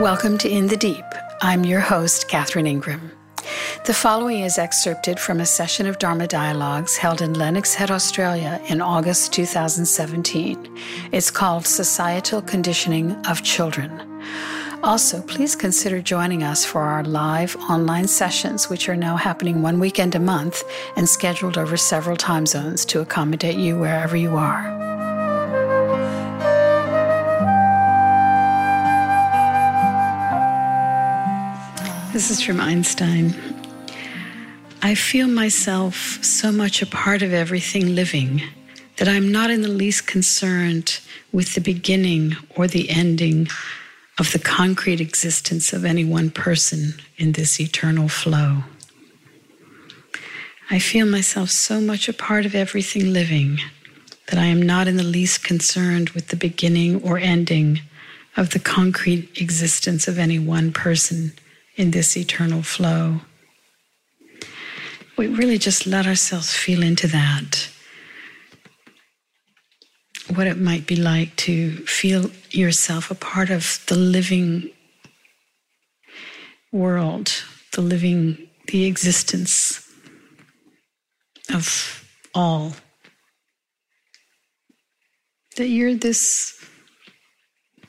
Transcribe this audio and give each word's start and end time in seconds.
Welcome 0.00 0.38
to 0.38 0.48
In 0.48 0.68
the 0.68 0.78
Deep. 0.78 1.04
I'm 1.42 1.62
your 1.62 1.80
host, 1.80 2.26
Catherine 2.26 2.66
Ingram. 2.66 3.12
The 3.84 3.92
following 3.92 4.40
is 4.40 4.56
excerpted 4.56 5.20
from 5.20 5.40
a 5.40 5.44
session 5.44 5.86
of 5.86 5.98
Dharma 5.98 6.26
Dialogues 6.26 6.96
held 6.96 7.20
in 7.20 7.34
Lennox 7.34 7.74
Head, 7.74 7.90
Australia 7.90 8.58
in 8.70 8.80
August 8.80 9.34
2017. 9.34 10.74
It's 11.12 11.30
called 11.30 11.66
Societal 11.66 12.40
Conditioning 12.40 13.14
of 13.26 13.42
Children. 13.42 14.22
Also, 14.82 15.20
please 15.20 15.54
consider 15.54 16.00
joining 16.00 16.44
us 16.44 16.64
for 16.64 16.80
our 16.80 17.04
live 17.04 17.54
online 17.68 18.08
sessions, 18.08 18.70
which 18.70 18.88
are 18.88 18.96
now 18.96 19.18
happening 19.18 19.60
one 19.60 19.78
weekend 19.78 20.14
a 20.14 20.18
month 20.18 20.62
and 20.96 21.06
scheduled 21.06 21.58
over 21.58 21.76
several 21.76 22.16
time 22.16 22.46
zones 22.46 22.86
to 22.86 23.00
accommodate 23.00 23.58
you 23.58 23.78
wherever 23.78 24.16
you 24.16 24.34
are. 24.34 24.89
This 32.12 32.32
is 32.32 32.42
from 32.42 32.60
Einstein. 32.60 33.36
I 34.82 34.96
feel 34.96 35.28
myself 35.28 36.18
so 36.24 36.50
much 36.50 36.82
a 36.82 36.86
part 36.86 37.22
of 37.22 37.32
everything 37.32 37.94
living 37.94 38.42
that 38.96 39.06
I'm 39.06 39.30
not 39.30 39.52
in 39.52 39.62
the 39.62 39.68
least 39.68 40.08
concerned 40.08 40.98
with 41.30 41.54
the 41.54 41.60
beginning 41.60 42.36
or 42.56 42.66
the 42.66 42.90
ending 42.90 43.46
of 44.18 44.32
the 44.32 44.40
concrete 44.40 45.00
existence 45.00 45.72
of 45.72 45.84
any 45.84 46.04
one 46.04 46.32
person 46.32 46.94
in 47.16 47.32
this 47.32 47.60
eternal 47.60 48.08
flow. 48.08 48.64
I 50.68 50.80
feel 50.80 51.06
myself 51.06 51.50
so 51.50 51.80
much 51.80 52.08
a 52.08 52.12
part 52.12 52.44
of 52.44 52.56
everything 52.56 53.12
living 53.12 53.60
that 54.26 54.38
I 54.38 54.46
am 54.46 54.60
not 54.60 54.88
in 54.88 54.96
the 54.96 55.04
least 55.04 55.44
concerned 55.44 56.10
with 56.10 56.28
the 56.28 56.36
beginning 56.36 57.04
or 57.04 57.18
ending 57.18 57.82
of 58.36 58.50
the 58.50 58.58
concrete 58.58 59.40
existence 59.40 60.08
of 60.08 60.18
any 60.18 60.40
one 60.40 60.72
person 60.72 61.34
in 61.80 61.90
this 61.90 62.16
eternal 62.16 62.62
flow 62.62 63.20
we 65.20 65.26
really 65.26 65.58
just 65.58 65.86
let 65.86 66.06
ourselves 66.06 66.54
feel 66.54 66.82
into 66.82 67.06
that. 67.06 67.68
What 70.34 70.46
it 70.46 70.56
might 70.56 70.86
be 70.86 70.96
like 70.96 71.36
to 71.44 71.76
feel 71.84 72.30
yourself 72.50 73.10
a 73.10 73.14
part 73.14 73.50
of 73.50 73.84
the 73.88 73.96
living 73.96 74.70
world, 76.72 77.44
the 77.74 77.82
living, 77.82 78.48
the 78.68 78.86
existence 78.86 79.86
of 81.52 82.02
all. 82.34 82.72
That 85.58 85.68
you're 85.68 85.96
this, 85.96 86.58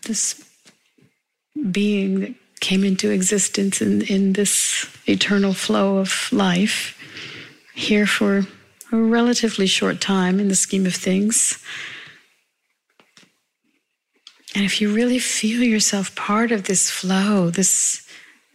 this 0.05 0.43
being 1.71 2.19
that 2.19 2.35
came 2.61 2.85
into 2.85 3.11
existence 3.11 3.81
in, 3.81 4.03
in 4.03 4.33
this 4.33 4.87
eternal 5.07 5.53
flow 5.53 5.97
of 5.97 6.29
life 6.31 6.97
here 7.73 8.05
for 8.05 8.45
a 8.91 8.97
relatively 8.97 9.67
short 9.67 9.99
time 9.99 10.39
in 10.39 10.47
the 10.47 10.55
scheme 10.55 10.85
of 10.85 10.95
things. 10.95 11.61
And 14.53 14.63
if 14.63 14.79
you 14.79 14.93
really 14.93 15.19
feel 15.19 15.63
yourself 15.63 16.15
part 16.15 16.51
of 16.51 16.65
this 16.65 16.89
flow, 16.91 17.49
this, 17.49 18.07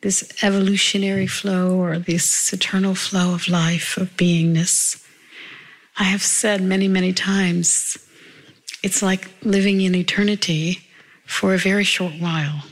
this 0.03 0.33
evolutionary 0.43 1.27
flow 1.27 1.77
or 1.77 1.99
this 1.99 2.53
eternal 2.53 2.95
flow 2.95 3.35
of 3.35 3.49
life, 3.49 3.97
of 3.97 4.17
beingness, 4.17 5.03
I 5.99 6.05
have 6.05 6.23
said 6.23 6.61
many, 6.63 6.87
many 6.87 7.13
times, 7.13 7.97
it's 8.83 9.03
like 9.03 9.31
living 9.43 9.81
in 9.81 9.95
eternity 9.95 10.81
for 11.25 11.55
a 11.55 11.59
very 11.59 11.85
short 11.85 12.13
while. 12.21 12.63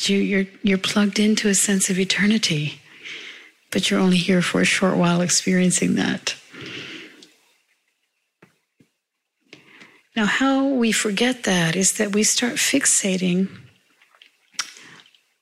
You, 0.00 0.18
you're, 0.18 0.46
you're 0.62 0.78
plugged 0.78 1.18
into 1.18 1.48
a 1.48 1.54
sense 1.54 1.90
of 1.90 1.98
eternity 1.98 2.80
but 3.72 3.90
you're 3.90 3.98
only 3.98 4.18
here 4.18 4.42
for 4.42 4.60
a 4.60 4.66
short 4.66 4.96
while 4.96 5.22
experiencing 5.22 5.96
that. 5.96 6.36
Now, 10.14 10.26
how 10.26 10.68
we 10.68 10.92
forget 10.92 11.44
that 11.44 11.74
is 11.74 11.94
that 11.94 12.12
we 12.12 12.22
start 12.22 12.54
fixating 12.56 13.48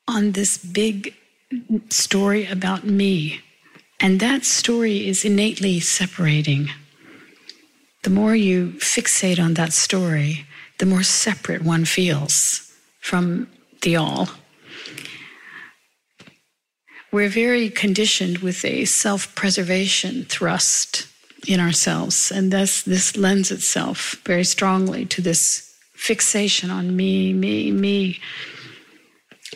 on 0.07 0.31
this 0.31 0.57
big 0.57 1.13
story 1.89 2.47
about 2.47 2.85
me. 2.85 3.41
And 3.99 4.19
that 4.21 4.45
story 4.45 5.07
is 5.07 5.25
innately 5.25 5.81
separating. 5.81 6.69
The 8.03 8.09
more 8.09 8.33
you 8.33 8.71
fixate 8.77 9.43
on 9.43 9.55
that 9.55 9.73
story, 9.73 10.45
the 10.79 10.85
more 10.85 11.03
separate 11.03 11.61
one 11.61 11.83
feels 11.83 12.73
from 13.01 13.47
the 13.81 13.97
all 13.97 14.29
we're 17.11 17.29
very 17.29 17.69
conditioned 17.69 18.39
with 18.39 18.63
a 18.63 18.85
self 18.85 19.33
preservation 19.35 20.25
thrust 20.25 21.07
in 21.47 21.59
ourselves. 21.59 22.31
And 22.31 22.51
thus, 22.51 22.83
this 22.83 23.17
lends 23.17 23.51
itself 23.51 24.15
very 24.25 24.43
strongly 24.43 25.05
to 25.07 25.21
this 25.21 25.73
fixation 25.93 26.69
on 26.69 26.95
me, 26.95 27.33
me, 27.33 27.71
me. 27.71 28.19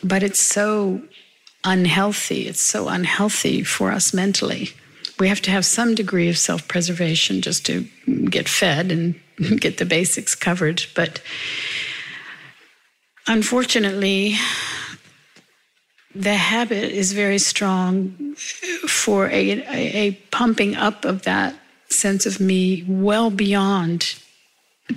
But 0.04 0.24
it's 0.24 0.44
so 0.44 1.02
unhealthy. 1.64 2.48
It's 2.48 2.62
so 2.62 2.88
unhealthy 2.88 3.64
for 3.64 3.92
us 3.92 4.14
mentally. 4.14 4.70
We 5.18 5.30
have 5.30 5.42
to 5.44 5.52
have 5.52 5.66
some 5.66 5.96
degree 5.96 6.30
of 6.30 6.38
self 6.38 6.68
preservation 6.68 7.42
just 7.42 7.66
to 7.68 7.88
get 8.30 8.50
fed 8.50 8.92
and 8.92 9.16
get 9.60 9.78
the 9.78 9.86
basics 9.86 10.36
covered. 10.36 10.86
But 10.94 11.22
unfortunately, 13.28 14.36
the 16.16 16.36
habit 16.36 16.92
is 16.92 17.12
very 17.12 17.38
strong 17.38 18.36
for 18.88 19.28
a, 19.28 19.64
a, 19.68 20.12
pumping 20.31 20.76
up 20.76 21.03
of 21.03 21.24
that 21.24 21.53
sense 21.90 22.26
of 22.26 22.40
me 22.40 22.86
well 22.88 23.30
beyond 23.30 24.16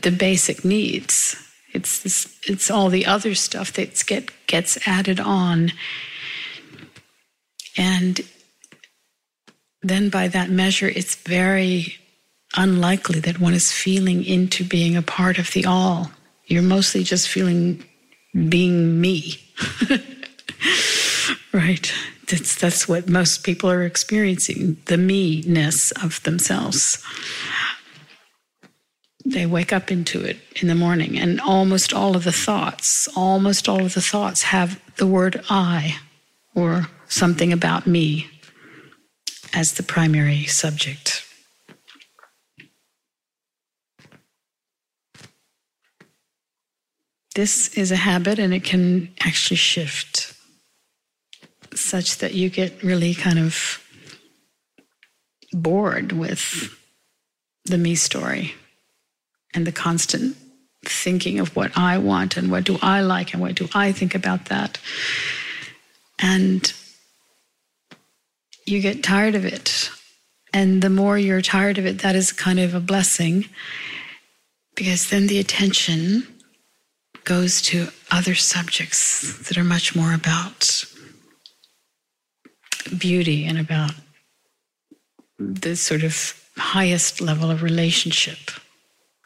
the 0.01 0.12
basic 0.12 0.65
needs. 0.65 1.37
It's 1.73 2.03
this, 2.03 2.39
it's 2.47 2.71
all 2.71 2.89
the 2.89 3.05
other 3.07 3.34
stuff 3.34 3.73
that 3.73 4.03
get 4.07 4.31
gets 4.47 4.78
added 4.87 5.21
on, 5.21 5.73
and 7.77 8.21
then 9.83 10.09
by 10.09 10.28
that 10.28 10.51
measure, 10.51 10.89
it's 10.89 11.15
very 11.17 11.97
unlikely 12.57 13.21
that 13.21 13.41
one 13.41 13.55
is 13.55 13.71
feeling 13.73 14.25
into 14.25 14.65
being 14.65 14.97
a 14.97 15.03
part 15.03 15.39
of 15.39 15.53
the 15.53 15.67
all. 15.67 16.11
You're 16.47 16.62
mostly 16.62 17.03
just 17.03 17.28
feeling 17.28 17.84
being 18.49 19.01
me. 19.01 19.41
Right. 21.53 21.92
That's 22.28 22.54
that's 22.56 22.86
what 22.86 23.09
most 23.09 23.42
people 23.42 23.70
are 23.70 23.84
experiencing, 23.84 24.76
the 24.84 24.98
me-ness 24.98 25.92
of 25.92 26.22
themselves. 26.25 27.03
They 29.25 29.47
wake 29.47 29.72
up 29.72 29.91
into 29.91 30.22
it 30.25 30.38
in 30.56 30.69
the 30.69 30.75
morning 30.75 31.19
and 31.19 31.41
almost 31.41 31.92
all 31.92 32.16
of 32.16 32.25
the 32.25 32.32
thoughts, 32.32 33.09
almost 33.16 33.69
all 33.69 33.84
of 33.84 33.94
the 33.94 34.03
thoughts 34.03 34.42
have 34.42 34.81
the 34.97 35.06
word 35.06 35.42
I 35.48 35.97
or 36.54 36.88
something 37.09 37.53
about 37.53 37.86
me 37.86 38.28
as 39.54 39.75
the 39.75 39.82
primary 39.82 40.44
subject. 40.44 41.25
This 47.34 47.69
is 47.75 47.91
a 47.91 47.97
habit 47.97 48.38
and 48.38 48.53
it 48.53 48.65
can 48.65 49.15
actually 49.20 49.56
shift 49.56 50.34
such 51.78 52.19
that 52.19 52.34
you 52.34 52.50
get 52.50 52.83
really 52.83 53.15
kind 53.15 53.39
of 53.39 53.83
bored 55.53 56.12
with 56.12 56.75
the 57.65 57.78
me 57.78 57.94
story 57.94 58.55
and 59.55 59.66
the 59.66 59.72
constant 59.72 60.36
thinking 60.84 61.39
of 61.39 61.54
what 61.57 61.77
I 61.77 61.98
want 61.98 62.36
and 62.36 62.51
what 62.51 62.65
do 62.65 62.78
I 62.83 63.01
like 63.01 63.33
and 63.33 63.42
what 63.42 63.54
do 63.54 63.69
I 63.75 63.92
think 63.92 64.15
about 64.15 64.47
that. 64.47 64.78
And 66.19 66.72
you 68.66 68.80
get 68.80 69.03
tired 69.03 69.34
of 69.34 69.45
it. 69.45 69.91
And 70.53 70.83
the 70.83 70.91
more 70.91 71.19
you're 71.19 71.42
tired 71.42 71.78
of 71.78 71.86
it, 71.86 72.01
that 72.01 72.16
is 72.16 72.33
kind 72.33 72.59
of 72.59 72.75
a 72.75 72.80
blessing 72.80 73.47
because 74.75 75.10
then 75.10 75.27
the 75.27 75.39
attention 75.39 76.27
goes 77.25 77.60
to 77.60 77.89
other 78.10 78.34
subjects 78.34 79.47
that 79.48 79.59
are 79.59 79.65
much 79.65 79.95
more 79.95 80.15
about 80.15 80.84
beauty 82.98 83.45
and 83.45 83.59
about 83.59 83.92
the 85.39 85.77
sort 85.77 86.03
of 86.03 86.34
highest 86.57 87.21
level 87.21 87.51
of 87.51 87.63
relationship 87.63 88.39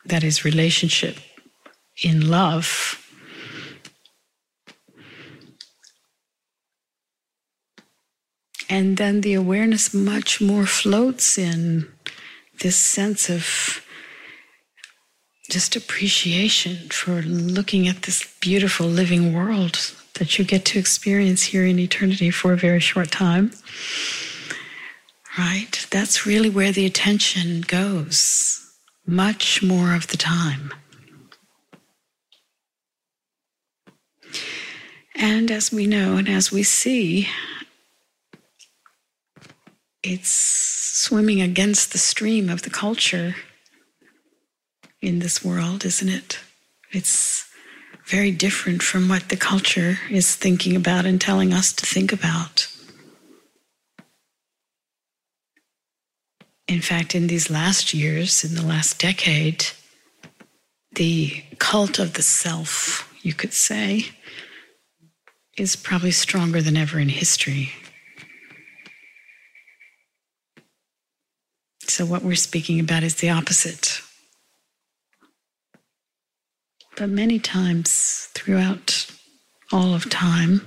that 0.04 0.22
is 0.22 0.44
relationship 0.44 1.16
in 2.02 2.28
love 2.28 2.98
and 8.68 8.96
then 8.96 9.20
the 9.20 9.34
awareness 9.34 9.94
much 9.94 10.40
more 10.40 10.66
floats 10.66 11.38
in 11.38 11.86
this 12.60 12.76
sense 12.76 13.28
of 13.28 13.82
just 15.50 15.76
appreciation 15.76 16.88
for 16.88 17.22
looking 17.22 17.86
at 17.86 18.02
this 18.02 18.34
beautiful 18.40 18.86
living 18.86 19.34
world 19.34 19.94
that 20.14 20.38
you 20.38 20.44
get 20.44 20.64
to 20.66 20.78
experience 20.78 21.42
here 21.42 21.64
in 21.64 21.78
eternity 21.78 22.30
for 22.30 22.52
a 22.52 22.56
very 22.56 22.80
short 22.80 23.10
time. 23.10 23.52
Right? 25.38 25.86
That's 25.90 26.26
really 26.26 26.50
where 26.50 26.72
the 26.72 26.84
attention 26.84 27.62
goes, 27.62 28.74
much 29.06 29.62
more 29.62 29.94
of 29.94 30.08
the 30.08 30.18
time. 30.18 30.72
And 35.14 35.50
as 35.50 35.72
we 35.72 35.86
know 35.86 36.16
and 36.16 36.28
as 36.28 36.50
we 36.50 36.62
see, 36.62 37.28
it's 40.02 40.30
swimming 40.30 41.40
against 41.40 41.92
the 41.92 41.98
stream 41.98 42.50
of 42.50 42.62
the 42.62 42.70
culture 42.70 43.36
in 45.00 45.20
this 45.20 45.44
world, 45.44 45.84
isn't 45.84 46.08
it? 46.08 46.40
It's 46.90 47.48
very 48.04 48.30
different 48.30 48.82
from 48.82 49.08
what 49.08 49.28
the 49.28 49.36
culture 49.36 49.98
is 50.10 50.34
thinking 50.34 50.76
about 50.76 51.06
and 51.06 51.20
telling 51.20 51.52
us 51.52 51.72
to 51.72 51.86
think 51.86 52.12
about. 52.12 52.68
In 56.68 56.80
fact, 56.80 57.14
in 57.14 57.26
these 57.26 57.50
last 57.50 57.92
years, 57.92 58.44
in 58.44 58.54
the 58.54 58.64
last 58.64 58.98
decade, 58.98 59.66
the 60.94 61.42
cult 61.58 61.98
of 61.98 62.14
the 62.14 62.22
self, 62.22 63.12
you 63.22 63.34
could 63.34 63.52
say, 63.52 64.06
is 65.58 65.76
probably 65.76 66.12
stronger 66.12 66.62
than 66.62 66.76
ever 66.76 66.98
in 66.98 67.08
history. 67.08 67.70
So, 71.86 72.06
what 72.06 72.22
we're 72.22 72.36
speaking 72.36 72.80
about 72.80 73.02
is 73.02 73.16
the 73.16 73.30
opposite. 73.30 73.91
But 76.96 77.08
many 77.08 77.38
times 77.38 78.28
throughout 78.34 79.06
all 79.72 79.94
of 79.94 80.10
time, 80.10 80.60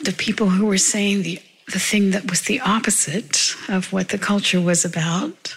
the 0.00 0.12
people 0.12 0.50
who 0.50 0.66
were 0.66 0.78
saying 0.78 1.22
the, 1.22 1.38
the 1.72 1.78
thing 1.78 2.10
that 2.10 2.30
was 2.30 2.42
the 2.42 2.60
opposite 2.60 3.54
of 3.68 3.92
what 3.92 4.08
the 4.08 4.18
culture 4.18 4.60
was 4.60 4.84
about 4.84 5.56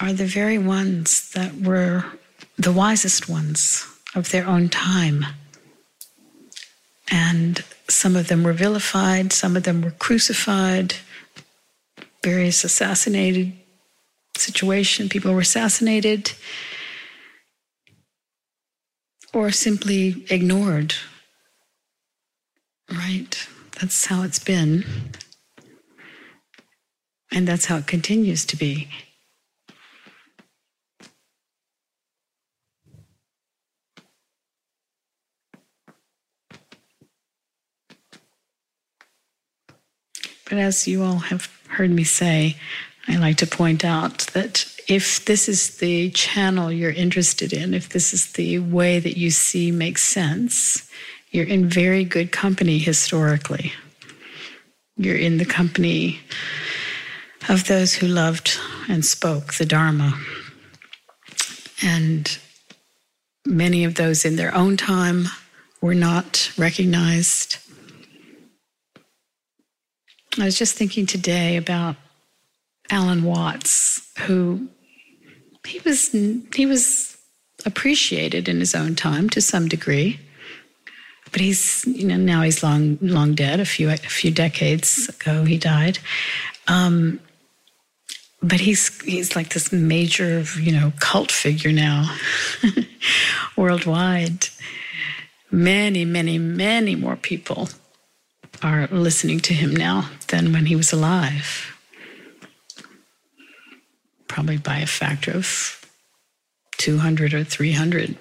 are 0.00 0.12
the 0.12 0.26
very 0.26 0.58
ones 0.58 1.30
that 1.32 1.54
were 1.54 2.04
the 2.56 2.72
wisest 2.72 3.28
ones 3.28 3.86
of 4.14 4.30
their 4.30 4.46
own 4.46 4.68
time. 4.68 5.26
And 7.10 7.62
some 7.88 8.16
of 8.16 8.28
them 8.28 8.42
were 8.42 8.52
vilified, 8.52 9.32
some 9.32 9.56
of 9.56 9.64
them 9.64 9.82
were 9.82 9.90
crucified, 9.90 10.94
various 12.22 12.64
assassinated 12.64 13.52
situation. 14.42 15.08
People 15.08 15.32
were 15.32 15.40
assassinated 15.40 16.32
or 19.32 19.50
simply 19.50 20.24
ignored. 20.28 20.94
Right? 22.90 23.48
That's 23.80 24.06
how 24.06 24.22
it's 24.22 24.38
been. 24.38 24.84
And 27.32 27.48
that's 27.48 27.64
how 27.66 27.78
it 27.78 27.86
continues 27.86 28.44
to 28.46 28.56
be. 28.56 28.88
But 40.52 40.58
as 40.58 40.86
you 40.86 41.02
all 41.02 41.16
have 41.16 41.48
heard 41.68 41.90
me 41.90 42.04
say, 42.04 42.56
I 43.08 43.16
like 43.16 43.36
to 43.38 43.46
point 43.46 43.84
out 43.84 44.18
that 44.34 44.64
if 44.88 45.24
this 45.24 45.48
is 45.48 45.78
the 45.78 46.10
channel 46.10 46.70
you're 46.70 46.90
interested 46.90 47.52
in, 47.52 47.74
if 47.74 47.88
this 47.88 48.12
is 48.12 48.32
the 48.32 48.58
way 48.58 48.98
that 48.98 49.16
you 49.16 49.30
see 49.30 49.70
makes 49.70 50.02
sense, 50.02 50.88
you're 51.30 51.46
in 51.46 51.68
very 51.68 52.04
good 52.04 52.32
company 52.32 52.78
historically. 52.78 53.72
You're 54.96 55.16
in 55.16 55.38
the 55.38 55.44
company 55.44 56.20
of 57.48 57.66
those 57.66 57.94
who 57.94 58.06
loved 58.06 58.58
and 58.88 59.04
spoke 59.04 59.54
the 59.54 59.66
Dharma. 59.66 60.14
And 61.82 62.38
many 63.44 63.84
of 63.84 63.96
those 63.96 64.24
in 64.24 64.36
their 64.36 64.54
own 64.54 64.76
time 64.76 65.26
were 65.80 65.94
not 65.94 66.52
recognized 66.56 67.56
I 70.38 70.46
was 70.46 70.56
just 70.56 70.76
thinking 70.76 71.04
today 71.04 71.58
about 71.58 71.96
Alan 72.92 73.24
Watts, 73.24 74.06
who 74.26 74.68
he 75.66 75.80
was 75.80 76.12
he 76.54 76.66
was 76.66 77.16
appreciated 77.64 78.48
in 78.48 78.60
his 78.60 78.74
own 78.74 78.94
time 78.94 79.30
to 79.30 79.40
some 79.40 79.66
degree, 79.66 80.20
but 81.32 81.40
he's 81.40 81.84
you 81.86 82.06
know 82.06 82.18
now 82.18 82.42
he's 82.42 82.62
long 82.62 82.98
long 83.00 83.34
dead. 83.34 83.60
A 83.60 83.64
few 83.64 83.88
a 83.88 83.96
few 83.96 84.30
decades 84.30 85.08
ago 85.08 85.44
he 85.44 85.56
died, 85.56 86.00
um, 86.68 87.18
but 88.42 88.60
he's 88.60 89.00
he's 89.02 89.34
like 89.34 89.54
this 89.54 89.72
major 89.72 90.44
you 90.60 90.72
know 90.72 90.92
cult 91.00 91.32
figure 91.32 91.72
now 91.72 92.14
worldwide. 93.56 94.48
Many 95.50 96.04
many 96.04 96.36
many 96.36 96.94
more 96.94 97.16
people 97.16 97.70
are 98.62 98.86
listening 98.88 99.40
to 99.40 99.54
him 99.54 99.74
now 99.74 100.10
than 100.28 100.52
when 100.52 100.66
he 100.66 100.76
was 100.76 100.92
alive. 100.92 101.71
Probably 104.32 104.56
by 104.56 104.78
a 104.78 104.86
factor 104.86 105.30
of 105.32 105.86
200 106.78 107.34
or 107.34 107.44
300 107.44 108.16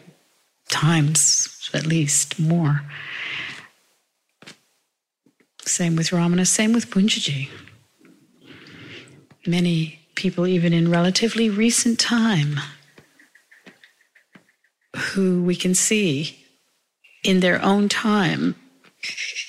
times, 0.67 1.69
at 1.73 1.85
least 1.85 2.37
more. 2.37 2.81
Same 5.61 5.95
with 5.95 6.09
Ramana, 6.09 6.45
same 6.45 6.73
with 6.73 6.89
Poonjaji. 6.89 7.47
Many 9.47 10.01
people, 10.15 10.45
even 10.45 10.73
in 10.73 10.91
relatively 10.91 11.49
recent 11.49 11.97
time, 11.97 12.59
who 15.13 15.41
we 15.41 15.55
can 15.55 15.73
see 15.73 16.43
in 17.23 17.39
their 17.39 17.63
own 17.63 17.87
time 17.87 18.55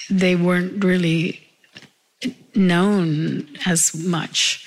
they 0.08 0.36
weren't 0.36 0.84
really 0.84 1.40
known 2.54 3.48
as 3.66 3.92
much. 3.96 4.64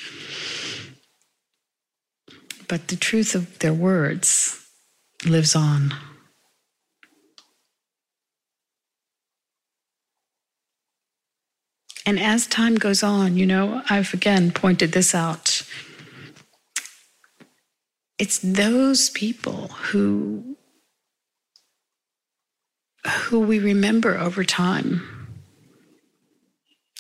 But 2.68 2.88
the 2.88 2.96
truth 2.96 3.36
of 3.36 3.60
their 3.60 3.74
words 3.74 4.66
lives 5.26 5.56
on. 5.56 5.94
And 12.08 12.20
as 12.20 12.46
time 12.46 12.76
goes 12.76 13.02
on, 13.02 13.36
you 13.36 13.46
know, 13.46 13.82
I've 13.90 14.14
again 14.14 14.52
pointed 14.52 14.92
this 14.92 15.16
out. 15.16 15.64
It's 18.20 18.40
those 18.40 19.10
people 19.10 19.70
who 19.90 20.56
who 23.06 23.40
we 23.40 23.60
remember 23.60 24.18
over 24.18 24.44
time 24.44 25.16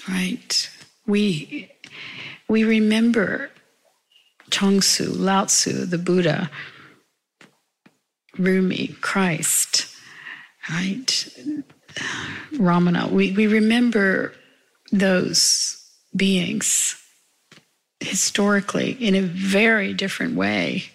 right? 0.08 0.70
We 1.06 1.72
we 2.48 2.64
remember 2.64 3.50
Chuang 4.56 4.80
Tzu, 4.80 5.12
Lao 5.12 5.44
Tzu, 5.44 5.86
the 5.86 5.98
Buddha, 5.98 6.50
Rumi, 8.38 8.96
Christ, 9.02 9.94
right? 10.70 11.28
Ramana. 12.54 13.12
We, 13.12 13.34
we 13.34 13.48
remember 13.48 14.34
those 14.94 15.78
beings 16.16 16.96
historically 18.00 18.92
in 18.92 19.14
a 19.14 19.22
very 19.22 19.94
different 19.94 20.36
way 20.36 20.86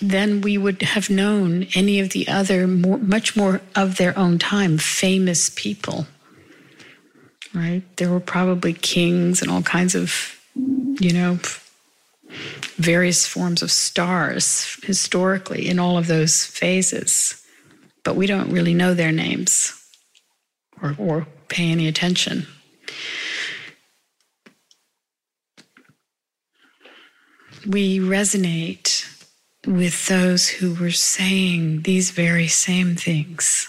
than 0.00 0.40
we 0.40 0.56
would 0.56 0.80
have 0.80 1.10
known 1.10 1.66
any 1.74 2.00
of 2.00 2.10
the 2.10 2.28
other, 2.28 2.66
more, 2.66 2.96
much 2.96 3.36
more 3.36 3.60
of 3.76 3.98
their 3.98 4.18
own 4.18 4.38
time, 4.38 4.78
famous 4.78 5.50
people 5.54 6.06
right? 7.54 7.82
There 7.96 8.10
were 8.10 8.20
probably 8.20 8.72
kings 8.72 9.40
and 9.40 9.50
all 9.50 9.62
kinds 9.62 9.94
of, 9.94 10.33
you 11.00 11.12
know, 11.12 11.38
various 12.76 13.26
forms 13.26 13.62
of 13.62 13.70
stars 13.70 14.78
historically 14.82 15.68
in 15.68 15.78
all 15.78 15.98
of 15.98 16.06
those 16.06 16.44
phases. 16.44 17.40
But 18.02 18.16
we 18.16 18.26
don't 18.26 18.50
really 18.50 18.74
know 18.74 18.94
their 18.94 19.12
names 19.12 19.72
or, 20.82 20.94
or 20.98 21.26
pay 21.48 21.70
any 21.70 21.88
attention. 21.88 22.46
We 27.66 27.98
resonate 27.98 29.10
with 29.66 30.06
those 30.08 30.48
who 30.48 30.74
were 30.74 30.90
saying 30.90 31.82
these 31.82 32.10
very 32.10 32.48
same 32.48 32.96
things 32.96 33.68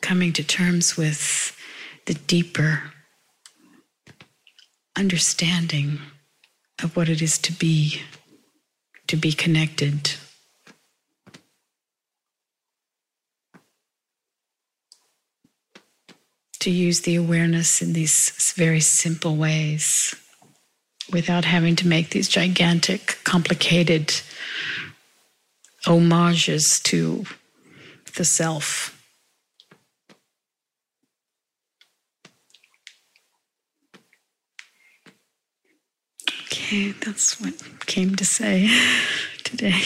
coming 0.00 0.32
to 0.34 0.44
terms 0.44 0.96
with 0.96 1.56
the 2.06 2.14
deeper 2.14 2.92
understanding 4.96 5.98
of 6.82 6.96
what 6.96 7.08
it 7.08 7.22
is 7.22 7.38
to 7.38 7.52
be 7.52 8.02
to 9.08 9.16
be 9.16 9.32
connected. 9.32 10.12
To 16.60 16.70
use 16.70 17.00
the 17.00 17.16
awareness 17.16 17.82
in 17.82 17.92
these 17.92 18.52
very 18.56 18.80
simple 18.80 19.36
ways 19.36 20.14
without 21.12 21.44
having 21.44 21.76
to 21.76 21.88
make 21.88 22.10
these 22.10 22.28
gigantic, 22.28 23.18
complicated 23.24 24.14
homages 25.84 26.80
to 26.84 27.24
the 28.16 28.24
self. 28.24 29.01
That's 36.72 37.38
what 37.38 37.54
came 37.84 38.16
to 38.16 38.24
say 38.24 38.70
today. 39.44 39.82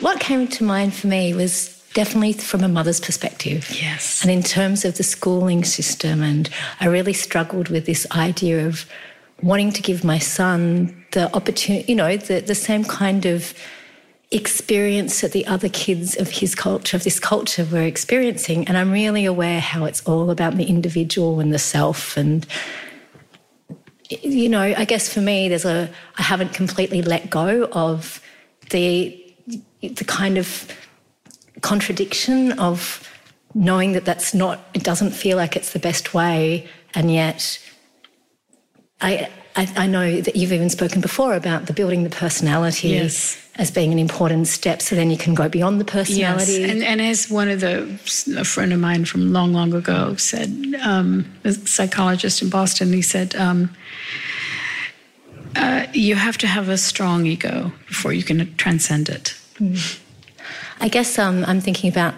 what 0.00 0.20
came 0.20 0.46
to 0.46 0.62
mind 0.62 0.94
for 0.94 1.08
me 1.08 1.34
was 1.34 1.82
definitely 1.94 2.34
from 2.34 2.62
a 2.62 2.68
mother's 2.68 3.00
perspective. 3.00 3.68
Yes. 3.72 4.22
And 4.22 4.30
in 4.30 4.44
terms 4.44 4.84
of 4.84 4.96
the 4.96 5.02
schooling 5.02 5.64
system, 5.64 6.22
and 6.22 6.48
I 6.78 6.86
really 6.86 7.12
struggled 7.12 7.68
with 7.68 7.86
this 7.86 8.06
idea 8.12 8.64
of 8.64 8.86
wanting 9.42 9.72
to 9.72 9.82
give 9.82 10.04
my 10.04 10.20
son 10.20 11.04
the 11.10 11.34
opportunity, 11.34 11.84
you 11.88 11.96
know, 11.96 12.16
the, 12.16 12.38
the 12.40 12.54
same 12.54 12.84
kind 12.84 13.26
of 13.26 13.54
experience 14.32 15.20
that 15.20 15.32
the 15.32 15.46
other 15.46 15.68
kids 15.68 16.16
of 16.16 16.28
his 16.30 16.54
culture, 16.54 16.96
of 16.96 17.04
this 17.04 17.20
culture, 17.20 17.64
were 17.64 17.82
experiencing. 17.82 18.66
And 18.66 18.78
I'm 18.78 18.90
really 18.90 19.24
aware 19.24 19.60
how 19.60 19.84
it's 19.84 20.02
all 20.04 20.30
about 20.30 20.56
the 20.56 20.64
individual 20.64 21.40
and 21.40 21.52
the 21.52 21.58
self. 21.58 22.16
And, 22.16 22.46
you 24.08 24.48
know, 24.48 24.62
I 24.62 24.84
guess 24.84 25.12
for 25.12 25.20
me, 25.20 25.48
there's 25.48 25.64
a, 25.64 25.90
I 26.16 26.22
haven't 26.22 26.54
completely 26.54 27.02
let 27.02 27.30
go 27.30 27.68
of 27.72 28.20
the, 28.70 29.34
the 29.80 30.04
kind 30.04 30.38
of 30.38 30.66
contradiction 31.60 32.52
of 32.58 33.08
knowing 33.54 33.92
that 33.92 34.04
that's 34.04 34.32
not, 34.32 34.60
it 34.72 34.82
doesn't 34.82 35.10
feel 35.10 35.36
like 35.36 35.56
it's 35.56 35.72
the 35.72 35.78
best 35.78 36.14
way, 36.14 36.66
and 36.94 37.12
yet 37.12 37.58
I, 39.00 39.28
I, 39.54 39.72
I, 39.76 39.86
know 39.86 40.20
that 40.20 40.34
you've 40.36 40.52
even 40.52 40.70
spoken 40.70 41.00
before 41.00 41.34
about 41.34 41.66
the 41.66 41.72
building 41.72 42.04
the 42.04 42.10
personality 42.10 42.88
yes. 42.88 43.38
as 43.56 43.70
being 43.70 43.92
an 43.92 43.98
important 43.98 44.46
step. 44.46 44.80
So 44.80 44.96
then 44.96 45.10
you 45.10 45.18
can 45.18 45.34
go 45.34 45.48
beyond 45.48 45.80
the 45.80 45.84
personality. 45.84 46.52
Yes. 46.52 46.70
And, 46.70 46.82
and 46.82 47.00
as 47.00 47.30
one 47.30 47.48
of 47.48 47.60
the, 47.60 47.82
a 48.38 48.44
friend 48.44 48.72
of 48.72 48.80
mine 48.80 49.04
from 49.04 49.32
long, 49.32 49.52
long 49.52 49.74
ago 49.74 50.16
said, 50.16 50.74
um, 50.82 51.30
a 51.44 51.52
psychologist 51.52 52.40
in 52.42 52.48
Boston, 52.48 52.92
he 52.92 53.02
said, 53.02 53.34
um, 53.36 53.70
uh, 55.54 55.86
you 55.92 56.14
have 56.14 56.38
to 56.38 56.46
have 56.46 56.68
a 56.68 56.78
strong 56.78 57.26
ego 57.26 57.72
before 57.86 58.12
you 58.12 58.22
can 58.22 58.54
transcend 58.56 59.08
it. 59.08 59.36
Mm. 59.58 60.00
I 60.80 60.88
guess 60.88 61.18
um, 61.18 61.44
I'm 61.44 61.60
thinking 61.60 61.90
about 61.90 62.14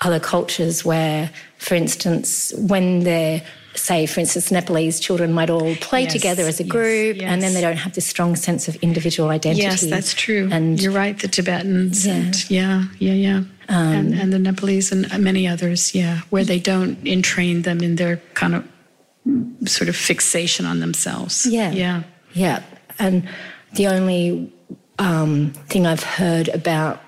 other 0.00 0.20
cultures 0.20 0.84
where, 0.84 1.30
for 1.58 1.74
instance, 1.74 2.52
when 2.56 3.00
they're 3.00 3.42
say, 3.76 4.06
for 4.06 4.20
instance, 4.20 4.50
Nepalese 4.50 5.00
children 5.00 5.32
might 5.32 5.50
all 5.50 5.74
play 5.76 6.02
yes, 6.02 6.12
together 6.12 6.42
as 6.44 6.60
a 6.60 6.64
group, 6.64 7.16
yes, 7.16 7.22
yes. 7.22 7.32
and 7.32 7.42
then 7.42 7.54
they 7.54 7.60
don't 7.60 7.76
have 7.76 7.94
this 7.94 8.06
strong 8.06 8.36
sense 8.36 8.68
of 8.68 8.76
individual 8.76 9.28
identity. 9.28 9.62
Yes, 9.62 9.82
that's 9.82 10.14
true. 10.14 10.48
And 10.50 10.80
you're 10.80 10.92
right. 10.92 11.18
The 11.18 11.28
Tibetans, 11.28 12.06
yeah, 12.06 12.14
and, 12.14 12.50
yeah, 12.50 12.84
yeah, 12.98 13.12
yeah, 13.12 13.36
um, 13.68 13.92
and, 13.94 14.14
and, 14.14 14.32
the 14.32 14.38
Nepalese 14.38 14.92
and 14.92 15.06
many 15.22 15.46
others, 15.46 15.94
yeah, 15.94 16.20
where 16.30 16.44
they 16.44 16.58
don't 16.58 16.98
entrain 17.06 17.62
them 17.62 17.80
in 17.80 17.96
their 17.96 18.18
kind 18.34 18.54
of 18.54 19.68
sort 19.68 19.88
of 19.88 19.96
fixation 19.96 20.66
on 20.66 20.80
themselves. 20.80 21.46
Yeah, 21.46 21.70
yeah, 21.72 22.02
yeah. 22.32 22.62
And 22.98 23.28
the 23.74 23.88
only 23.88 24.52
um, 24.98 25.52
thing 25.68 25.86
I've 25.86 26.02
heard 26.02 26.48
about 26.48 27.02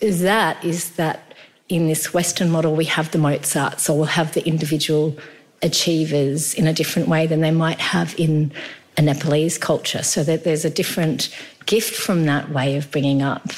is 0.00 0.22
that 0.22 0.62
is 0.64 0.90
that 0.92 1.34
in 1.68 1.88
this 1.88 2.12
Western 2.12 2.50
model 2.50 2.74
we 2.74 2.84
have 2.84 3.10
the 3.10 3.18
Mozarts 3.18 3.88
or 3.88 3.96
we'll 3.96 4.06
have 4.06 4.34
the 4.34 4.46
individual 4.46 5.16
achievers 5.64 6.54
in 6.54 6.68
a 6.68 6.72
different 6.72 7.08
way 7.08 7.26
than 7.26 7.40
they 7.40 7.50
might 7.50 7.80
have 7.80 8.14
in 8.18 8.52
a 8.96 9.02
Nepalese 9.02 9.58
culture. 9.58 10.04
So 10.04 10.22
that 10.22 10.44
there's 10.44 10.64
a 10.64 10.70
different 10.70 11.34
gift 11.66 11.96
from 11.96 12.26
that 12.26 12.50
way 12.50 12.76
of 12.76 12.90
bringing 12.92 13.22
up, 13.22 13.48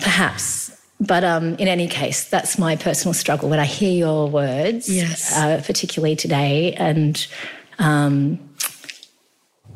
perhaps. 0.00 0.70
But 1.00 1.24
um, 1.24 1.56
in 1.56 1.68
any 1.68 1.88
case, 1.88 2.24
that's 2.24 2.58
my 2.58 2.76
personal 2.76 3.14
struggle 3.14 3.48
when 3.48 3.58
I 3.58 3.64
hear 3.64 3.92
your 3.92 4.28
words, 4.28 4.88
yes. 4.88 5.36
uh, 5.36 5.62
particularly 5.64 6.14
today, 6.14 6.74
and 6.74 7.26
um, 7.78 8.38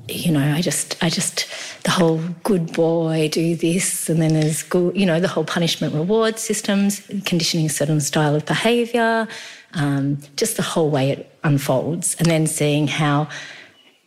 you 0.08 0.32
know, 0.32 0.54
I 0.54 0.60
just, 0.60 1.02
I 1.02 1.08
just, 1.08 1.46
the 1.84 1.90
whole 1.90 2.20
good 2.42 2.72
boy, 2.74 3.28
do 3.32 3.56
this, 3.56 4.10
and 4.10 4.20
then 4.20 4.34
there's 4.34 4.62
good, 4.62 4.94
you 4.94 5.06
know, 5.06 5.18
the 5.18 5.28
whole 5.28 5.44
punishment 5.44 5.94
reward 5.94 6.38
systems, 6.38 7.00
conditioning 7.24 7.66
a 7.66 7.70
certain 7.70 8.00
style 8.00 8.34
of 8.34 8.44
behaviour, 8.44 9.26
um, 9.74 10.18
just 10.36 10.56
the 10.56 10.62
whole 10.62 10.90
way 10.90 11.10
it 11.10 11.38
unfolds, 11.42 12.16
and 12.18 12.26
then 12.26 12.46
seeing 12.46 12.86
how, 12.86 13.28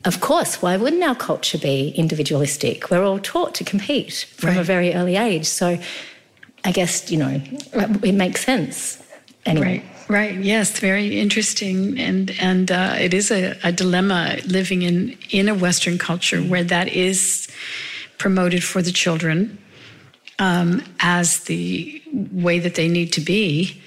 of 0.05 0.21
course, 0.21 0.61
why 0.61 0.77
wouldn't 0.77 1.03
our 1.03 1.15
culture 1.15 1.57
be 1.57 1.89
individualistic? 1.89 2.89
We're 2.89 3.03
all 3.03 3.19
taught 3.19 3.55
to 3.55 3.63
compete 3.63 4.27
from 4.37 4.49
right. 4.49 4.57
a 4.59 4.63
very 4.63 4.93
early 4.93 5.15
age, 5.15 5.45
so 5.45 5.77
I 6.63 6.71
guess 6.71 7.11
you 7.11 7.17
know 7.17 7.41
it 8.03 8.15
makes 8.15 8.43
sense. 8.45 9.03
Anyway. 9.45 9.79
Right. 9.79 9.83
Right. 10.09 10.35
Yes. 10.35 10.79
Very 10.79 11.19
interesting, 11.19 11.99
and 11.99 12.31
and 12.39 12.71
uh, 12.71 12.95
it 12.97 13.13
is 13.13 13.29
a, 13.29 13.57
a, 13.63 13.73
dilemma 13.73 14.37
living 14.45 14.81
in 14.81 15.17
in 15.31 15.49
a 15.49 15.53
Western 15.55 15.97
culture 15.97 16.41
where 16.41 16.63
that 16.63 16.87
is 16.87 17.49
promoted 18.17 18.63
for 18.63 18.81
the 18.81 18.91
children 18.91 19.57
um, 20.39 20.81
as 21.01 21.41
the 21.41 22.01
way 22.31 22.59
that 22.59 22.75
they 22.75 22.87
need 22.87 23.11
to 23.13 23.21
be 23.21 23.81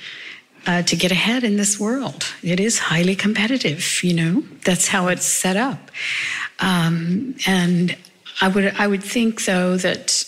uh, 0.66 0.82
to 0.82 0.96
get 0.96 1.10
ahead 1.12 1.44
in 1.44 1.56
this 1.56 1.78
world. 1.78 2.26
It 2.42 2.60
is 2.60 2.78
highly 2.78 3.16
competitive. 3.16 4.00
You 4.02 4.14
know, 4.14 4.44
that's 4.64 4.88
how 4.88 5.08
it's 5.08 5.26
set 5.26 5.56
up, 5.56 5.90
um, 6.58 7.36
and 7.46 7.96
I 8.40 8.48
would 8.48 8.74
I 8.78 8.86
would 8.86 9.02
think 9.02 9.44
though 9.44 9.76
that 9.76 10.24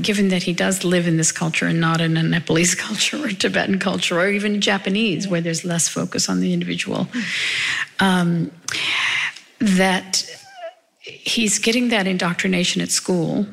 given 0.00 0.28
that 0.28 0.42
he 0.42 0.52
does 0.52 0.84
live 0.84 1.06
in 1.06 1.16
this 1.16 1.32
culture 1.32 1.66
and 1.66 1.80
not 1.80 2.00
in 2.00 2.16
a 2.16 2.22
Nepalese 2.22 2.74
culture 2.86 3.24
or 3.24 3.28
Tibetan 3.28 3.78
culture 3.78 4.18
or 4.18 4.28
even 4.28 4.60
Japanese, 4.60 5.26
where 5.28 5.40
there's 5.40 5.64
less 5.64 5.88
focus 5.88 6.28
on 6.28 6.40
the 6.40 6.52
individual, 6.52 7.08
um, 8.00 8.50
that 9.58 10.24
he's 11.00 11.58
getting 11.58 11.88
that 11.88 12.06
indoctrination 12.06 12.82
at 12.82 12.90
school, 12.90 13.46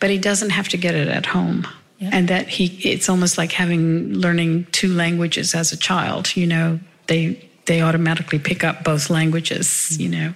but 0.00 0.10
he 0.10 0.18
doesn't 0.18 0.50
have 0.50 0.68
to 0.68 0.76
get 0.76 0.94
it 0.94 1.08
at 1.08 1.26
home. 1.26 1.66
Yeah. 1.98 2.10
And 2.12 2.28
that 2.28 2.48
he, 2.48 2.66
it's 2.90 3.08
almost 3.08 3.38
like 3.38 3.52
having 3.52 4.12
learning 4.12 4.66
two 4.72 4.92
languages 4.92 5.54
as 5.54 5.72
a 5.72 5.76
child. 5.76 6.36
You 6.36 6.46
know, 6.46 6.80
they 7.06 7.48
they 7.64 7.80
automatically 7.80 8.38
pick 8.38 8.62
up 8.64 8.84
both 8.84 9.08
languages. 9.08 9.96
You 9.98 10.08
know, 10.10 10.34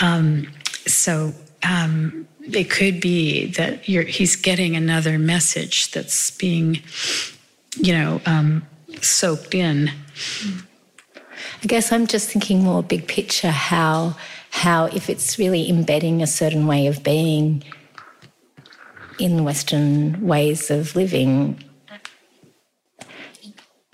um, 0.00 0.48
so 0.86 1.34
um, 1.62 2.28
it 2.40 2.70
could 2.70 3.00
be 3.00 3.46
that 3.52 3.80
he's 3.80 4.36
getting 4.36 4.76
another 4.76 5.18
message 5.18 5.90
that's 5.90 6.30
being, 6.30 6.82
you 7.76 7.92
know, 7.92 8.20
um, 8.26 8.64
soaked 9.00 9.54
in. 9.54 9.90
I 11.62 11.66
guess 11.66 11.92
I'm 11.92 12.06
just 12.06 12.30
thinking 12.30 12.62
more 12.62 12.82
big 12.82 13.08
picture 13.08 13.50
how 13.50 14.16
how 14.50 14.86
if 14.86 15.10
it's 15.10 15.38
really 15.38 15.68
embedding 15.68 16.22
a 16.22 16.26
certain 16.26 16.66
way 16.66 16.86
of 16.86 17.02
being 17.02 17.62
in 19.18 19.44
Western 19.44 20.26
ways 20.26 20.70
of 20.70 20.94
living, 20.96 21.62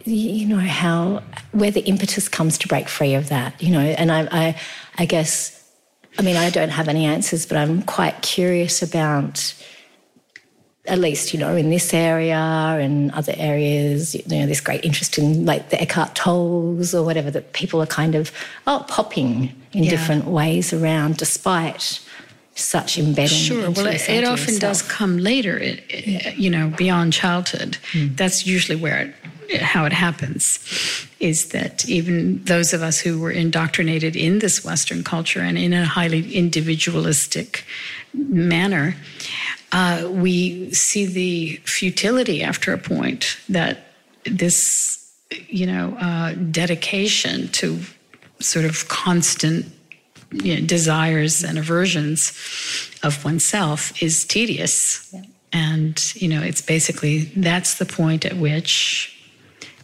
you 0.04 0.46
know 0.46 0.58
how 0.58 1.22
where 1.52 1.70
the 1.70 1.82
impetus 1.82 2.28
comes 2.28 2.58
to 2.58 2.68
break 2.68 2.88
free 2.88 3.14
of 3.14 3.28
that, 3.28 3.62
you 3.62 3.70
know, 3.70 3.80
and 3.80 4.10
I 4.10 4.28
I, 4.30 4.60
I 4.98 5.04
guess 5.04 5.62
I 6.18 6.22
mean, 6.22 6.36
I 6.36 6.50
don't 6.50 6.70
have 6.70 6.88
any 6.88 7.04
answers, 7.04 7.46
but 7.46 7.56
I'm 7.56 7.82
quite 7.82 8.20
curious 8.22 8.82
about, 8.82 9.54
at 10.84 10.98
least, 10.98 11.32
you 11.32 11.40
know, 11.40 11.56
in 11.56 11.70
this 11.70 11.94
area 11.94 12.36
and 12.36 13.10
other 13.12 13.32
areas, 13.36 14.14
you 14.14 14.22
know, 14.26 14.46
this 14.46 14.60
great 14.60 14.84
interest 14.84 15.16
in 15.16 15.46
like 15.46 15.70
the 15.70 15.80
Eckhart 15.80 16.14
Tolles 16.14 16.94
or 16.94 17.02
whatever 17.02 17.30
that 17.30 17.52
people 17.54 17.80
are 17.80 17.86
kind 17.86 18.14
of, 18.14 18.30
oh, 18.66 18.84
popping 18.88 19.54
in 19.72 19.84
yeah. 19.84 19.90
different 19.90 20.26
ways 20.26 20.72
around 20.72 21.16
despite 21.16 22.00
such 22.54 22.98
embedding. 22.98 23.28
Sure. 23.28 23.70
Well, 23.70 23.86
it, 23.86 24.08
it 24.08 24.24
often 24.24 24.58
does 24.58 24.82
come 24.82 25.18
later, 25.18 25.58
it, 25.58 25.82
it, 25.88 26.36
you 26.36 26.50
know, 26.50 26.68
beyond 26.76 27.12
childhood. 27.12 27.78
Mm. 27.92 28.16
That's 28.16 28.46
usually 28.46 28.76
where 28.76 28.98
it 29.00 29.14
how 29.60 29.84
it 29.84 29.92
happens 29.92 30.58
is 31.20 31.50
that 31.50 31.86
even 31.86 32.42
those 32.44 32.72
of 32.72 32.80
us 32.80 32.98
who 32.98 33.20
were 33.20 33.30
indoctrinated 33.30 34.16
in 34.16 34.38
this 34.38 34.64
Western 34.64 35.04
culture 35.04 35.40
and 35.40 35.58
in 35.58 35.74
a 35.74 35.84
highly 35.84 36.32
individualistic 36.34 37.66
manner, 38.14 38.96
uh, 39.72 40.08
we 40.10 40.72
see 40.72 41.04
the 41.04 41.60
futility 41.66 42.42
after 42.42 42.72
a 42.72 42.78
point 42.78 43.36
that 43.50 43.88
this 44.24 45.02
you 45.48 45.66
know, 45.66 45.96
uh, 46.00 46.34
dedication 46.50 47.48
to 47.48 47.80
sort 48.40 48.64
of 48.64 48.88
constant 48.88 49.66
you 50.32 50.56
know, 50.56 50.66
desires 50.66 51.44
and 51.44 51.58
aversions 51.58 52.32
of 53.02 53.24
oneself 53.24 54.02
is 54.02 54.24
tedious. 54.24 55.08
Yeah. 55.12 55.22
And, 55.52 56.14
you 56.16 56.28
know, 56.28 56.42
it's 56.42 56.62
basically 56.62 57.24
that's 57.36 57.74
the 57.74 57.84
point 57.84 58.24
at 58.24 58.36
which 58.36 59.16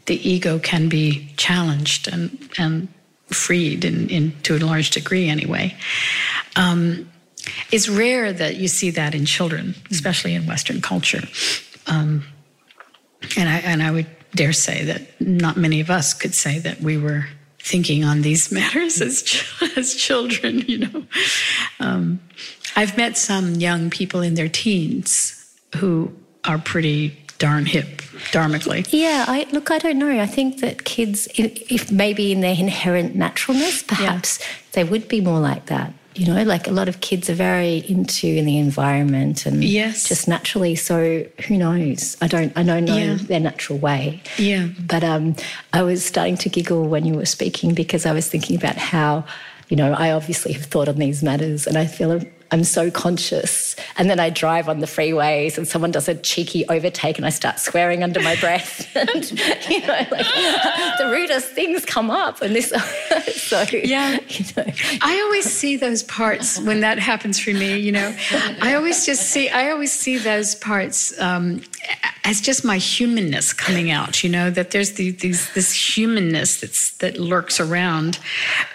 the 0.06 0.16
ego 0.28 0.58
can 0.58 0.88
be 0.88 1.32
challenged 1.36 2.08
and, 2.08 2.50
and 2.58 2.88
freed 3.26 3.84
in, 3.84 4.08
in, 4.08 4.32
to 4.42 4.56
a 4.56 4.58
large 4.58 4.90
degree 4.90 5.28
anyway. 5.28 5.76
Um, 6.56 7.10
it's 7.70 7.88
rare 7.88 8.32
that 8.32 8.56
you 8.56 8.68
see 8.68 8.90
that 8.90 9.14
in 9.14 9.26
children, 9.26 9.74
especially 9.90 10.34
in 10.34 10.46
Western 10.46 10.80
culture. 10.80 11.22
Um, 11.86 12.24
and 13.36 13.48
I 13.48 13.58
and 13.58 13.82
I 13.82 13.90
would 13.90 14.06
dare 14.34 14.52
say 14.52 14.84
that 14.84 15.20
not 15.20 15.56
many 15.56 15.80
of 15.80 15.90
us 15.90 16.14
could 16.14 16.34
say 16.34 16.58
that 16.60 16.80
we 16.80 16.96
were 16.96 17.26
thinking 17.68 18.04
on 18.04 18.22
these 18.22 18.50
matters 18.58 19.00
as 19.00 19.42
as 19.76 19.94
children. 19.94 20.60
You 20.60 20.78
know, 20.78 21.04
um, 21.80 22.20
I've 22.76 22.96
met 22.96 23.16
some 23.16 23.54
young 23.54 23.90
people 23.90 24.20
in 24.20 24.34
their 24.34 24.48
teens 24.48 25.34
who 25.76 26.12
are 26.44 26.58
pretty 26.58 27.16
darn 27.38 27.66
hip 27.66 28.02
dharmically. 28.32 28.86
Yeah, 28.90 29.24
I 29.28 29.46
look. 29.52 29.70
I 29.70 29.78
don't 29.78 29.98
know. 29.98 30.20
I 30.20 30.26
think 30.26 30.60
that 30.60 30.84
kids, 30.84 31.28
if 31.34 31.90
maybe 31.92 32.32
in 32.32 32.40
their 32.40 32.56
inherent 32.56 33.14
naturalness, 33.14 33.82
perhaps 33.82 34.40
yeah. 34.40 34.46
they 34.72 34.84
would 34.84 35.08
be 35.08 35.20
more 35.20 35.40
like 35.40 35.66
that 35.66 35.92
you 36.14 36.26
know 36.26 36.42
like 36.42 36.66
a 36.66 36.70
lot 36.70 36.88
of 36.88 37.00
kids 37.00 37.30
are 37.30 37.34
very 37.34 37.78
into 37.88 38.26
in 38.26 38.44
the 38.44 38.58
environment 38.58 39.46
and 39.46 39.62
yes. 39.62 40.08
just 40.08 40.26
naturally 40.26 40.74
so 40.74 41.24
who 41.46 41.56
knows 41.56 42.16
i 42.20 42.26
don't 42.26 42.52
i 42.56 42.62
don't 42.62 42.84
know 42.84 42.96
yeah. 42.96 43.14
their 43.14 43.40
natural 43.40 43.78
way 43.78 44.20
yeah 44.36 44.68
but 44.80 45.04
um 45.04 45.36
i 45.72 45.82
was 45.82 46.04
starting 46.04 46.36
to 46.36 46.48
giggle 46.48 46.88
when 46.88 47.04
you 47.04 47.14
were 47.14 47.26
speaking 47.26 47.74
because 47.74 48.06
i 48.06 48.12
was 48.12 48.28
thinking 48.28 48.56
about 48.56 48.76
how 48.76 49.24
you 49.68 49.76
know 49.76 49.92
i 49.92 50.10
obviously 50.10 50.52
have 50.52 50.64
thought 50.64 50.88
on 50.88 50.96
these 50.96 51.22
matters 51.22 51.66
and 51.66 51.76
i 51.76 51.86
feel 51.86 52.20
I'm 52.50 52.64
so 52.64 52.90
conscious. 52.90 53.76
And 53.96 54.08
then 54.08 54.18
I 54.18 54.30
drive 54.30 54.68
on 54.68 54.80
the 54.80 54.86
freeways 54.86 55.58
and 55.58 55.68
someone 55.68 55.90
does 55.90 56.08
a 56.08 56.14
cheeky 56.14 56.66
overtake 56.68 57.18
and 57.18 57.26
I 57.26 57.30
start 57.30 57.58
swearing 57.58 58.02
under 58.02 58.20
my 58.20 58.36
breath. 58.36 58.88
and, 58.96 59.30
you 59.68 59.80
know, 59.80 59.88
like 59.88 60.08
the 60.98 61.10
rudest 61.10 61.48
things 61.48 61.84
come 61.84 62.10
up. 62.10 62.40
And 62.40 62.56
this, 62.56 62.70
so, 63.34 63.64
yeah. 63.72 64.18
You 64.28 64.44
know. 64.56 64.72
I 65.02 65.20
always 65.24 65.44
see 65.44 65.76
those 65.76 66.02
parts 66.04 66.58
when 66.60 66.80
that 66.80 66.98
happens 66.98 67.38
for 67.38 67.50
me, 67.50 67.78
you 67.78 67.92
know. 67.92 68.14
I 68.62 68.74
always 68.74 69.04
just 69.04 69.28
see, 69.28 69.50
I 69.50 69.70
always 69.70 69.92
see 69.92 70.16
those 70.16 70.54
parts 70.54 71.18
um, 71.20 71.60
as 72.24 72.40
just 72.40 72.64
my 72.64 72.78
humanness 72.78 73.52
coming 73.52 73.90
out, 73.90 74.24
you 74.24 74.30
know, 74.30 74.50
that 74.50 74.70
there's 74.70 74.92
the, 74.92 75.10
these, 75.10 75.52
this 75.52 75.72
humanness 75.72 76.60
that's, 76.60 76.92
that 76.98 77.18
lurks 77.18 77.60
around, 77.60 78.18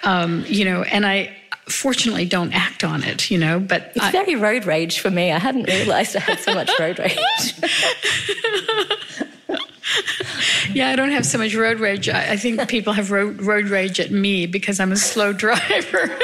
um, 0.03 0.43
you 0.47 0.63
know, 0.63 0.83
and 0.83 1.05
I, 1.05 1.35
fortunately 1.65 2.25
don't 2.25 2.53
act 2.53 2.84
on 2.84 3.03
it, 3.03 3.32
you 3.32 3.38
know, 3.38 3.60
but 3.60 3.91
it's 3.96 4.03
I, 4.03 4.12
very 4.12 4.36
road 4.36 4.65
rage 4.65 5.00
for 5.00 5.10
me. 5.10 5.32
I 5.32 5.39
hadn't 5.39 5.63
realized 5.63 6.15
I 6.15 6.20
had 6.20 6.39
so 6.39 6.53
much 6.53 6.70
road 6.79 7.00
rage. 7.00 7.17
yeah, 10.74 10.89
I 10.89 10.96
don't 10.96 11.12
have 11.12 11.25
so 11.25 11.38
much 11.38 11.55
road 11.55 11.79
rage. 11.79 12.10
I, 12.10 12.34
I 12.34 12.38
think 12.38 12.67
people 12.67 12.93
have 12.93 13.12
road, 13.12 13.41
road 13.41 13.67
rage 13.67 14.00
at 14.00 14.12
me 14.12 14.46
because 14.46 14.79
I'm 14.79 14.91
a 14.91 14.98
slow 14.98 15.34
driver. 15.34 16.08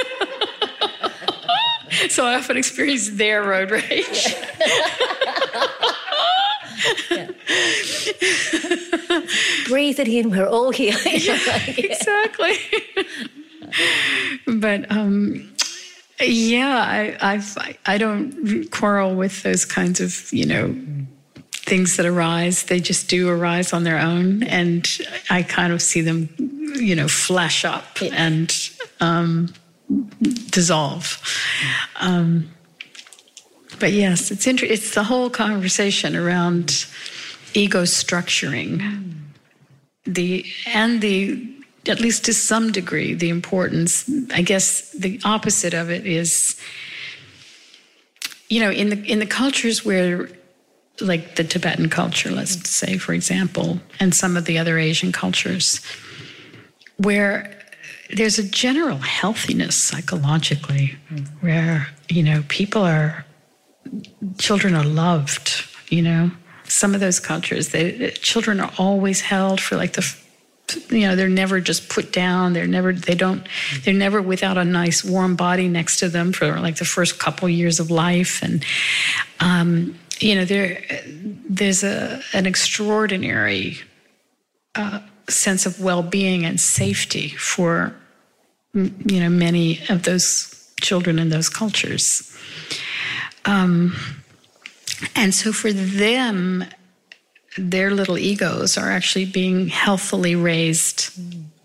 so 2.10 2.26
I 2.26 2.36
often 2.36 2.58
experience 2.58 3.10
their 3.12 3.44
road 3.44 3.72
rage. 3.72 3.90
Breathe 9.68 10.00
it 10.00 10.08
in. 10.08 10.32
We're 10.32 10.48
all 10.48 10.72
here. 10.72 10.96
yeah, 11.06 11.38
exactly 11.78 12.58
but 14.48 14.92
um, 14.92 15.52
yeah, 16.22 17.18
I, 17.22 17.34
I've, 17.34 17.58
I 17.86 17.98
don't 17.98 18.70
quarrel 18.72 19.16
with 19.16 19.44
those 19.44 19.66
kinds 19.66 20.00
of 20.00 20.32
you 20.34 20.46
know 20.46 20.76
things 21.70 21.98
that 21.98 22.06
arise. 22.06 22.64
They 22.64 22.80
just 22.80 23.10
do 23.10 23.30
arise 23.30 23.74
on 23.74 23.84
their 23.84 24.00
own, 24.00 24.44
and 24.44 24.88
I 25.30 25.44
kind 25.44 25.72
of 25.72 25.82
see 25.82 26.02
them, 26.02 26.30
you 26.76 26.96
know, 26.96 27.08
flash 27.08 27.64
up 27.64 28.02
yeah. 28.02 28.10
and 28.14 28.70
um, 29.00 29.54
dissolve. 30.50 31.22
Um, 31.98 32.52
but 33.80 33.94
yes, 33.94 34.32
it's 34.32 34.46
inter- 34.48 34.66
It's 34.66 34.94
the 34.94 35.04
whole 35.04 35.30
conversation 35.30 36.16
around 36.16 36.86
ego 37.54 37.84
structuring, 37.84 39.14
the 40.06 40.46
and 40.68 41.02
the 41.02 41.59
at 41.90 42.00
least 42.00 42.26
to 42.26 42.34
some 42.34 42.72
degree, 42.72 43.14
the 43.14 43.30
importance. 43.30 44.10
I 44.34 44.42
guess 44.42 44.92
the 44.92 45.20
opposite 45.26 45.74
of 45.74 45.90
it 45.90 46.06
is, 46.06 46.60
you 48.50 48.62
know, 48.62 48.70
in 48.70 48.90
the 48.90 49.04
in 49.06 49.20
the 49.20 49.26
cultures 49.26 49.84
where, 49.84 50.30
like 51.02 51.36
the 51.36 51.44
Tibetan 51.44 51.90
culture, 51.90 52.32
let's 52.32 52.70
say, 52.70 52.98
for 52.98 53.14
example, 53.14 53.80
and 54.00 54.14
some 54.14 54.38
of 54.38 54.46
the 54.46 54.58
other 54.58 54.78
Asian 54.78 55.12
cultures, 55.12 55.82
where 56.98 57.56
there's 58.12 58.40
a 58.40 58.48
general 58.48 58.98
healthiness 58.98 59.76
psychologically, 59.76 60.96
where 61.42 61.88
you 62.10 62.24
know 62.24 62.44
people 62.48 62.84
are, 62.84 63.26
children 64.38 64.76
are 64.76 64.86
loved. 64.86 65.66
You 65.90 66.04
know, 66.04 66.32
some 66.66 66.94
of 66.94 67.02
those 67.02 67.20
cultures, 67.20 67.70
they, 67.70 68.12
children 68.12 68.60
are 68.60 68.72
always 68.78 69.22
held 69.22 69.60
for 69.60 69.76
like 69.76 69.94
the 69.94 70.16
you 70.90 71.08
know 71.08 71.16
they're 71.16 71.30
never 71.30 71.60
just 71.60 71.90
put 71.90 72.12
down. 72.12 72.54
They're 72.54 72.68
never 72.68 72.94
they 72.94 73.16
don't 73.16 73.48
they're 73.84 73.94
never 73.94 74.22
without 74.22 74.58
a 74.58 74.66
nice 74.66 75.04
warm 75.04 75.36
body 75.36 75.68
next 75.68 76.00
to 76.00 76.10
them 76.10 76.34
for 76.34 76.60
like 76.60 76.78
the 76.78 76.86
first 76.86 77.20
couple 77.20 77.50
years 77.50 77.80
of 77.80 77.92
life. 77.92 78.42
And 78.44 78.66
um, 79.40 79.98
you 80.20 80.36
know 80.36 80.46
there 80.46 80.84
there's 81.50 81.84
a 81.84 82.22
an 82.34 82.46
extraordinary 82.46 83.78
uh, 84.76 85.00
sense 85.28 85.66
of 85.66 85.82
well-being 85.82 86.46
and 86.46 86.60
safety 86.60 87.30
for 87.30 87.96
you 88.74 89.20
know 89.20 89.30
many 89.30 89.82
of 89.90 90.04
those 90.04 90.72
children 90.82 91.20
in 91.20 91.30
those 91.30 91.50
cultures. 91.50 92.38
Um, 93.46 93.96
and 95.16 95.34
so 95.34 95.52
for 95.52 95.72
them 95.72 96.66
their 97.60 97.92
little 97.92 98.18
egos 98.18 98.78
are 98.78 98.90
actually 98.90 99.26
being 99.26 99.68
healthily 99.68 100.36
raised 100.36 101.12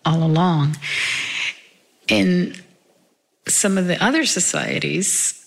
all 0.04 0.22
along. 0.22 0.76
In 2.08 2.54
some 3.46 3.78
of 3.78 3.86
the 3.86 4.02
other 4.02 4.24
societies, 4.24 5.40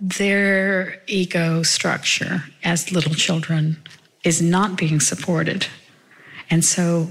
their 0.00 1.00
ego 1.06 1.62
structure 1.62 2.44
as 2.64 2.90
little 2.90 3.14
children 3.14 3.76
is 4.24 4.42
not 4.42 4.76
being 4.76 5.00
supported. 5.00 5.66
And 6.50 6.64
so 6.64 7.08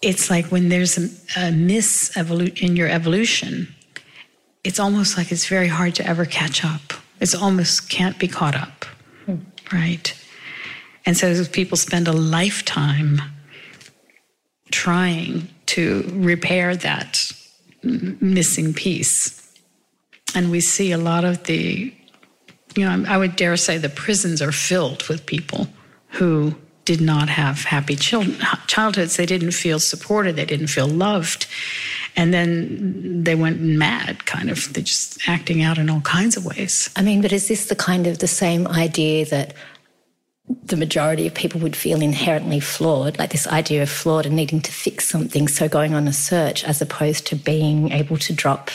it's 0.00 0.30
like 0.30 0.46
when 0.46 0.68
there's 0.68 0.98
a, 0.98 1.08
a 1.36 1.52
miss 1.52 2.16
in 2.16 2.76
your 2.76 2.88
evolution, 2.88 3.74
it's 4.64 4.80
almost 4.80 5.16
like 5.18 5.30
it's 5.30 5.46
very 5.46 5.68
hard 5.68 5.94
to 5.96 6.06
ever 6.06 6.24
catch 6.24 6.64
up. 6.64 6.94
It's 7.20 7.34
almost 7.34 7.90
can't 7.90 8.18
be 8.18 8.28
caught 8.28 8.54
up. 8.54 8.83
Right. 9.72 10.14
And 11.06 11.16
so 11.16 11.44
people 11.44 11.76
spend 11.76 12.08
a 12.08 12.12
lifetime 12.12 13.20
trying 14.70 15.48
to 15.66 16.10
repair 16.12 16.76
that 16.76 17.32
missing 17.82 18.72
piece. 18.74 19.40
And 20.34 20.50
we 20.50 20.60
see 20.60 20.92
a 20.92 20.98
lot 20.98 21.24
of 21.24 21.44
the, 21.44 21.94
you 22.74 22.84
know, 22.84 23.04
I 23.08 23.16
would 23.16 23.36
dare 23.36 23.56
say 23.56 23.78
the 23.78 23.88
prisons 23.88 24.42
are 24.42 24.52
filled 24.52 25.06
with 25.08 25.26
people 25.26 25.68
who 26.08 26.54
did 26.84 27.00
not 27.00 27.28
have 27.28 27.64
happy 27.64 27.96
childhoods. 27.96 29.16
They 29.16 29.26
didn't 29.26 29.52
feel 29.52 29.78
supported. 29.78 30.36
They 30.36 30.44
didn't 30.44 30.66
feel 30.68 30.86
loved. 30.86 31.46
And 32.16 32.32
then 32.32 33.24
they 33.24 33.34
went 33.34 33.60
mad, 33.60 34.24
kind 34.26 34.48
of. 34.48 34.72
They're 34.72 34.84
just 34.84 35.28
acting 35.28 35.62
out 35.62 35.78
in 35.78 35.90
all 35.90 36.00
kinds 36.02 36.36
of 36.36 36.44
ways. 36.44 36.88
I 36.94 37.02
mean, 37.02 37.22
but 37.22 37.32
is 37.32 37.48
this 37.48 37.66
the 37.66 37.74
kind 37.74 38.06
of 38.06 38.18
the 38.18 38.28
same 38.28 38.68
idea 38.68 39.26
that 39.26 39.54
the 40.64 40.76
majority 40.76 41.26
of 41.26 41.34
people 41.34 41.60
would 41.60 41.74
feel 41.74 42.02
inherently 42.02 42.60
flawed, 42.60 43.18
like 43.18 43.32
this 43.32 43.46
idea 43.46 43.82
of 43.82 43.90
flawed 43.90 44.26
and 44.26 44.36
needing 44.36 44.60
to 44.60 44.72
fix 44.72 45.08
something, 45.08 45.48
so 45.48 45.68
going 45.68 45.94
on 45.94 46.06
a 46.06 46.12
search 46.12 46.64
as 46.64 46.82
opposed 46.82 47.26
to 47.26 47.36
being 47.36 47.90
able 47.92 48.18
to 48.18 48.32
drop 48.32 48.70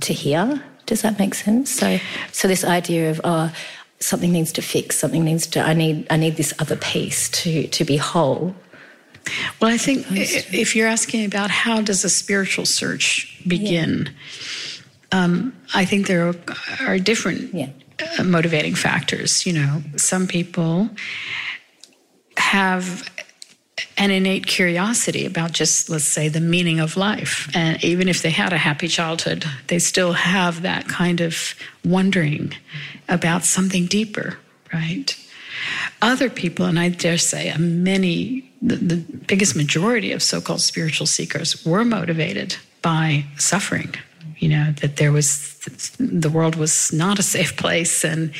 to 0.00 0.12
here. 0.12 0.62
Does 0.86 1.02
that 1.02 1.18
make 1.18 1.34
sense? 1.34 1.70
So, 1.70 1.98
so 2.32 2.48
this 2.48 2.64
idea 2.64 3.10
of 3.10 3.20
oh, 3.24 3.52
something 4.00 4.32
needs 4.32 4.52
to 4.52 4.62
fix, 4.62 4.96
something 4.96 5.24
needs 5.24 5.46
to. 5.48 5.60
I 5.60 5.74
need, 5.74 6.06
I 6.08 6.16
need 6.16 6.36
this 6.36 6.54
other 6.58 6.76
piece 6.76 7.28
to 7.42 7.66
to 7.68 7.84
be 7.84 7.98
whole. 7.98 8.54
Well, 9.60 9.72
I 9.72 9.78
think 9.78 10.06
if 10.10 10.74
you're 10.76 10.88
asking 10.88 11.24
about 11.24 11.50
how 11.50 11.80
does 11.80 12.04
a 12.04 12.10
spiritual 12.10 12.66
search 12.66 13.42
begin, 13.46 14.10
yeah. 15.12 15.24
um, 15.24 15.54
I 15.74 15.84
think 15.84 16.06
there 16.06 16.28
are, 16.28 16.36
are 16.86 16.98
different. 16.98 17.54
Yeah 17.54 17.70
motivating 18.24 18.74
factors. 18.74 19.46
You 19.46 19.54
know, 19.54 19.82
some 19.96 20.26
people 20.26 20.90
have 22.36 23.10
an 23.96 24.10
innate 24.10 24.46
curiosity 24.46 25.26
about 25.26 25.52
just, 25.52 25.90
let's 25.90 26.04
say, 26.04 26.28
the 26.28 26.40
meaning 26.40 26.80
of 26.80 26.96
life. 26.96 27.48
And 27.54 27.82
even 27.84 28.08
if 28.08 28.22
they 28.22 28.30
had 28.30 28.52
a 28.52 28.58
happy 28.58 28.88
childhood, 28.88 29.44
they 29.68 29.78
still 29.78 30.12
have 30.12 30.62
that 30.62 30.88
kind 30.88 31.20
of 31.20 31.54
wondering 31.84 32.54
about 33.08 33.44
something 33.44 33.86
deeper, 33.86 34.38
right? 34.72 35.14
Other 36.02 36.30
people, 36.30 36.66
and 36.66 36.78
I 36.78 36.88
dare 36.88 37.18
say 37.18 37.50
uh, 37.50 37.58
many, 37.58 38.50
the, 38.62 38.76
the 38.76 38.96
biggest 38.96 39.56
majority 39.56 40.12
of 40.12 40.22
so 40.22 40.40
called 40.40 40.60
spiritual 40.60 41.06
seekers 41.06 41.64
were 41.64 41.84
motivated 41.84 42.56
by 42.82 43.24
suffering. 43.36 43.94
You 44.38 44.50
know, 44.50 44.72
that 44.80 44.96
there 44.96 45.10
was, 45.10 45.58
the 45.98 46.30
world 46.30 46.54
was 46.54 46.92
not 46.92 47.18
a 47.18 47.22
safe 47.22 47.56
place 47.56 48.04
and 48.04 48.32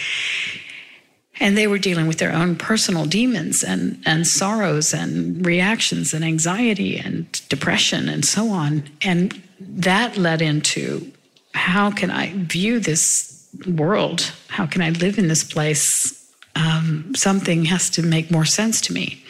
and 1.41 1.57
they 1.57 1.67
were 1.67 1.79
dealing 1.79 2.07
with 2.07 2.19
their 2.19 2.33
own 2.33 2.57
personal 2.57 3.05
demons 3.05 3.63
and, 3.63 4.03
and 4.05 4.27
sorrows 4.27 4.93
and 4.93 5.45
reactions 5.47 6.13
and 6.13 6.25
anxiety 6.25 6.99
and 6.99 7.31
depression 7.49 8.09
and 8.09 8.25
so 8.25 8.49
on. 8.49 8.83
And 9.03 9.41
that 9.61 10.17
led 10.17 10.43
into 10.43 11.13
how 11.55 11.91
can 11.91 12.11
I 12.11 12.33
view 12.35 12.81
this 12.81 13.49
world? 13.67 14.33
How 14.49 14.67
can 14.67 14.83
I 14.83 14.91
live 14.91 15.19
in 15.19 15.29
this 15.29 15.45
place? 15.45 16.18
Um, 16.57 17.15
something 17.15 17.67
has 17.67 17.91
to 17.91 18.03
make 18.03 18.31
more 18.31 18.45
sense 18.45 18.81
to 18.83 18.93
me. 18.93 19.23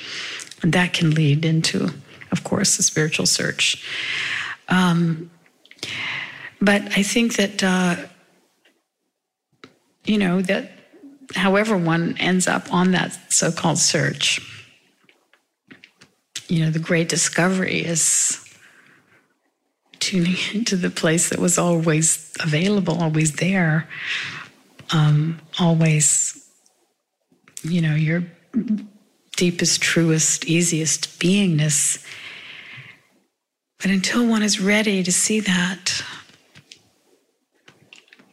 And 0.62 0.72
that 0.72 0.92
can 0.92 1.10
lead 1.10 1.44
into, 1.44 1.90
of 2.32 2.44
course, 2.44 2.78
a 2.78 2.82
spiritual 2.82 3.26
search. 3.26 3.84
Um, 4.68 5.30
but 6.60 6.82
I 6.96 7.02
think 7.02 7.36
that, 7.36 7.62
uh, 7.62 7.96
you 10.04 10.18
know, 10.18 10.40
that 10.42 10.72
however 11.34 11.76
one 11.76 12.16
ends 12.18 12.48
up 12.48 12.72
on 12.72 12.92
that 12.92 13.16
so 13.32 13.52
called 13.52 13.78
search, 13.78 14.40
you 16.48 16.64
know, 16.64 16.70
the 16.70 16.78
great 16.78 17.08
discovery 17.08 17.84
is 17.84 18.44
tuning 20.00 20.36
into 20.54 20.76
the 20.76 20.90
place 20.90 21.28
that 21.30 21.38
was 21.38 21.58
always 21.58 22.32
available, 22.40 23.00
always 23.00 23.36
there, 23.36 23.88
um, 24.92 25.38
always, 25.58 26.37
you 27.68 27.80
know, 27.80 27.94
your 27.94 28.24
deepest, 29.36 29.80
truest, 29.80 30.46
easiest 30.46 31.20
beingness. 31.20 32.04
But 33.80 33.90
until 33.90 34.26
one 34.26 34.42
is 34.42 34.60
ready 34.60 35.02
to 35.02 35.12
see 35.12 35.40
that, 35.40 36.02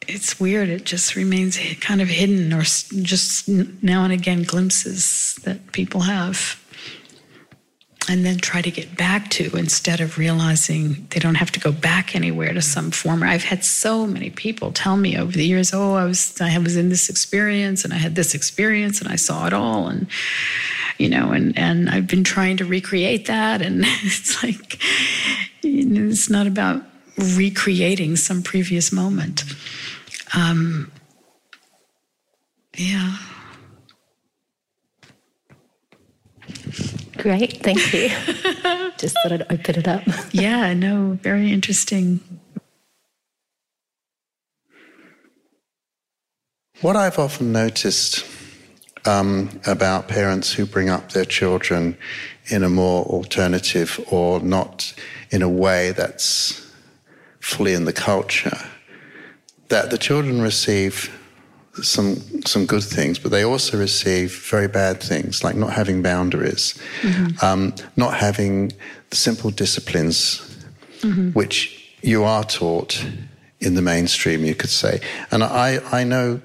it's 0.07 0.39
weird. 0.39 0.69
It 0.69 0.85
just 0.85 1.15
remains 1.15 1.59
kind 1.81 2.01
of 2.01 2.07
hidden, 2.07 2.53
or 2.53 2.61
just 2.61 3.47
now 3.47 4.03
and 4.03 4.13
again 4.13 4.43
glimpses 4.43 5.35
that 5.43 5.71
people 5.71 6.01
have. 6.01 6.61
And 8.07 8.23
then 8.23 8.37
try 8.37 8.61
to 8.61 8.69
get 8.69 8.95
back 8.95 9.31
to 9.31 9.55
instead 9.55 9.99
of 9.99 10.19
realizing 10.19 11.07
they 11.09 11.19
don't 11.19 11.35
have 11.35 11.51
to 11.53 11.59
go 11.59 11.71
back 11.71 12.15
anywhere 12.15 12.53
to 12.53 12.61
some 12.61 12.91
former. 12.91 13.25
I've 13.25 13.43
had 13.43 13.65
so 13.65 14.05
many 14.05 14.29
people 14.29 14.71
tell 14.71 14.95
me 14.95 15.17
over 15.17 15.31
the 15.31 15.45
years, 15.45 15.73
"Oh, 15.73 15.95
I 15.95 16.05
was 16.05 16.39
I 16.39 16.55
was 16.59 16.75
in 16.75 16.89
this 16.89 17.09
experience, 17.09 17.83
and 17.83 17.93
I 17.93 17.97
had 17.97 18.13
this 18.13 18.35
experience, 18.35 19.01
and 19.01 19.09
I 19.09 19.15
saw 19.15 19.47
it 19.47 19.53
all, 19.53 19.87
and 19.87 20.05
you 20.99 21.09
know, 21.09 21.31
and 21.31 21.57
and 21.57 21.89
I've 21.89 22.05
been 22.05 22.23
trying 22.23 22.57
to 22.57 22.65
recreate 22.65 23.25
that, 23.25 23.63
and 23.63 23.83
it's 24.03 24.43
like 24.43 24.79
you 25.63 25.85
know, 25.85 26.07
it's 26.07 26.29
not 26.29 26.45
about 26.45 26.83
recreating 27.17 28.17
some 28.17 28.43
previous 28.43 28.91
moment." 28.91 29.43
Um, 30.35 30.91
yeah. 32.77 33.17
Great, 37.17 37.63
thank 37.63 37.93
you. 37.93 38.09
Just 38.97 39.15
thought 39.23 39.31
I'd 39.31 39.51
open 39.51 39.75
it 39.75 39.87
up. 39.87 40.03
yeah, 40.31 40.73
no, 40.73 41.17
very 41.21 41.51
interesting. 41.51 42.19
What 46.81 46.95
I've 46.95 47.17
often 47.19 47.51
noticed 47.51 48.25
um, 49.05 49.61
about 49.65 50.07
parents 50.07 50.51
who 50.51 50.65
bring 50.65 50.89
up 50.89 51.11
their 51.11 51.25
children 51.25 51.97
in 52.47 52.63
a 52.63 52.69
more 52.69 53.05
alternative 53.05 53.99
or 54.11 54.39
not 54.39 54.93
in 55.31 55.41
a 55.41 55.49
way 55.49 55.91
that's 55.91 56.69
fully 57.39 57.73
in 57.73 57.85
the 57.85 57.93
culture 57.93 58.57
that 59.69 59.89
the 59.89 59.97
children 59.97 60.41
receive 60.41 61.11
some 61.83 62.15
some 62.45 62.65
good 62.65 62.83
things, 62.83 63.19
but 63.19 63.31
they 63.31 63.43
also 63.43 63.77
receive 63.77 64.49
very 64.49 64.67
bad 64.67 65.01
things, 65.01 65.43
like 65.43 65.55
not 65.55 65.73
having 65.73 66.01
boundaries, 66.01 66.79
mm-hmm. 67.01 67.45
um, 67.45 67.73
not 67.95 68.13
having 68.13 68.71
the 69.09 69.15
simple 69.15 69.51
disciplines 69.51 70.41
mm-hmm. 71.01 71.31
which 71.31 71.95
you 72.01 72.23
are 72.23 72.43
taught 72.43 73.05
in 73.59 73.75
the 73.75 73.81
mainstream, 73.81 74.45
you 74.45 74.55
could 74.55 74.69
say. 74.69 74.99
And 75.31 75.43
I 75.43 75.79
I 75.91 76.03
know 76.03 76.39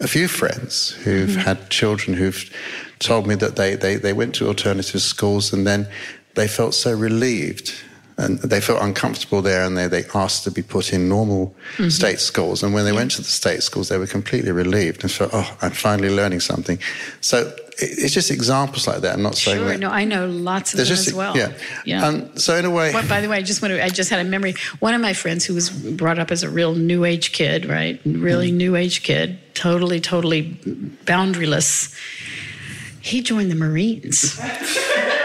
a 0.00 0.08
few 0.08 0.28
friends 0.28 0.90
who've 1.04 1.30
mm-hmm. 1.30 1.40
had 1.40 1.70
children 1.70 2.16
who've 2.16 2.50
told 2.98 3.26
me 3.26 3.34
that 3.36 3.56
they, 3.56 3.74
they, 3.74 3.96
they 3.96 4.12
went 4.12 4.34
to 4.36 4.48
alternative 4.48 5.00
schools 5.00 5.52
and 5.52 5.66
then 5.66 5.88
they 6.34 6.48
felt 6.48 6.74
so 6.74 6.92
relieved 6.92 7.74
and 8.22 8.38
they 8.38 8.60
felt 8.60 8.82
uncomfortable 8.82 9.42
there 9.42 9.64
and 9.64 9.76
they, 9.76 9.88
they 9.88 10.04
asked 10.14 10.44
to 10.44 10.50
be 10.50 10.62
put 10.62 10.92
in 10.92 11.08
normal 11.08 11.54
mm-hmm. 11.76 11.88
state 11.88 12.20
schools. 12.20 12.62
And 12.62 12.72
when 12.72 12.84
they 12.84 12.92
went 12.92 13.10
to 13.12 13.18
the 13.18 13.28
state 13.28 13.62
schools, 13.62 13.88
they 13.88 13.98
were 13.98 14.06
completely 14.06 14.52
relieved 14.52 15.02
and 15.02 15.10
felt, 15.10 15.30
oh, 15.32 15.56
I'm 15.60 15.72
finally 15.72 16.10
learning 16.10 16.40
something. 16.40 16.78
So 17.20 17.52
it's 17.78 18.12
just 18.12 18.30
examples 18.30 18.86
like 18.86 19.00
that. 19.00 19.14
I'm 19.14 19.22
not 19.22 19.36
saying 19.36 19.58
sure. 19.58 19.68
That, 19.68 19.80
no, 19.80 19.90
I 19.90 20.04
know 20.04 20.26
lots 20.26 20.72
of 20.72 20.78
them 20.78 20.86
just, 20.86 21.08
as 21.08 21.14
well. 21.14 21.36
Yeah, 21.36 21.52
yeah. 21.84 22.06
Um, 22.06 22.36
so 22.36 22.56
in 22.56 22.64
a 22.64 22.70
way, 22.70 22.92
well, 22.92 23.06
by 23.08 23.20
the 23.20 23.28
way, 23.28 23.38
I 23.38 23.42
just 23.42 23.62
want 23.62 23.72
to. 23.72 23.82
I 23.82 23.88
just 23.88 24.10
had 24.10 24.24
a 24.24 24.28
memory. 24.28 24.54
One 24.80 24.94
of 24.94 25.00
my 25.00 25.12
friends 25.12 25.44
who 25.44 25.54
was 25.54 25.70
brought 25.70 26.18
up 26.18 26.30
as 26.30 26.42
a 26.42 26.50
real 26.50 26.74
new 26.74 27.04
age 27.04 27.32
kid, 27.32 27.64
right? 27.64 28.00
Really 28.04 28.50
mm. 28.50 28.56
new 28.56 28.76
age 28.76 29.02
kid, 29.02 29.38
totally, 29.54 30.00
totally 30.00 30.50
boundaryless. 31.04 31.94
He 33.02 33.20
joined 33.20 33.50
the 33.50 33.56
Marines. 33.56 34.40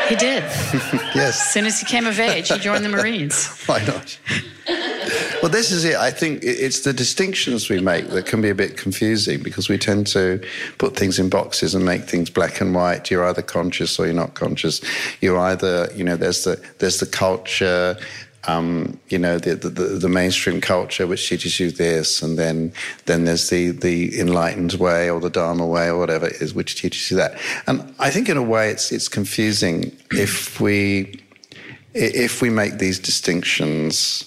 He 0.07 0.15
did. 0.15 0.43
yes. 1.13 1.39
As 1.41 1.51
soon 1.51 1.65
as 1.65 1.79
he 1.79 1.85
came 1.85 2.07
of 2.07 2.19
age, 2.19 2.49
he 2.49 2.57
joined 2.57 2.83
the 2.83 2.89
Marines. 2.89 3.47
Why 3.65 3.83
not? 3.85 4.17
Well, 5.41 5.51
this 5.51 5.71
is 5.71 5.85
it. 5.85 5.95
I 5.95 6.09
think 6.09 6.43
it's 6.43 6.81
the 6.81 6.93
distinctions 6.93 7.69
we 7.69 7.79
make 7.79 8.07
that 8.09 8.25
can 8.25 8.41
be 8.41 8.49
a 8.49 8.55
bit 8.55 8.75
confusing 8.75 9.43
because 9.43 9.69
we 9.69 9.77
tend 9.77 10.07
to 10.07 10.41
put 10.79 10.95
things 10.95 11.19
in 11.19 11.29
boxes 11.29 11.75
and 11.75 11.85
make 11.85 12.05
things 12.05 12.29
black 12.29 12.59
and 12.59 12.73
white. 12.73 13.11
You're 13.11 13.25
either 13.25 13.43
conscious 13.43 13.99
or 13.99 14.05
you're 14.05 14.15
not 14.15 14.33
conscious. 14.33 14.81
You're 15.21 15.37
either, 15.37 15.89
you 15.95 16.03
know, 16.03 16.17
there's 16.17 16.43
the 16.43 16.61
there's 16.79 16.97
the 16.97 17.05
culture, 17.05 17.97
um, 18.47 18.97
you 19.09 19.19
know, 19.19 19.37
the, 19.37 19.55
the, 19.55 19.69
the, 19.69 20.09
mainstream 20.09 20.61
culture 20.61 21.05
which 21.05 21.27
teaches 21.27 21.59
you 21.59 21.69
this, 21.69 22.21
and 22.21 22.39
then 22.39 22.71
then 23.05 23.25
there's 23.25 23.49
the 23.49 23.71
the 23.71 24.17
enlightened 24.19 24.73
way 24.75 25.09
or 25.09 25.19
the 25.19 25.29
Dharma 25.29 25.65
way 25.65 25.87
or 25.89 25.99
whatever 25.99 26.27
it 26.27 26.41
is 26.41 26.53
which 26.53 26.81
teaches 26.81 27.11
you 27.11 27.17
that. 27.17 27.37
And 27.67 27.93
I 27.99 28.09
think 28.09 28.29
in 28.29 28.37
a 28.37 28.41
way 28.41 28.69
it's 28.69 28.91
it's 28.91 29.09
confusing 29.09 29.95
if 30.11 30.61
we 30.61 31.21
if 31.93 32.41
we 32.41 32.49
make 32.49 32.77
these 32.77 32.99
distinctions. 32.99 34.23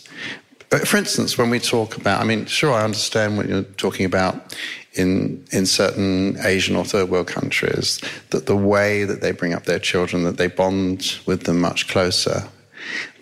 For 0.85 0.98
instance, 0.98 1.37
when 1.37 1.50
we 1.50 1.59
talk 1.59 1.96
about, 1.96 2.20
I 2.20 2.24
mean, 2.24 2.46
sure, 2.46 2.72
I 2.72 2.85
understand 2.85 3.37
what 3.37 3.48
you're 3.48 3.62
talking 3.62 4.06
about 4.06 4.54
in 4.92 5.44
in 5.50 5.64
certain 5.64 6.37
Asian 6.44 6.76
or 6.76 6.85
third 6.85 7.09
world 7.09 7.26
countries 7.26 8.00
that 8.30 8.44
the 8.46 8.56
way 8.56 9.04
that 9.04 9.22
they 9.22 9.33
bring 9.33 9.54
up 9.54 9.64
their 9.64 9.78
children, 9.78 10.24
that 10.24 10.37
they 10.37 10.46
bond 10.46 11.18
with 11.24 11.44
them 11.44 11.59
much 11.61 11.88
closer 11.88 12.44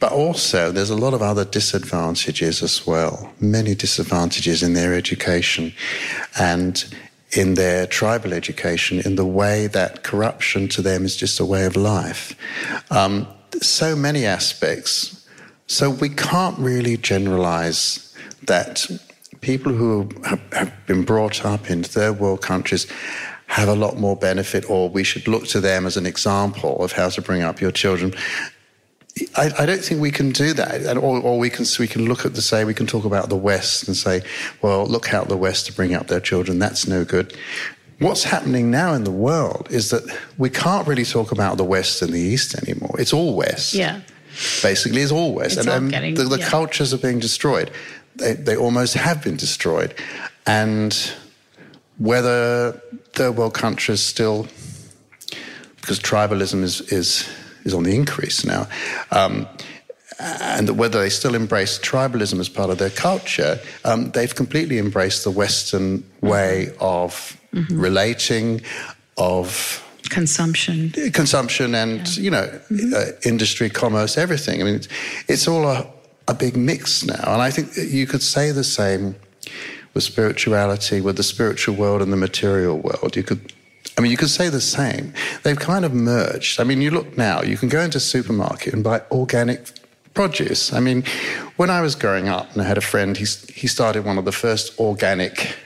but 0.01 0.13
also, 0.13 0.71
there's 0.71 0.91
a 0.91 0.97
lot 0.97 1.15
of 1.15 1.23
other 1.23 1.45
disadvantages 1.45 2.63
as 2.63 2.87
well, 2.87 3.33
many 3.41 3.75
disadvantages 3.75 4.63
in 4.63 4.75
their 4.75 4.95
education 4.95 5.73
and 6.39 6.85
in 7.33 7.55
their 7.55 7.87
tribal 7.87 8.33
education, 8.33 9.01
in 9.01 9.17
the 9.17 9.27
way 9.27 9.67
that 9.67 10.03
corruption 10.03 10.69
to 10.69 10.83
them 10.83 11.05
is 11.05 11.17
just 11.17 11.41
a 11.41 11.45
way 11.45 11.67
of 11.67 11.77
life. 11.77 12.35
Um, 12.91 13.27
so 13.61 13.95
many 13.95 14.25
aspects. 14.25 15.27
So 15.67 15.91
we 15.91 16.09
can't 16.09 16.59
really 16.59 16.97
generalize 16.97 18.15
that 18.45 18.87
people 19.41 19.73
who 19.73 20.09
have, 20.25 20.73
been 20.87 21.05
brought 21.05 21.45
up 21.45 21.71
in 21.71 21.83
third 21.83 22.19
world 22.19 22.41
countries 22.41 22.87
have 23.47 23.69
a 23.69 23.75
lot 23.75 23.99
more 23.99 24.17
benefit, 24.17 24.69
or 24.71 24.89
we 24.89 25.05
should 25.05 25.29
look 25.29 25.47
to 25.49 25.61
them 25.61 25.87
as 25.87 25.97
an 25.97 26.07
example 26.07 26.83
of 26.83 26.93
how 26.93 27.09
to 27.09 27.23
bring 27.23 27.43
up 27.43 27.61
your 27.61 27.71
children. 27.71 28.15
I, 29.37 29.51
I, 29.59 29.67
don't 29.67 29.83
think 29.83 30.01
we 30.01 30.11
can 30.11 30.31
do 30.31 30.53
that. 30.55 30.83
And, 30.83 30.99
or, 30.99 31.21
or, 31.21 31.39
we 31.39 31.51
can 31.51 31.65
we 31.79 31.87
can 31.87 32.07
look 32.07 32.25
at 32.25 32.35
the 32.35 32.43
say 32.43 32.65
we 32.65 32.75
can 32.75 32.87
talk 32.87 33.05
about 33.05 33.29
the 33.29 33.37
West 33.37 33.87
and 33.87 33.97
say, 33.97 34.23
well, 34.63 34.87
look 34.87 35.07
how 35.07 35.25
the 35.25 35.37
West 35.37 35.67
to 35.67 35.73
bring 35.73 35.95
up 35.95 36.09
their 36.09 36.21
children. 36.21 36.59
That's 36.59 36.87
no 36.87 37.05
good. 37.05 37.37
What's 37.99 38.25
happening 38.25 38.71
now 38.71 38.93
in 38.95 39.05
the 39.05 39.11
world 39.11 39.69
is 39.71 39.91
that 39.91 40.03
we 40.37 40.51
can't 40.51 40.87
really 40.87 41.05
talk 41.05 41.33
about 41.33 41.57
the 41.57 41.65
West 41.65 42.01
and 42.03 42.13
the 42.13 42.21
East 42.21 42.55
anymore. 42.63 42.95
It's 42.99 43.13
all 43.13 43.35
West. 43.35 43.75
Yeah. 43.75 44.01
Basically, 44.63 45.03
it's 45.03 45.11
all 45.11 45.35
West, 45.35 45.57
it's 45.57 45.67
and 45.67 45.69
all 45.69 45.77
um, 45.77 45.89
getting, 45.89 46.15
the, 46.15 46.25
the 46.25 46.39
yeah. 46.39 46.49
cultures 46.49 46.95
are 46.95 46.99
being 46.99 47.19
destroyed. 47.19 47.73
They, 48.17 48.35
they 48.35 48.57
almost 48.57 48.95
have 48.95 49.23
been 49.25 49.37
destroyed, 49.37 49.95
and 50.47 50.95
whether 51.99 52.81
third 53.15 53.37
world 53.37 53.55
countries 53.55 54.01
still 54.01 54.47
because 55.89 56.01
tribalism 56.01 56.63
is, 56.63 56.83
is, 56.93 57.27
is 57.64 57.75
on 57.75 57.83
the 57.85 57.94
increase 57.94 58.44
now. 58.44 58.66
Um, 59.11 59.47
and 60.21 60.77
whether 60.77 61.01
they 61.01 61.11
still 61.11 61.35
embrace 61.35 61.79
tribalism 61.79 62.40
as 62.40 62.49
part 62.49 62.71
of 62.71 62.79
their 62.79 62.90
culture, 62.90 63.61
um, 63.85 64.11
they've 64.11 64.35
completely 64.35 64.79
embraced 64.79 65.25
the 65.25 65.31
Western 65.31 66.03
way 66.21 66.71
of 66.81 67.38
mm-hmm. 67.55 67.81
relating, 67.81 68.61
of 69.16 69.85
consumption, 70.11 70.90
consumption, 71.12 71.75
and 71.75 72.16
yeah. 72.16 72.23
you 72.23 72.31
know, 72.31 72.47
mm-hmm. 72.71 72.94
uh, 72.94 73.12
industry, 73.25 73.71
commerce, 73.71 74.18
everything. 74.18 74.61
I 74.61 74.64
mean, 74.64 74.75
it's, 74.77 74.88
it's 75.29 75.47
all 75.47 75.68
a, 75.68 75.87
a 76.27 76.35
big 76.35 76.57
mix 76.57 77.05
now, 77.05 77.33
and 77.33 77.40
I 77.40 77.51
think 77.51 77.71
you 77.77 78.07
could 78.07 78.23
say 78.23 78.51
the 78.51 78.64
same 78.64 79.14
with 79.94 80.03
spirituality, 80.03 81.01
with 81.01 81.16
the 81.16 81.23
spiritual 81.23 81.77
world 81.77 82.03
and 82.03 82.12
the 82.12 82.16
material 82.16 82.77
world. 82.77 83.16
You 83.16 83.23
could 83.23 83.53
I 83.99 84.01
mean, 84.01 84.13
you 84.13 84.17
could 84.17 84.31
say 84.31 84.49
the 84.49 84.61
same. 84.61 85.13
They've 85.43 85.59
kind 85.59 85.85
of 85.85 85.93
merged. 85.93 86.61
I 86.61 86.65
mean, 86.65 86.81
you 86.81 86.93
look 86.93 87.19
now, 87.19 87.43
you 87.43 87.57
can 87.57 87.69
go 87.69 87.81
into 87.81 87.99
a 87.99 88.01
supermarket 88.01 88.73
and 88.73 88.85
buy 88.85 89.03
organic 89.11 89.73
produce. 90.15 90.73
I 90.73 90.79
mean, 90.79 91.03
when 91.57 91.69
I 91.69 91.81
was 91.81 91.97
growing 91.97 92.29
up 92.29 92.53
and 92.53 92.63
I 92.63 92.65
had 92.65 92.79
a 92.79 92.81
friend, 92.81 93.17
he, 93.17 93.27
he 93.53 93.67
started 93.67 94.05
one 94.05 94.17
of 94.17 94.25
the 94.25 94.31
first 94.31 94.79
organic 94.79 95.57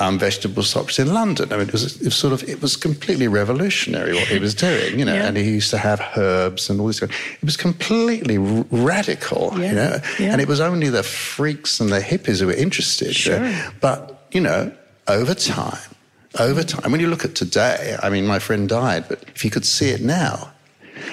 um, 0.00 0.18
vegetable 0.18 0.64
shops 0.64 0.98
in 0.98 1.14
London. 1.14 1.52
I 1.52 1.58
mean, 1.58 1.68
it 1.68 1.72
was, 1.72 2.00
it 2.00 2.04
was, 2.04 2.16
sort 2.16 2.32
of, 2.32 2.48
it 2.48 2.60
was 2.60 2.74
completely 2.74 3.28
revolutionary 3.28 4.14
what 4.14 4.26
he 4.26 4.40
was 4.40 4.54
doing, 4.54 4.98
you 4.98 5.04
know, 5.04 5.14
yeah. 5.14 5.26
and 5.26 5.36
he 5.36 5.44
used 5.44 5.70
to 5.70 5.78
have 5.78 6.00
herbs 6.16 6.68
and 6.68 6.80
all 6.80 6.88
this. 6.88 7.00
It 7.00 7.10
was 7.44 7.56
completely 7.56 8.38
r- 8.38 8.64
radical, 8.70 9.52
yeah. 9.54 9.68
you 9.68 9.74
know, 9.74 10.00
yeah. 10.18 10.32
and 10.32 10.40
it 10.40 10.48
was 10.48 10.58
only 10.58 10.88
the 10.88 11.04
freaks 11.04 11.78
and 11.78 11.90
the 11.90 12.00
hippies 12.00 12.40
who 12.40 12.46
were 12.46 12.54
interested. 12.54 13.14
Sure. 13.14 13.54
But, 13.80 14.26
you 14.32 14.40
know, 14.40 14.72
over 15.06 15.34
time, 15.34 15.89
over 16.38 16.62
time, 16.62 16.92
when 16.92 17.00
you 17.00 17.08
look 17.08 17.24
at 17.24 17.34
today, 17.34 17.96
I 18.02 18.10
mean, 18.10 18.26
my 18.26 18.38
friend 18.38 18.68
died, 18.68 19.06
but 19.08 19.24
if 19.34 19.44
you 19.44 19.50
could 19.50 19.66
see 19.66 19.90
it 19.90 20.00
now, 20.00 20.52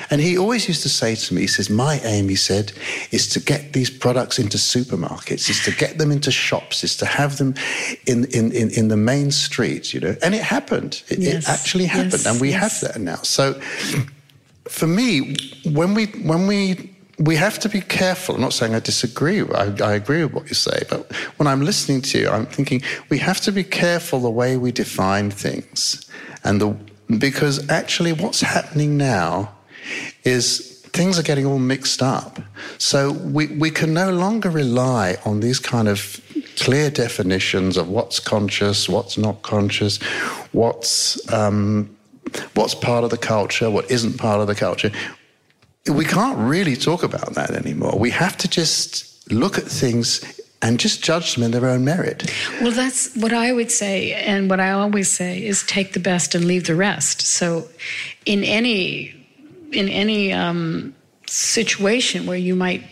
and 0.10 0.22
he 0.22 0.38
always 0.38 0.68
used 0.68 0.84
to 0.84 0.90
say 0.90 1.16
to 1.16 1.34
me, 1.34 1.42
he 1.42 1.48
says, 1.48 1.70
My 1.70 2.00
aim, 2.04 2.30
he 2.30 2.36
said, 2.36 2.72
is 3.12 3.28
to 3.30 3.40
get 3.40 3.74
these 3.74 3.90
products 3.90 4.40
into 4.40 4.58
supermarkets, 4.58 5.50
is 5.50 5.64
to 5.64 5.72
get 5.72 5.98
them 5.98 6.12
into 6.12 6.32
shops, 6.32 6.84
is 6.84 6.96
to 6.98 7.06
have 7.06 7.38
them 7.38 7.56
in, 8.06 8.26
in, 8.26 8.52
in, 8.52 8.70
in 8.72 8.88
the 8.90 8.98
main 8.98 9.32
streets, 9.32 9.94
you 9.94 10.00
know. 10.00 10.16
And 10.22 10.36
it 10.36 10.44
happened. 10.44 11.04
It, 11.10 11.20
yes. 11.20 11.48
it 11.48 11.50
actually 11.50 11.86
happened. 11.86 12.14
Yes. 12.14 12.26
And 12.26 12.42
we 12.42 12.50
yes. 12.50 12.82
have 12.82 12.94
that 12.94 13.02
now. 13.02 13.18
So 13.18 13.54
for 14.68 14.88
me, 14.88 15.36
when 15.66 15.94
we, 15.94 16.06
when 16.06 16.48
we, 16.48 16.94
we 17.20 17.36
have 17.36 17.58
to 17.60 17.70
be 17.70 17.82
careful. 17.82 18.36
I'm 18.36 18.42
not 18.42 18.54
saying 18.54 18.76
I 18.76 18.80
disagree. 18.80 19.42
I, 19.42 19.74
I, 19.84 19.94
agree 19.94 20.24
with 20.24 20.34
what 20.34 20.50
you 20.50 20.54
say, 20.54 20.84
but 20.90 21.12
when 21.38 21.48
I'm 21.48 21.62
listening 21.62 22.02
to 22.02 22.20
you, 22.20 22.30
I'm 22.30 22.46
thinking 22.46 22.84
we 23.10 23.18
have 23.18 23.42
to 23.42 23.52
be 23.52 23.64
careful 23.64 24.20
the 24.20 24.30
way 24.30 24.56
we 24.56 24.72
define 24.72 25.32
things, 25.32 26.08
and 26.44 26.62
the 26.62 26.78
because 27.18 27.68
actually, 27.70 28.14
what's 28.14 28.42
happening 28.42 28.98
now 28.98 29.54
is 30.24 30.82
things 30.94 31.18
are 31.18 31.24
getting 31.24 31.46
all 31.46 31.60
mixed 31.60 32.02
up. 32.02 32.40
So 32.78 33.12
we, 33.12 33.48
we 33.48 33.70
can 33.70 33.94
no 33.94 34.12
longer 34.12 34.50
rely 34.50 35.18
on 35.26 35.40
these 35.40 35.60
kind 35.60 35.88
of 35.88 36.20
clear 36.58 36.90
definitions 36.90 37.78
of 37.78 37.88
what's 37.88 38.20
conscious, 38.20 38.90
what's 38.90 39.18
not 39.18 39.42
conscious, 39.42 40.02
what's 40.52 41.32
um, 41.32 41.96
what's 42.56 42.76
part 42.76 43.04
of 43.04 43.10
the 43.10 43.18
culture, 43.18 43.70
what 43.70 43.90
isn't 43.90 44.18
part 44.18 44.42
of 44.42 44.48
the 44.48 44.56
culture. 44.56 44.92
We 45.90 46.06
can't 46.06 46.38
really 46.38 46.76
talk 46.76 47.04
about 47.04 47.34
that 47.36 47.52
anymore. 47.52 47.98
We 47.98 48.12
have 48.12 48.38
to 48.38 48.48
just 48.48 49.32
look 49.32 49.58
at 49.58 49.66
things 49.66 50.22
and 50.62 50.80
just 50.80 51.04
judge 51.04 51.36
them 51.36 51.44
in 51.44 51.52
their 51.52 51.68
own 51.68 51.86
merit. 51.86 52.32
Well, 52.62 52.72
that's 52.72 53.16
what 53.16 53.32
I 53.34 53.52
would 53.52 53.72
say, 53.72 54.14
and 54.14 54.50
what 54.50 54.60
I 54.60 54.72
always 54.72 55.10
say 55.10 55.46
is 55.46 55.64
take 55.64 55.94
the 55.94 56.00
best 56.00 56.34
and 56.36 56.46
leave 56.46 56.66
the 56.66 56.76
rest. 56.76 57.22
So, 57.22 57.68
in 58.26 58.44
any 58.44 59.14
in 59.72 59.90
any 59.90 60.34
um, 60.34 60.96
situation 61.28 62.26
where 62.26 62.38
you 62.38 62.56
might 62.56 62.84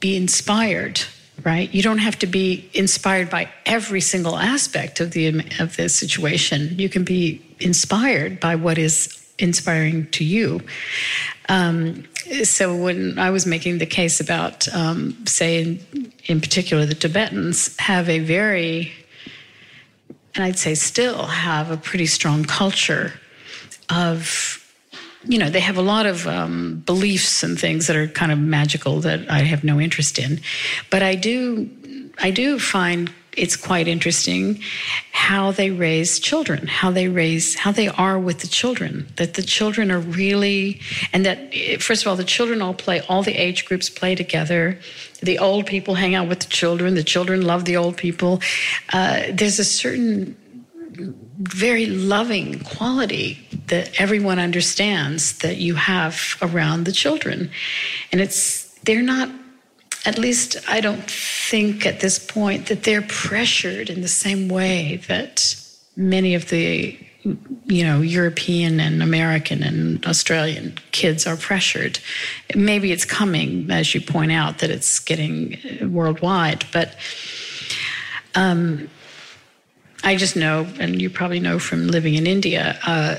be 0.00 0.16
inspired, 0.16 1.00
right? 1.44 1.72
You 1.74 1.82
don't 1.82 1.98
have 1.98 2.18
to 2.20 2.26
be 2.26 2.68
inspired 2.74 3.30
by 3.30 3.48
every 3.66 4.00
single 4.00 4.36
aspect 4.36 5.00
of 5.00 5.12
the 5.12 5.28
of 5.58 5.76
the 5.76 5.88
situation. 5.88 6.78
You 6.78 6.88
can 6.88 7.04
be 7.04 7.42
inspired 7.58 8.38
by 8.38 8.54
what 8.54 8.78
is 8.78 9.23
inspiring 9.38 10.06
to 10.12 10.24
you. 10.24 10.60
Um, 11.48 12.04
so 12.44 12.74
when 12.74 13.18
I 13.18 13.30
was 13.30 13.46
making 13.46 13.78
the 13.78 13.86
case 13.86 14.20
about, 14.20 14.66
um, 14.74 15.26
say, 15.26 15.62
in, 15.62 16.12
in 16.24 16.40
particular, 16.40 16.86
the 16.86 16.94
Tibetans 16.94 17.76
have 17.78 18.08
a 18.08 18.18
very, 18.20 18.92
and 20.34 20.44
I'd 20.44 20.58
say 20.58 20.74
still 20.74 21.24
have 21.26 21.70
a 21.70 21.76
pretty 21.76 22.06
strong 22.06 22.44
culture 22.44 23.20
of 23.90 24.60
you 25.26 25.38
know, 25.38 25.48
they 25.48 25.60
have 25.60 25.78
a 25.78 25.82
lot 25.82 26.06
of 26.06 26.26
um, 26.26 26.82
beliefs 26.86 27.42
and 27.42 27.58
things 27.58 27.86
that 27.86 27.96
are 27.96 28.06
kind 28.08 28.30
of 28.30 28.38
magical 28.38 29.00
that 29.00 29.30
I 29.30 29.38
have 29.40 29.64
no 29.64 29.80
interest 29.80 30.18
in. 30.18 30.40
But 30.90 31.02
I 31.02 31.14
do, 31.14 31.70
I 32.18 32.30
do 32.30 32.58
find 32.58 33.10
it's 33.36 33.56
quite 33.56 33.88
interesting 33.88 34.60
how 35.12 35.52
they 35.52 35.70
raise 35.70 36.18
children, 36.18 36.66
how 36.66 36.90
they 36.90 37.08
raise, 37.08 37.54
how 37.54 37.72
they 37.72 37.88
are 37.88 38.18
with 38.18 38.40
the 38.40 38.46
children. 38.46 39.06
That 39.16 39.34
the 39.34 39.42
children 39.42 39.90
are 39.90 40.00
really, 40.00 40.80
and 41.12 41.24
that 41.26 41.54
first 41.80 42.02
of 42.02 42.08
all, 42.08 42.16
the 42.16 42.24
children 42.24 42.62
all 42.62 42.74
play, 42.74 43.00
all 43.08 43.22
the 43.22 43.34
age 43.34 43.64
groups 43.64 43.88
play 43.88 44.14
together. 44.14 44.78
The 45.22 45.38
old 45.38 45.66
people 45.66 45.94
hang 45.94 46.14
out 46.14 46.28
with 46.28 46.40
the 46.40 46.48
children. 46.48 46.94
The 46.94 47.04
children 47.04 47.42
love 47.42 47.64
the 47.64 47.76
old 47.76 47.96
people. 47.96 48.40
Uh, 48.92 49.22
there's 49.30 49.58
a 49.58 49.64
certain 49.64 50.36
very 51.38 51.86
loving 51.86 52.60
quality 52.60 53.46
that 53.66 54.00
everyone 54.00 54.38
understands 54.38 55.38
that 55.38 55.56
you 55.56 55.74
have 55.74 56.36
around 56.40 56.84
the 56.84 56.92
children. 56.92 57.50
And 58.12 58.20
it's, 58.20 58.64
they're 58.80 59.02
not, 59.02 59.28
at 60.04 60.18
least 60.18 60.56
I 60.68 60.80
don't 60.80 61.10
think 61.10 61.86
at 61.86 62.00
this 62.00 62.18
point 62.18 62.66
that 62.66 62.82
they're 62.82 63.02
pressured 63.02 63.88
in 63.88 64.02
the 64.02 64.08
same 64.08 64.48
way 64.48 65.02
that 65.08 65.56
many 65.96 66.34
of 66.34 66.50
the 66.50 66.98
you 67.66 67.84
know 67.84 68.02
European 68.02 68.80
and 68.80 69.02
American 69.02 69.62
and 69.62 70.04
Australian 70.06 70.78
kids 70.92 71.26
are 71.26 71.36
pressured. 71.36 71.98
Maybe 72.54 72.92
it's 72.92 73.06
coming, 73.06 73.70
as 73.70 73.94
you 73.94 74.00
point 74.00 74.32
out, 74.32 74.58
that 74.58 74.70
it's 74.70 74.98
getting 74.98 75.58
worldwide, 75.92 76.66
but 76.72 76.96
um, 78.34 78.90
I 80.02 80.16
just 80.16 80.36
know, 80.36 80.66
and 80.78 81.00
you 81.00 81.08
probably 81.08 81.40
know 81.40 81.58
from 81.58 81.86
living 81.88 82.14
in 82.14 82.26
India, 82.26 82.78
uh, 82.86 83.16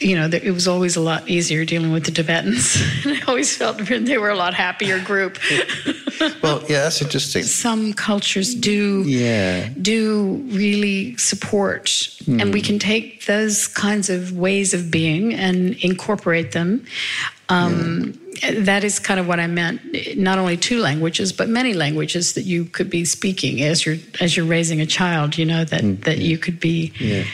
you 0.00 0.16
know, 0.16 0.26
it 0.26 0.50
was 0.52 0.66
always 0.66 0.96
a 0.96 1.00
lot 1.00 1.28
easier 1.28 1.64
dealing 1.64 1.92
with 1.92 2.04
the 2.04 2.10
Tibetans. 2.10 2.76
I 3.04 3.20
always 3.28 3.56
felt 3.56 3.78
they 3.78 4.18
were 4.18 4.30
a 4.30 4.34
lot 4.36 4.52
happier 4.52 4.98
group. 5.00 5.38
well, 6.42 6.60
yeah, 6.62 6.82
that's 6.82 7.00
interesting. 7.00 7.44
Some 7.44 7.92
cultures 7.92 8.54
do, 8.54 9.04
yeah. 9.06 9.68
do 9.80 10.42
really 10.48 11.16
support, 11.16 11.86
mm. 11.86 12.40
and 12.40 12.52
we 12.52 12.60
can 12.60 12.78
take 12.78 13.26
those 13.26 13.68
kinds 13.68 14.10
of 14.10 14.36
ways 14.36 14.74
of 14.74 14.90
being 14.90 15.32
and 15.32 15.74
incorporate 15.76 16.52
them. 16.52 16.84
Um, 17.48 18.18
yeah. 18.42 18.62
That 18.62 18.84
is 18.84 18.98
kind 18.98 19.20
of 19.20 19.28
what 19.28 19.38
I 19.38 19.46
meant. 19.46 20.16
Not 20.16 20.38
only 20.38 20.56
two 20.56 20.80
languages, 20.80 21.32
but 21.32 21.48
many 21.48 21.72
languages 21.72 22.34
that 22.34 22.42
you 22.42 22.64
could 22.64 22.90
be 22.90 23.04
speaking 23.04 23.62
as 23.62 23.86
you're 23.86 23.96
as 24.20 24.36
you're 24.36 24.46
raising 24.46 24.80
a 24.80 24.86
child. 24.86 25.38
You 25.38 25.44
know 25.44 25.64
that 25.64 25.82
mm, 25.82 26.02
that 26.04 26.18
you 26.18 26.36
could 26.38 26.58
be 26.58 26.92
yeah. 26.98 27.24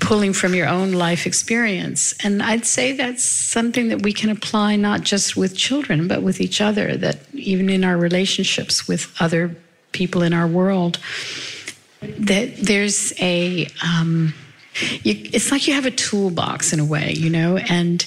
Pulling 0.00 0.32
from 0.32 0.54
your 0.54 0.68
own 0.68 0.92
life 0.92 1.26
experience. 1.26 2.14
And 2.24 2.42
I'd 2.42 2.66
say 2.66 2.92
that's 2.92 3.24
something 3.24 3.88
that 3.88 4.02
we 4.02 4.12
can 4.12 4.30
apply 4.30 4.76
not 4.76 5.02
just 5.02 5.36
with 5.36 5.56
children, 5.56 6.08
but 6.08 6.22
with 6.22 6.40
each 6.40 6.60
other. 6.60 6.96
That 6.96 7.18
even 7.34 7.70
in 7.70 7.84
our 7.84 7.96
relationships 7.96 8.88
with 8.88 9.14
other 9.20 9.56
people 9.92 10.22
in 10.22 10.32
our 10.32 10.46
world, 10.46 10.98
that 12.00 12.56
there's 12.56 13.12
a 13.20 13.68
um, 13.82 14.34
you, 15.02 15.14
it's 15.32 15.50
like 15.50 15.66
you 15.66 15.74
have 15.74 15.86
a 15.86 15.90
toolbox 15.90 16.72
in 16.72 16.80
a 16.80 16.84
way, 16.84 17.12
you 17.12 17.30
know, 17.30 17.56
and 17.56 18.06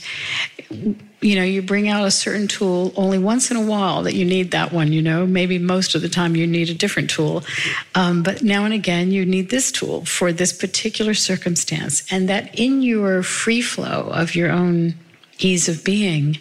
you 1.22 1.36
know, 1.36 1.44
you 1.44 1.62
bring 1.62 1.88
out 1.88 2.06
a 2.06 2.12
certain 2.12 2.48
tool 2.48 2.92
only 2.96 3.20
once 3.20 3.52
in 3.52 3.58
a 3.58 3.62
while 3.62 4.02
that 4.04 4.16
you 4.16 4.26
need 4.26 4.52
that 4.52 4.72
one, 4.72 4.92
you 4.92 5.04
know, 5.04 5.28
maybe 5.28 5.60
most 5.60 5.94
of 5.94 6.02
the 6.02 6.10
time 6.10 6.36
you 6.36 6.48
need 6.48 6.70
a 6.70 6.74
different 6.74 7.12
tool. 7.12 7.44
Um, 7.94 8.24
but 8.24 8.42
now 8.42 8.66
and 8.66 8.74
again, 8.74 9.12
you 9.12 9.24
need 9.24 9.52
this 9.52 9.72
tool 9.72 10.04
for 10.06 10.34
this 10.34 10.52
particular 10.52 11.14
circumstance. 11.14 12.04
And 12.12 12.28
that 12.28 12.58
in 12.58 12.82
your 12.82 13.22
free 13.22 13.62
flow 13.62 14.10
of 14.12 14.34
your 14.34 14.52
own 14.52 14.96
ease 15.38 15.70
of 15.70 15.84
being, 15.84 16.40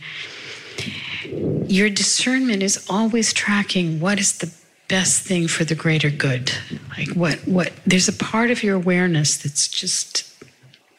your 1.67 1.91
discernment 1.91 2.63
is 2.63 2.87
always 2.89 3.35
tracking 3.35 4.01
what 4.01 4.19
is 4.19 4.39
the 4.39 4.51
best 4.89 5.23
thing 5.23 5.47
for 5.47 5.65
the 5.65 5.75
greater 5.75 6.11
good. 6.11 6.53
Like 6.97 7.11
what, 7.11 7.35
what, 7.47 7.71
there's 7.87 8.09
a 8.09 8.15
part 8.15 8.51
of 8.51 8.63
your 8.63 8.77
awareness 8.77 9.37
that's 9.37 9.69
just 9.69 10.27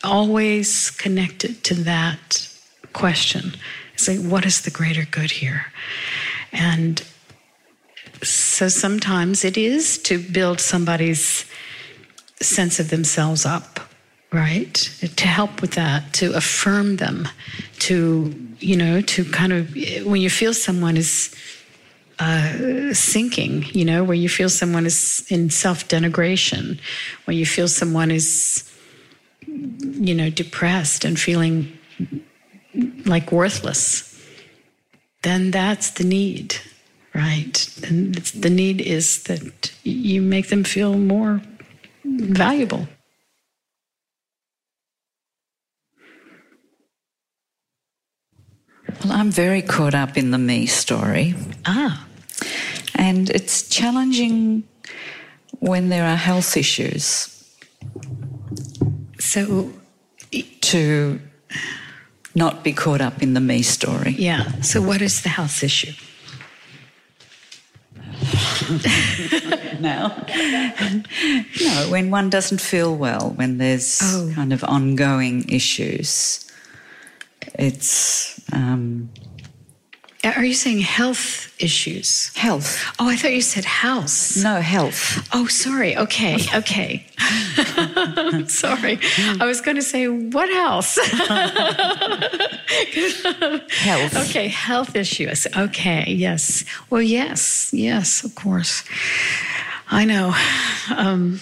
always 0.03 0.91
connected 0.91 1.63
to 1.63 1.73
that 1.73 2.47
question. 2.93 3.53
Say, 3.95 4.17
what 4.17 4.45
is 4.45 4.61
the 4.61 4.71
greater 4.71 5.05
good 5.05 5.31
here? 5.31 5.65
And 6.51 7.03
so 8.23 8.67
sometimes 8.67 9.43
it 9.43 9.57
is 9.57 9.97
to 9.99 10.19
build 10.19 10.59
somebody's 10.59 11.45
sense 12.41 12.79
of 12.79 12.89
themselves 12.89 13.45
up 13.45 13.79
right? 14.31 14.73
To 15.17 15.27
help 15.27 15.61
with 15.61 15.71
that, 15.71 16.13
to 16.13 16.33
affirm 16.33 16.97
them, 16.97 17.27
to, 17.79 18.33
you 18.59 18.77
know, 18.77 19.01
to 19.01 19.25
kind 19.25 19.51
of, 19.51 19.75
when 20.05 20.21
you 20.21 20.29
feel 20.29 20.53
someone 20.53 20.95
is 20.95 21.35
uh, 22.19 22.93
sinking, 22.93 23.65
you 23.73 23.83
know, 23.83 24.03
where 24.03 24.15
you 24.15 24.29
feel 24.29 24.49
someone 24.49 24.85
is 24.85 25.25
in 25.29 25.49
self 25.49 25.87
denigration, 25.87 26.79
when 27.25 27.35
you 27.35 27.45
feel 27.45 27.67
someone 27.67 28.11
is, 28.11 28.71
you 29.47 30.15
know, 30.15 30.29
depressed 30.29 31.03
and 31.03 31.19
feeling 31.19 31.77
like 33.05 33.31
worthless, 33.31 34.07
then 35.23 35.51
that's 35.51 35.91
the 35.91 36.03
need, 36.03 36.55
right? 37.13 37.79
And 37.83 38.15
the 38.15 38.49
need 38.49 38.81
is 38.81 39.23
that 39.23 39.71
you 39.83 40.21
make 40.21 40.49
them 40.49 40.63
feel 40.63 40.97
more 40.97 41.41
valuable. 42.03 42.87
Well, 49.03 49.13
I'm 49.13 49.31
very 49.31 49.61
caught 49.61 49.95
up 49.95 50.17
in 50.17 50.31
the 50.31 50.37
me 50.37 50.65
story. 50.67 51.33
Ah. 51.65 52.05
And 52.95 53.29
it's 53.29 53.67
challenging 53.67 54.63
when 55.59 55.89
there 55.89 56.05
are 56.05 56.15
health 56.15 56.55
issues. 56.55 57.27
So, 59.19 59.71
to 60.31 61.19
not 62.35 62.63
be 62.63 62.73
caught 62.73 63.01
up 63.01 63.21
in 63.21 63.33
the 63.33 63.39
me 63.39 63.61
story. 63.61 64.15
Yeah. 64.17 64.61
So, 64.61 64.81
what 64.81 65.01
is 65.01 65.21
the 65.21 65.29
health 65.29 65.63
issue? 65.63 65.93
no. 69.79 70.13
no, 71.61 71.87
when 71.89 72.11
one 72.11 72.29
doesn't 72.29 72.61
feel 72.61 72.95
well, 72.95 73.31
when 73.31 73.57
there's 73.57 73.99
oh. 74.01 74.31
kind 74.33 74.53
of 74.53 74.63
ongoing 74.63 75.47
issues, 75.49 76.49
it's. 77.55 78.39
Um, 78.53 79.09
Are 80.23 80.45
you 80.45 80.53
saying 80.53 80.79
health 80.81 81.51
issues? 81.59 82.31
Health. 82.35 82.83
Oh, 82.99 83.09
I 83.09 83.15
thought 83.15 83.33
you 83.33 83.41
said 83.41 83.65
house. 83.65 84.37
No, 84.37 84.61
health. 84.61 85.27
Oh, 85.33 85.47
sorry. 85.47 85.97
Okay, 85.97 86.37
okay. 86.53 87.07
sorry. 88.47 88.99
I 89.39 89.45
was 89.45 89.61
going 89.61 89.77
to 89.77 89.81
say, 89.81 90.07
what 90.07 90.47
else? 90.51 90.95
health. 93.79 94.29
Okay, 94.29 94.47
health 94.47 94.95
issues. 94.95 95.47
Okay, 95.57 96.05
yes. 96.11 96.65
Well, 96.91 97.01
yes, 97.01 97.73
yes, 97.73 98.23
of 98.23 98.35
course. 98.35 98.83
I 99.89 100.05
know. 100.05 100.35
Um, 100.95 101.39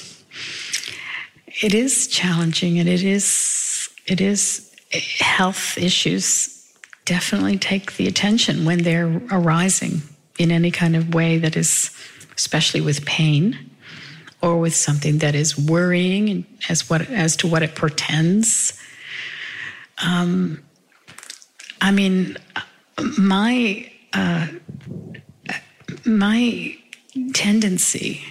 it 1.62 1.74
is 1.74 2.08
challenging, 2.08 2.80
and 2.80 2.88
it 2.88 3.04
is 3.04 3.90
it 4.08 4.22
is 4.22 4.74
health 5.20 5.78
issues 5.78 6.59
definitely 7.10 7.58
take 7.58 7.94
the 7.94 8.08
attention 8.08 8.66
when 8.66 8.84
they're 8.84 9.20
arising 9.32 10.04
in 10.38 10.52
any 10.52 10.70
kind 10.70 10.96
of 10.96 11.12
way 11.12 11.40
that 11.40 11.58
is, 11.58 11.90
especially 12.36 12.82
with 12.82 13.04
pain 13.04 13.58
or 14.44 14.60
with 14.60 14.76
something 14.76 15.18
that 15.18 15.34
is 15.34 15.58
worrying 15.58 16.46
as 16.70 16.88
what 16.88 17.10
as 17.10 17.36
to 17.36 17.48
what 17.48 17.64
it 17.64 17.74
portends. 17.74 18.80
Um, 20.06 20.64
I 21.82 21.90
mean, 21.90 22.38
my 23.18 23.92
uh, 24.14 24.46
my 26.06 26.78
tendency 27.34 28.22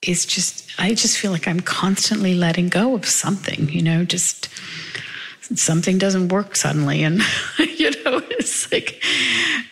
is 0.00 0.24
just 0.24 0.70
I 0.78 0.94
just 0.94 1.18
feel 1.18 1.32
like 1.32 1.46
I'm 1.46 1.60
constantly 1.60 2.34
letting 2.34 2.70
go 2.70 2.94
of 2.94 3.04
something, 3.04 3.68
you 3.68 3.82
know, 3.82 4.06
just 4.06 4.48
something 5.54 5.98
doesn't 5.98 6.28
work 6.28 6.54
suddenly 6.56 7.02
and 7.02 7.20
you 7.58 7.90
know 8.04 8.22
it's 8.30 8.70
like 8.70 9.02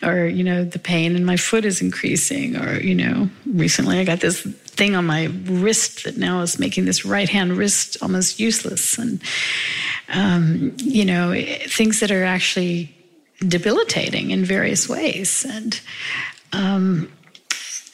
or 0.03 0.27
you 0.27 0.43
know 0.43 0.65
the 0.65 0.79
pain 0.79 1.15
in 1.15 1.25
my 1.25 1.37
foot 1.37 1.65
is 1.65 1.81
increasing 1.81 2.57
or 2.57 2.81
you 2.81 2.95
know 2.95 3.29
recently 3.47 3.99
i 3.99 4.05
got 4.05 4.21
this 4.21 4.43
thing 4.43 4.95
on 4.95 5.07
my 5.07 5.25
wrist 5.45 6.05
that 6.05 6.17
now 6.17 6.41
is 6.41 6.59
making 6.59 6.85
this 6.85 7.05
right 7.05 7.29
hand 7.29 7.57
wrist 7.57 7.97
almost 8.03 8.39
useless 8.39 8.99
and 8.99 9.21
um, 10.15 10.73
you 10.79 11.05
know 11.05 11.35
things 11.67 12.01
that 12.01 12.11
are 12.11 12.25
actually 12.25 12.95
debilitating 13.41 14.31
in 14.31 14.45
various 14.45 14.89
ways 14.89 15.45
and 15.49 15.81
um, 16.53 17.11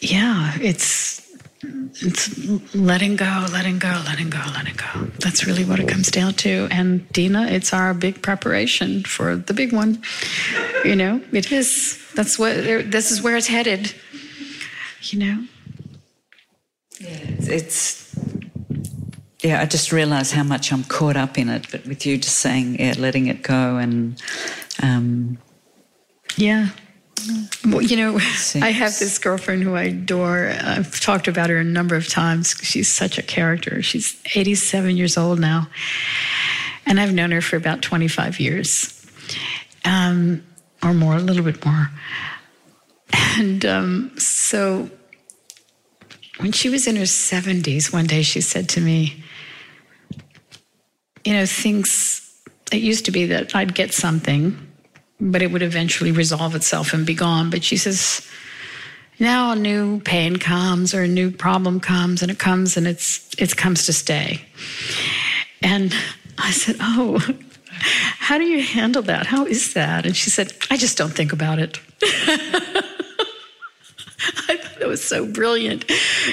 yeah 0.01 0.53
it's 0.61 1.24
it's 2.01 2.75
letting 2.75 3.17
go, 3.17 3.47
letting 3.53 3.79
go, 3.79 4.03
letting 4.07 4.31
go, 4.31 4.41
letting 4.53 4.77
go. 4.77 5.07
That's 5.21 5.47
really 5.47 5.65
what 5.65 5.79
it 5.79 5.89
comes 5.89 6.11
down 6.11 6.35
to. 6.35 6.69
And 6.71 7.09
Dina, 7.13 7.47
it's 7.47 7.73
our 7.73 7.95
big 7.95 8.23
preparation 8.23 9.05
for 9.05 9.37
the 9.37 9.55
big 9.55 9.73
one. 9.73 10.03
You 10.85 10.97
know, 10.97 11.21
it 11.33 11.53
is. 11.53 12.01
That's 12.15 12.39
what. 12.39 12.57
This 12.57 13.11
is 13.11 13.23
where 13.23 13.37
it's 13.37 13.47
headed. 13.47 13.95
You 15.03 15.19
know. 15.19 15.45
Yeah, 17.01 17.19
it's. 17.41 18.15
Yeah, 19.43 19.61
I 19.61 19.67
just 19.67 19.93
realize 19.93 20.33
how 20.33 20.43
much 20.43 20.73
I'm 20.73 20.85
caught 20.85 21.17
up 21.17 21.39
in 21.39 21.49
it. 21.49 21.67
But 21.71 21.87
with 21.87 22.07
you 22.07 22.17
just 22.17 22.39
saying, 22.39 22.81
yeah, 22.81 22.95
letting 22.99 23.27
it 23.27 23.43
go 23.43 23.77
and. 23.77 24.21
Um, 24.83 25.39
yeah, 26.37 26.71
well, 27.67 27.83
you 27.83 27.97
know, 27.97 28.17
I 28.17 28.71
have 28.71 28.99
this 28.99 29.19
girlfriend 29.19 29.63
who 29.63 29.75
I 29.75 29.85
adore. 29.85 30.53
I've 30.61 31.01
talked 31.01 31.29
about 31.29 31.51
her 31.51 31.59
a 31.59 31.65
number 31.65 31.97
of 31.97 32.09
times. 32.09 32.55
She's 32.63 32.89
such 32.89 33.19
a 33.19 33.23
character. 33.23 33.83
She's 33.83 34.21
87 34.35 34.97
years 34.97 35.17
old 35.17 35.39
now. 35.39 35.69
And 36.87 37.01
I've 37.01 37.15
known 37.15 37.31
her 37.31 37.41
for 37.41 37.57
about 37.57 37.83
25 37.83 38.41
years 38.41 39.07
um, 39.85 40.45
or 40.83 40.93
more, 40.93 41.15
a 41.15 41.21
little 41.21 41.45
bit 41.45 41.65
more. 41.65 41.91
And 43.39 43.65
um, 43.65 44.13
so 44.19 44.91
when 46.39 46.53
she 46.53 46.69
was 46.69 46.87
in 46.87 46.97
her 46.97 47.03
70s, 47.03 47.93
one 47.93 48.07
day 48.07 48.23
she 48.23 48.41
said 48.41 48.69
to 48.71 48.81
me, 48.81 49.23
You 51.25 51.33
know, 51.33 51.47
things, 51.47 52.21
it 52.71 52.83
used 52.83 53.07
to 53.07 53.11
be 53.11 53.27
that 53.27 53.55
I'd 53.55 53.75
get 53.75 53.95
something 53.95 54.74
but 55.21 55.43
it 55.43 55.51
would 55.51 55.63
eventually 55.63 56.13
resolve 56.13 56.55
itself 56.55 56.93
and 56.93 57.07
be 57.07 57.15
gone. 57.15 57.51
But 57.51 57.65
she 57.65 57.77
says, 57.77 58.27
now 59.19 59.53
a 59.53 59.57
new 59.57 60.01
pain 60.01 60.37
comes 60.37 60.95
or 60.95 61.03
a 61.03 61.09
new 61.09 61.31
problem 61.31 61.81
comes 61.81 62.23
and 62.23 62.31
it 62.31 62.39
comes 62.39 62.77
and 62.77 62.87
it's 62.87 63.31
it 63.39 63.57
comes 63.57 63.87
to 63.87 63.93
stay. 63.93 64.41
And 65.63 65.95
I 66.39 66.51
said, 66.51 66.77
Oh, 66.81 67.19
how 67.69 68.39
do 68.39 68.45
you 68.45 68.63
handle 68.63 69.03
that? 69.03 69.27
How 69.27 69.47
is 69.47 69.75
that? 69.75 70.05
And 70.07 70.17
she 70.17 70.31
said, 70.31 70.53
I 70.71 70.77
just 70.77 70.99
don't 70.99 71.13
think 71.13 71.33
about 71.33 71.59
it. 71.59 71.81
I 74.49 74.57
thought 74.57 74.81
it 74.81 74.89
was 74.89 75.05
so 75.05 75.27
brilliant. 75.27 75.91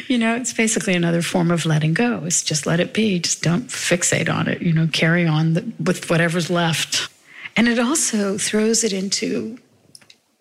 You 0.07 0.17
know, 0.17 0.35
it's 0.35 0.53
basically 0.53 0.95
another 0.95 1.21
form 1.21 1.51
of 1.51 1.65
letting 1.65 1.93
go. 1.93 2.23
It's 2.25 2.43
just 2.43 2.65
let 2.65 2.79
it 2.79 2.93
be. 2.93 3.19
Just 3.19 3.43
don't 3.43 3.67
fixate 3.67 4.33
on 4.33 4.47
it. 4.47 4.61
You 4.61 4.71
know, 4.71 4.87
carry 4.91 5.27
on 5.27 5.53
the, 5.53 5.71
with 5.83 6.09
whatever's 6.09 6.49
left. 6.49 7.09
And 7.61 7.67
it 7.67 7.77
also 7.77 8.39
throws 8.39 8.83
it 8.83 8.91
into, 8.91 9.59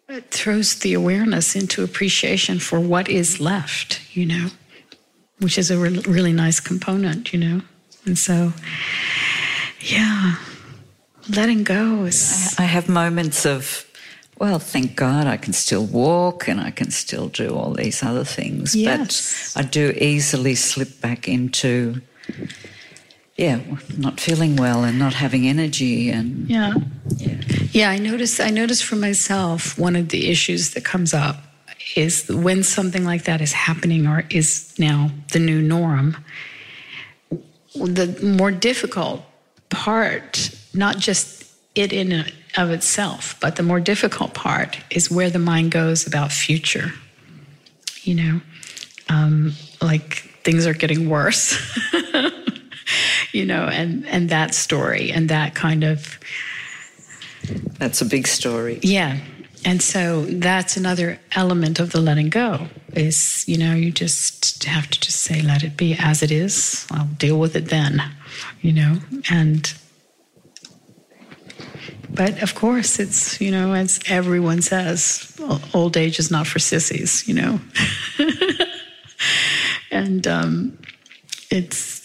it 0.08 0.30
throws 0.30 0.76
the 0.76 0.94
awareness 0.94 1.54
into 1.54 1.84
appreciation 1.84 2.58
for 2.58 2.80
what 2.80 3.10
is 3.10 3.38
left, 3.38 4.00
you 4.16 4.24
know, 4.24 4.48
which 5.38 5.58
is 5.58 5.70
a 5.70 5.76
re- 5.76 5.98
really 6.08 6.32
nice 6.32 6.60
component, 6.60 7.34
you 7.34 7.38
know. 7.38 7.60
And 8.06 8.18
so, 8.18 8.54
yeah, 9.80 10.36
letting 11.28 11.62
go 11.62 12.04
is. 12.04 12.54
I 12.58 12.62
have 12.62 12.88
moments 12.88 13.44
of, 13.44 13.84
well, 14.38 14.58
thank 14.58 14.96
God 14.96 15.26
I 15.26 15.36
can 15.36 15.52
still 15.52 15.84
walk 15.84 16.48
and 16.48 16.58
I 16.58 16.70
can 16.70 16.90
still 16.90 17.28
do 17.28 17.50
all 17.50 17.74
these 17.74 18.02
other 18.02 18.24
things. 18.24 18.74
Yes. 18.74 19.52
But 19.52 19.62
I 19.62 19.68
do 19.68 19.90
easily 19.90 20.54
slip 20.54 21.02
back 21.02 21.28
into 21.28 22.00
yeah, 23.40 23.58
not 23.96 24.20
feeling 24.20 24.56
well 24.56 24.84
and 24.84 24.98
not 24.98 25.14
having 25.14 25.48
energy 25.48 26.10
and 26.10 26.46
yeah. 26.46 26.74
yeah. 27.16 27.40
Yeah, 27.72 27.90
I 27.90 27.98
notice 27.98 28.38
I 28.38 28.50
notice 28.50 28.82
for 28.82 28.96
myself 28.96 29.78
one 29.78 29.96
of 29.96 30.10
the 30.10 30.28
issues 30.28 30.72
that 30.72 30.84
comes 30.84 31.14
up 31.14 31.36
is 31.96 32.28
when 32.28 32.62
something 32.62 33.02
like 33.02 33.24
that 33.24 33.40
is 33.40 33.54
happening 33.54 34.06
or 34.06 34.24
is 34.28 34.78
now 34.78 35.10
the 35.32 35.38
new 35.38 35.62
norm, 35.62 36.18
the 37.74 38.18
more 38.22 38.50
difficult 38.50 39.22
part, 39.70 40.54
not 40.74 40.98
just 40.98 41.50
it 41.74 41.94
in 41.94 42.12
and 42.12 42.30
of 42.58 42.70
itself, 42.70 43.36
but 43.40 43.56
the 43.56 43.62
more 43.62 43.80
difficult 43.80 44.34
part 44.34 44.78
is 44.90 45.10
where 45.10 45.30
the 45.30 45.38
mind 45.38 45.70
goes 45.70 46.06
about 46.06 46.30
future. 46.30 46.92
You 48.02 48.14
know, 48.16 48.40
um, 49.08 49.54
like 49.80 50.28
things 50.44 50.66
are 50.66 50.74
getting 50.74 51.08
worse. 51.08 51.56
you 53.32 53.44
know, 53.46 53.64
and 53.64 54.06
and 54.06 54.28
that 54.30 54.54
story 54.54 55.10
and 55.10 55.28
that 55.28 55.54
kind 55.54 55.84
of 55.84 56.18
that's 57.78 58.00
a 58.00 58.04
big 58.04 58.26
story. 58.26 58.78
Yeah. 58.82 59.18
And 59.62 59.82
so 59.82 60.24
that's 60.24 60.78
another 60.78 61.18
element 61.32 61.80
of 61.80 61.92
the 61.92 62.00
letting 62.00 62.30
go 62.30 62.68
is, 62.94 63.44
you 63.46 63.58
know, 63.58 63.74
you 63.74 63.90
just 63.92 64.64
have 64.64 64.88
to 64.88 64.98
just 64.98 65.20
say, 65.20 65.42
let 65.42 65.62
it 65.62 65.76
be 65.76 65.94
as 65.98 66.22
it 66.22 66.30
is. 66.30 66.86
I'll 66.90 67.04
deal 67.18 67.38
with 67.38 67.54
it 67.56 67.66
then. 67.66 68.02
you 68.62 68.72
know, 68.72 68.98
and 69.30 69.72
but 72.12 72.42
of 72.42 72.54
course 72.54 72.98
it's 72.98 73.40
you 73.40 73.50
know 73.50 73.72
as 73.72 74.00
everyone 74.06 74.60
says 74.60 75.32
old 75.72 75.96
age 75.96 76.18
is 76.18 76.30
not 76.30 76.46
for 76.46 76.58
sissies 76.58 77.26
you 77.28 77.34
know 77.34 77.60
and 79.90 80.26
um, 80.26 80.78
it's 81.50 81.99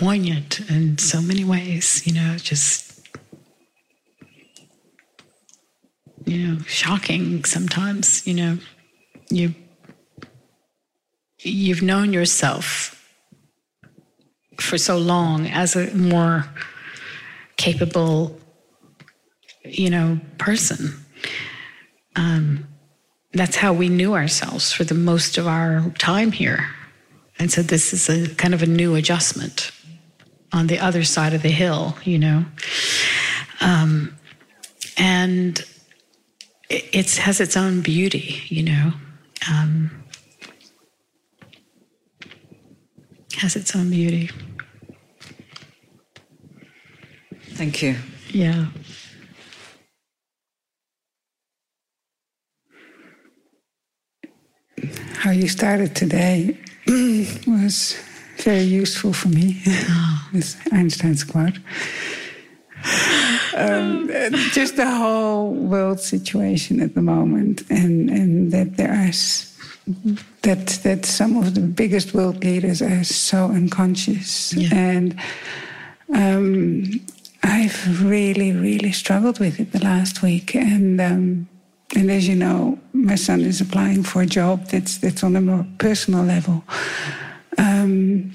poignant 0.00 0.60
in 0.70 0.96
so 0.98 1.20
many 1.20 1.44
ways 1.44 2.02
you 2.06 2.12
know 2.12 2.36
just 2.36 3.08
you 6.24 6.38
know 6.46 6.58
shocking 6.66 7.44
sometimes 7.44 8.26
you 8.26 8.34
know 8.34 8.58
you 9.30 9.54
you've 11.42 11.82
known 11.82 12.12
yourself 12.12 12.96
for 14.60 14.78
so 14.78 14.98
long 14.98 15.46
as 15.46 15.74
a 15.74 15.94
more 15.94 16.44
capable, 17.56 18.38
you 19.64 19.90
know, 19.90 20.20
person. 20.38 21.04
Um, 22.16 22.66
that's 23.32 23.56
how 23.56 23.72
we 23.72 23.88
knew 23.88 24.14
ourselves 24.14 24.72
for 24.72 24.84
the 24.84 24.94
most 24.94 25.38
of 25.38 25.46
our 25.46 25.90
time 25.98 26.32
here. 26.32 26.68
And 27.38 27.50
so 27.50 27.62
this 27.62 27.92
is 27.92 28.08
a 28.08 28.34
kind 28.34 28.54
of 28.54 28.62
a 28.62 28.66
new 28.66 28.94
adjustment 28.94 29.70
on 30.52 30.66
the 30.66 30.78
other 30.78 31.04
side 31.04 31.34
of 31.34 31.42
the 31.42 31.50
hill, 31.50 31.96
you 32.04 32.18
know. 32.18 32.44
Um, 33.60 34.16
and 34.96 35.64
it 36.68 37.16
has 37.16 37.40
its 37.40 37.56
own 37.56 37.80
beauty, 37.80 38.42
you 38.48 38.62
know. 38.62 38.92
Um, 39.50 39.90
has 43.38 43.56
its 43.56 43.74
own 43.74 43.90
beauty. 43.90 44.30
Thank 47.54 47.82
you. 47.82 47.96
Yeah. 48.30 48.66
How 55.14 55.30
you 55.30 55.48
started 55.48 55.94
today 55.94 56.58
was 57.46 57.96
very 58.42 58.62
useful 58.62 59.12
for 59.12 59.28
me. 59.28 59.62
Oh. 59.66 60.28
this 60.32 60.56
Einstein's 60.72 61.24
quote. 61.24 61.58
Um, 63.56 64.08
just 64.52 64.76
the 64.76 64.90
whole 64.90 65.52
world 65.52 66.00
situation 66.00 66.80
at 66.80 66.94
the 66.94 67.02
moment, 67.02 67.62
and 67.68 68.08
and 68.08 68.52
that 68.52 68.76
there 68.76 68.92
are 68.92 69.12
that 70.42 70.66
that 70.82 71.04
some 71.04 71.36
of 71.36 71.54
the 71.54 71.60
biggest 71.60 72.14
world 72.14 72.42
leaders 72.42 72.80
are 72.80 73.04
so 73.04 73.46
unconscious, 73.46 74.54
yeah. 74.54 74.68
and 74.72 75.20
um, 76.14 77.00
I've 77.42 78.04
really, 78.04 78.52
really 78.52 78.92
struggled 78.92 79.40
with 79.40 79.60
it 79.60 79.72
the 79.72 79.84
last 79.84 80.22
week, 80.22 80.54
and 80.54 81.00
um, 81.00 81.48
and 81.96 82.10
as 82.10 82.28
you 82.28 82.36
know, 82.36 82.78
my 82.92 83.16
son 83.16 83.40
is 83.40 83.60
applying 83.60 84.02
for 84.04 84.22
a 84.22 84.26
job 84.26 84.66
that's 84.68 84.98
that's 84.98 85.24
on 85.24 85.36
a 85.36 85.40
more 85.40 85.66
personal 85.78 86.24
level, 86.24 86.64
um, 87.60 88.32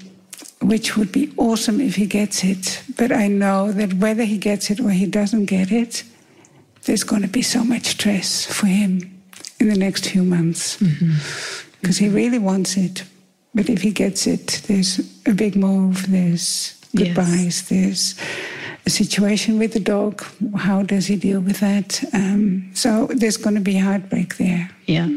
which 0.62 0.96
would 0.96 1.12
be 1.12 1.32
awesome 1.36 1.80
if 1.80 1.96
he 1.96 2.06
gets 2.06 2.44
it. 2.44 2.82
But 2.96 3.12
I 3.12 3.28
know 3.28 3.72
that 3.72 3.94
whether 3.94 4.24
he 4.24 4.38
gets 4.38 4.70
it 4.70 4.80
or 4.80 4.90
he 4.90 5.06
doesn't 5.06 5.46
get 5.46 5.72
it, 5.72 6.04
there's 6.84 7.04
going 7.04 7.22
to 7.22 7.28
be 7.28 7.42
so 7.42 7.64
much 7.64 7.86
stress 7.86 8.46
for 8.46 8.66
him 8.66 9.22
in 9.58 9.68
the 9.68 9.78
next 9.78 10.08
few 10.08 10.22
months 10.22 10.76
because 10.76 11.98
mm-hmm. 11.98 12.04
he 12.04 12.08
really 12.08 12.38
wants 12.38 12.76
it. 12.76 13.04
But 13.54 13.68
if 13.68 13.82
he 13.82 13.90
gets 13.90 14.26
it, 14.26 14.62
there's 14.66 15.00
a 15.26 15.32
big 15.32 15.56
move. 15.56 16.10
There's 16.10 16.78
goodbyes. 16.94 17.60
Yes. 17.60 17.68
There's 17.68 18.14
a 18.86 18.90
situation 18.90 19.58
with 19.58 19.72
the 19.72 19.80
dog. 19.80 20.24
How 20.56 20.82
does 20.82 21.06
he 21.06 21.16
deal 21.16 21.40
with 21.40 21.58
that? 21.58 22.04
Um, 22.14 22.70
so 22.72 23.08
there's 23.08 23.36
going 23.36 23.56
to 23.56 23.60
be 23.60 23.76
heartbreak 23.76 24.36
there. 24.36 24.70
Yeah. 24.86 25.08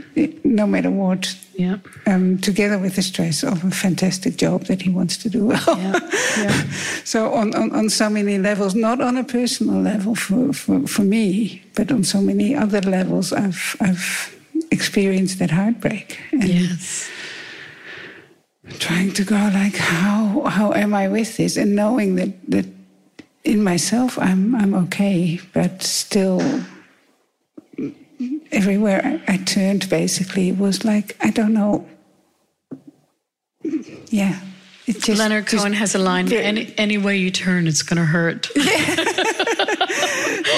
No 0.44 0.66
matter 0.66 0.90
what. 0.90 1.38
Yeah. 1.54 1.78
Um, 2.08 2.40
together 2.40 2.80
with 2.80 2.96
the 2.96 3.04
stress 3.04 3.44
of 3.44 3.64
a 3.64 3.70
fantastic 3.70 4.38
job 4.38 4.64
that 4.66 4.82
he 4.82 4.90
wants 4.90 5.18
to 5.18 5.30
do 5.30 5.46
well. 5.46 5.78
Yeah. 5.78 6.00
yeah. 6.38 6.64
so 7.04 7.34
on, 7.34 7.54
on, 7.54 7.76
on 7.76 7.90
so 7.90 8.10
many 8.10 8.40
levels, 8.40 8.74
not 8.74 9.02
on 9.02 9.18
a 9.18 9.24
personal 9.24 9.80
level 9.80 10.16
for, 10.16 10.52
for, 10.54 10.88
for 10.88 11.04
me, 11.04 11.62
but 11.76 11.92
on 11.92 12.04
so 12.04 12.22
many 12.22 12.56
other 12.56 12.82
levels, 12.82 13.34
I've 13.34 13.76
I've 13.82 14.36
experienced 14.72 15.40
that 15.40 15.52
heartbreak. 15.52 16.20
And 16.32 16.48
yes. 16.48 17.10
Trying 18.80 19.12
to 19.14 19.24
go 19.24 19.36
like, 19.36 19.76
how 19.76 20.44
how 20.44 20.74
am 20.74 20.94
I 20.94 21.08
with 21.08 21.38
this, 21.38 21.58
and 21.58 21.76
knowing 21.76 22.16
that 22.16 22.34
that 22.52 22.66
in 23.50 23.64
myself, 23.64 24.18
I'm 24.20 24.56
I'm 24.56 24.74
okay, 24.86 25.40
but 25.54 25.82
still, 25.82 26.42
everywhere 28.52 29.02
I, 29.04 29.34
I 29.34 29.38
turned, 29.38 29.90
basically, 29.90 30.52
was 30.52 30.86
like 30.86 31.18
I 31.20 31.32
don't 31.32 31.54
know. 31.54 31.88
Yeah, 34.10 34.40
it 34.86 35.02
just, 35.02 35.20
Leonard 35.20 35.48
just, 35.48 35.58
Cohen 35.58 35.74
has 35.74 35.96
a 35.96 36.00
line: 36.00 36.32
any, 36.32 36.74
any 36.78 36.98
way 37.00 37.18
you 37.18 37.32
turn, 37.32 37.68
it's 37.68 37.82
going 37.82 37.98
to 37.98 38.06
hurt. 38.06 38.50
Yeah. 38.56 38.64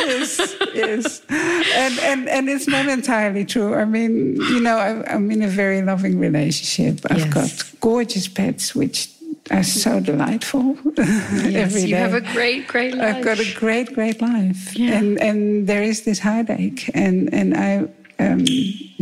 yes, 0.08 0.56
yes, 0.74 1.22
and 1.30 2.00
and 2.00 2.30
and 2.30 2.50
it's 2.50 2.68
not 2.68 2.88
entirely 2.88 3.46
true. 3.46 3.74
I 3.74 3.86
mean, 3.86 4.36
you 4.36 4.60
know, 4.60 4.78
I, 4.78 5.16
am 5.16 5.32
in 5.32 5.42
a 5.42 5.48
very 5.48 5.82
loving 5.82 6.20
relationship. 6.20 7.06
I've 7.10 7.34
yes. 7.34 7.34
got 7.34 7.80
gorgeous 7.80 8.28
pets, 8.28 8.76
which 8.76 9.10
are 9.50 9.64
so 9.64 10.00
delightful 10.00 10.78
yes, 10.98 11.56
every 11.56 11.82
day. 11.82 11.88
You 11.88 11.96
have 11.96 12.14
a 12.14 12.22
great, 12.22 12.68
great 12.68 12.96
life. 12.96 13.16
I've 13.16 13.24
got 13.24 13.40
a 13.40 13.54
great, 13.56 13.94
great 13.94 14.22
life, 14.22 14.78
yeah. 14.78 14.98
and 14.98 15.20
and 15.20 15.68
there 15.68 15.82
is 15.82 16.04
this 16.04 16.20
heartache, 16.20 16.90
and 16.94 17.34
and 17.34 17.58
I 17.58 17.88
um, 18.20 18.46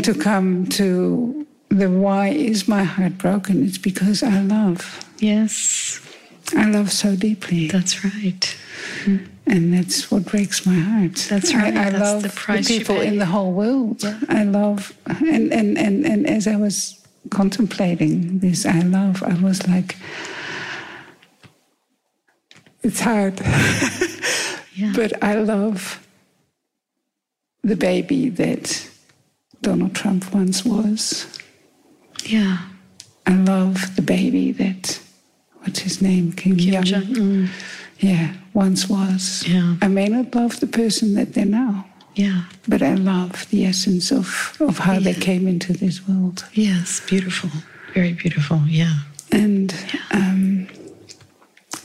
to 0.04 0.14
come 0.14 0.68
to 0.68 1.46
the 1.70 1.90
why 1.90 2.30
is 2.30 2.68
my 2.68 2.84
heart 2.84 3.18
broken? 3.18 3.66
It's 3.66 3.78
because 3.78 4.24
I 4.24 4.42
love. 4.42 5.06
Yes, 5.20 6.00
I 6.56 6.66
love 6.66 6.92
so 6.92 7.16
deeply. 7.16 7.68
That's 7.68 8.04
right. 8.04 8.58
Mm. 9.04 9.28
And 9.48 9.74
that's 9.74 10.12
what 10.12 10.26
breaks 10.26 10.64
my 10.66 10.76
heart. 10.76 11.26
That's 11.28 11.56
right. 11.56 11.76
I, 11.76 11.88
I 11.88 11.90
that's 11.90 12.04
love 12.04 12.22
the, 12.22 12.30
the 12.30 12.64
people 12.68 13.02
in 13.02 13.18
the 13.18 13.26
whole 13.26 13.52
world. 13.52 14.04
Yeah. 14.04 14.20
I 14.30 14.44
love, 14.44 14.96
and, 15.08 15.52
and, 15.52 15.76
and, 15.76 16.06
and 16.06 16.30
as 16.30 16.46
I 16.46 16.56
was 16.56 16.99
contemplating 17.30 18.40
this 18.40 18.66
I 18.66 18.80
love, 18.80 19.24
I 19.24 19.34
was 19.36 19.68
like, 19.68 19.98
it's 22.82 23.02
hard. 23.02 23.40
yeah. 24.76 24.94
But 24.96 25.22
I 25.24 25.36
love 25.36 26.06
the 27.64 27.76
baby 27.76 28.30
that 28.30 28.90
Donald 29.62 29.96
Trump 29.96 30.34
once 30.34 30.66
was. 30.66 31.28
Yeah. 32.24 32.60
I 33.28 33.36
love 33.36 33.96
the 33.96 34.02
baby 34.02 34.52
that, 34.54 35.00
what's 35.60 35.80
his 35.80 36.02
name? 36.02 36.32
Kim, 36.32 36.58
Kim 36.58 36.84
Jong. 36.84 37.02
Mm. 37.04 37.50
Yeah, 38.00 38.34
once 38.54 38.88
was. 38.90 39.46
Yeah. 39.48 39.76
I 39.82 39.88
may 39.88 40.08
not 40.08 40.34
love 40.34 40.60
the 40.60 40.68
person 40.68 41.16
that 41.16 41.34
they're 41.34 41.46
now. 41.46 41.86
Yeah. 42.20 42.42
But 42.68 42.82
I 42.82 42.96
love 42.96 43.48
the 43.50 43.66
essence 43.66 44.12
of, 44.12 44.58
of 44.60 44.78
how 44.80 44.94
yeah. 44.94 45.00
they 45.00 45.14
came 45.14 45.48
into 45.48 45.72
this 45.72 46.06
world. 46.06 46.44
Yes, 46.52 47.00
beautiful. 47.08 47.50
Very 47.94 48.12
beautiful, 48.12 48.62
yeah. 48.68 48.94
And 49.32 49.74
yeah. 49.94 50.02
Um, 50.12 50.68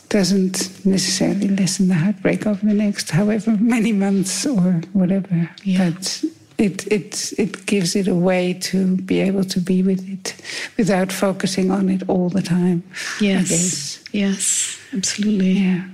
doesn't 0.09 0.85
necessarily 0.85 1.49
lessen 1.49 1.87
the 1.87 1.95
heartbreak 1.95 2.47
of 2.47 2.61
the 2.63 2.75
next 2.75 3.11
however 3.11 3.57
many 3.61 3.93
months 3.93 4.45
or 4.45 4.83
whatever. 4.93 5.49
Yeah. 5.63 5.91
But 5.91 6.25
it, 6.59 6.87
it, 6.91 7.33
it 7.39 7.67
gives 7.67 7.95
it 7.95 8.09
a 8.09 8.15
way 8.15 8.55
to 8.55 8.97
be 8.97 9.21
able 9.21 9.45
to 9.45 9.61
be 9.61 9.85
with 9.85 10.09
it 10.09 10.35
without 10.77 11.13
focusing 11.13 11.71
on 11.71 11.89
it 11.89 12.03
all 12.09 12.29
the 12.29 12.43
time. 12.43 12.83
Yes. 13.21 14.03
Yes, 14.13 14.81
absolutely. 14.93 15.53
Yeah. 15.53 15.85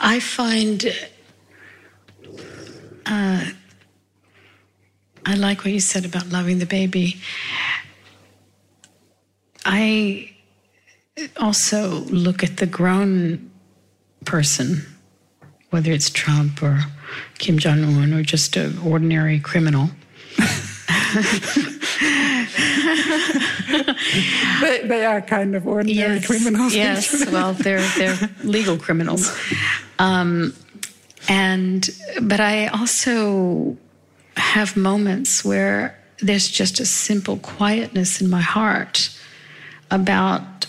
I 0.00 0.20
find 0.20 0.84
uh, 3.04 3.44
I 5.28 5.34
like 5.34 5.64
what 5.64 5.72
you 5.72 5.80
said 5.80 6.04
about 6.04 6.28
loving 6.28 6.60
the 6.60 6.66
baby. 6.66 7.16
I 9.64 10.30
also 11.36 12.04
look 12.04 12.44
at 12.44 12.58
the 12.58 12.66
grown 12.66 13.50
person, 14.24 14.86
whether 15.70 15.90
it's 15.90 16.10
Trump 16.10 16.62
or 16.62 16.78
Kim 17.38 17.58
Jong 17.58 17.82
un 17.82 18.12
or 18.14 18.22
just 18.22 18.56
an 18.56 18.78
ordinary 18.78 19.40
criminal. 19.40 19.90
they, 24.60 24.82
they, 24.84 25.04
are 25.04 25.20
kind 25.22 25.56
of 25.56 25.66
ordinary 25.66 26.14
yes, 26.14 26.26
criminals. 26.26 26.72
Yes, 26.72 27.26
well, 27.32 27.52
they're 27.52 27.86
they're 27.96 28.30
legal 28.44 28.78
criminals. 28.78 29.36
Um, 29.98 30.54
and 31.28 31.88
but 32.22 32.38
I 32.38 32.68
also 32.68 33.76
have 34.36 34.76
moments 34.76 35.44
where 35.44 35.98
there's 36.18 36.48
just 36.48 36.80
a 36.80 36.86
simple 36.86 37.38
quietness 37.38 38.20
in 38.20 38.30
my 38.30 38.40
heart 38.40 39.10
about 39.90 40.66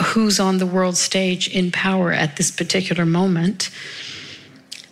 who's 0.00 0.38
on 0.38 0.58
the 0.58 0.66
world 0.66 0.96
stage 0.96 1.48
in 1.48 1.70
power 1.72 2.12
at 2.12 2.36
this 2.36 2.50
particular 2.50 3.06
moment, 3.06 3.70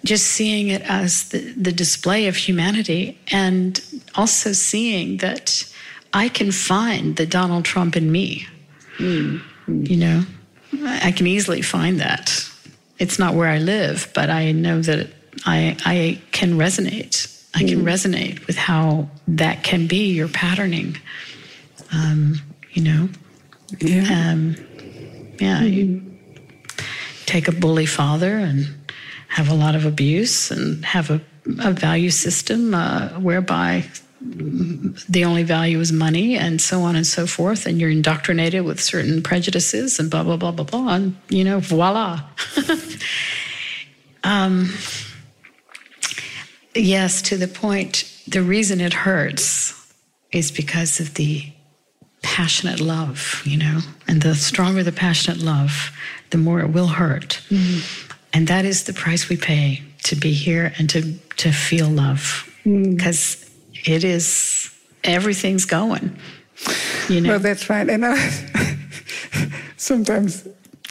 just 0.04 0.26
seeing 0.26 0.68
it 0.68 0.82
as 0.82 1.28
the, 1.28 1.40
the 1.52 1.72
display 1.72 2.26
of 2.26 2.36
humanity 2.36 3.18
and 3.30 3.82
also 4.14 4.52
seeing 4.52 5.18
that 5.18 5.70
I 6.12 6.28
can 6.28 6.52
find 6.52 7.16
the 7.16 7.26
Donald 7.26 7.64
Trump 7.64 7.96
in 7.96 8.10
me. 8.10 8.46
Mm. 8.98 9.42
You 9.66 9.96
know, 9.96 10.22
I 10.84 11.12
can 11.12 11.26
easily 11.26 11.62
find 11.62 12.00
that. 12.00 12.48
It's 12.98 13.18
not 13.18 13.34
where 13.34 13.48
I 13.48 13.58
live, 13.58 14.10
but 14.14 14.30
I 14.30 14.52
know 14.52 14.80
that 14.82 15.08
I, 15.44 15.76
I 15.84 16.22
can 16.32 16.52
resonate. 16.54 17.33
I 17.54 17.60
can 17.60 17.80
mm. 17.80 17.84
resonate 17.84 18.46
with 18.46 18.56
how 18.56 19.08
that 19.28 19.62
can 19.62 19.86
be 19.86 20.12
your 20.12 20.28
patterning. 20.28 20.98
Um, 21.92 22.40
you 22.72 22.82
know, 22.82 23.08
yeah, 23.80 24.30
um, 24.32 24.56
yeah. 25.38 25.60
Mm. 25.60 25.72
You 25.72 26.16
take 27.26 27.48
a 27.48 27.52
bully 27.52 27.86
father 27.86 28.38
and 28.38 28.66
have 29.28 29.48
a 29.48 29.54
lot 29.54 29.74
of 29.74 29.86
abuse 29.86 30.50
and 30.50 30.84
have 30.84 31.10
a, 31.10 31.20
a 31.60 31.72
value 31.72 32.10
system 32.10 32.74
uh, 32.74 33.08
whereby 33.20 33.84
the 34.20 35.24
only 35.24 35.42
value 35.42 35.78
is 35.80 35.92
money 35.92 36.36
and 36.36 36.60
so 36.60 36.80
on 36.80 36.96
and 36.96 37.06
so 37.06 37.26
forth 37.26 37.66
and 37.66 37.78
you're 37.78 37.90
indoctrinated 37.90 38.64
with 38.64 38.80
certain 38.80 39.22
prejudices 39.22 39.98
and 39.98 40.10
blah 40.10 40.22
blah 40.22 40.36
blah 40.36 40.50
blah 40.50 40.64
blah 40.64 40.94
and 40.94 41.16
you 41.28 41.44
know 41.44 41.60
voila 41.60 42.22
um, 44.24 44.72
yes 46.74 47.22
to 47.22 47.36
the 47.36 47.48
point 47.48 48.10
the 48.28 48.42
reason 48.42 48.80
it 48.80 48.92
hurts 48.92 49.92
is 50.32 50.50
because 50.50 51.00
of 51.00 51.14
the 51.14 51.50
passionate 52.22 52.80
love 52.80 53.42
you 53.44 53.56
know 53.56 53.80
and 54.08 54.22
the 54.22 54.34
stronger 54.34 54.82
the 54.82 54.92
passionate 54.92 55.40
love 55.40 55.90
the 56.30 56.38
more 56.38 56.60
it 56.60 56.68
will 56.68 56.88
hurt 56.88 57.40
mm-hmm. 57.50 57.80
and 58.32 58.48
that 58.48 58.64
is 58.64 58.84
the 58.84 58.92
price 58.92 59.28
we 59.28 59.36
pay 59.36 59.82
to 60.02 60.16
be 60.16 60.32
here 60.32 60.72
and 60.78 60.88
to 60.90 61.14
to 61.36 61.52
feel 61.52 61.88
love 61.88 62.50
because 62.64 63.36
mm 63.36 63.44
it 63.86 64.02
is 64.02 64.70
everything's 65.04 65.64
going. 65.64 66.16
You 67.08 67.20
know. 67.20 67.30
Well, 67.30 67.38
that's 67.38 67.68
right. 67.68 67.88
And 67.88 68.04
I, 68.04 68.16
sometimes 69.76 70.48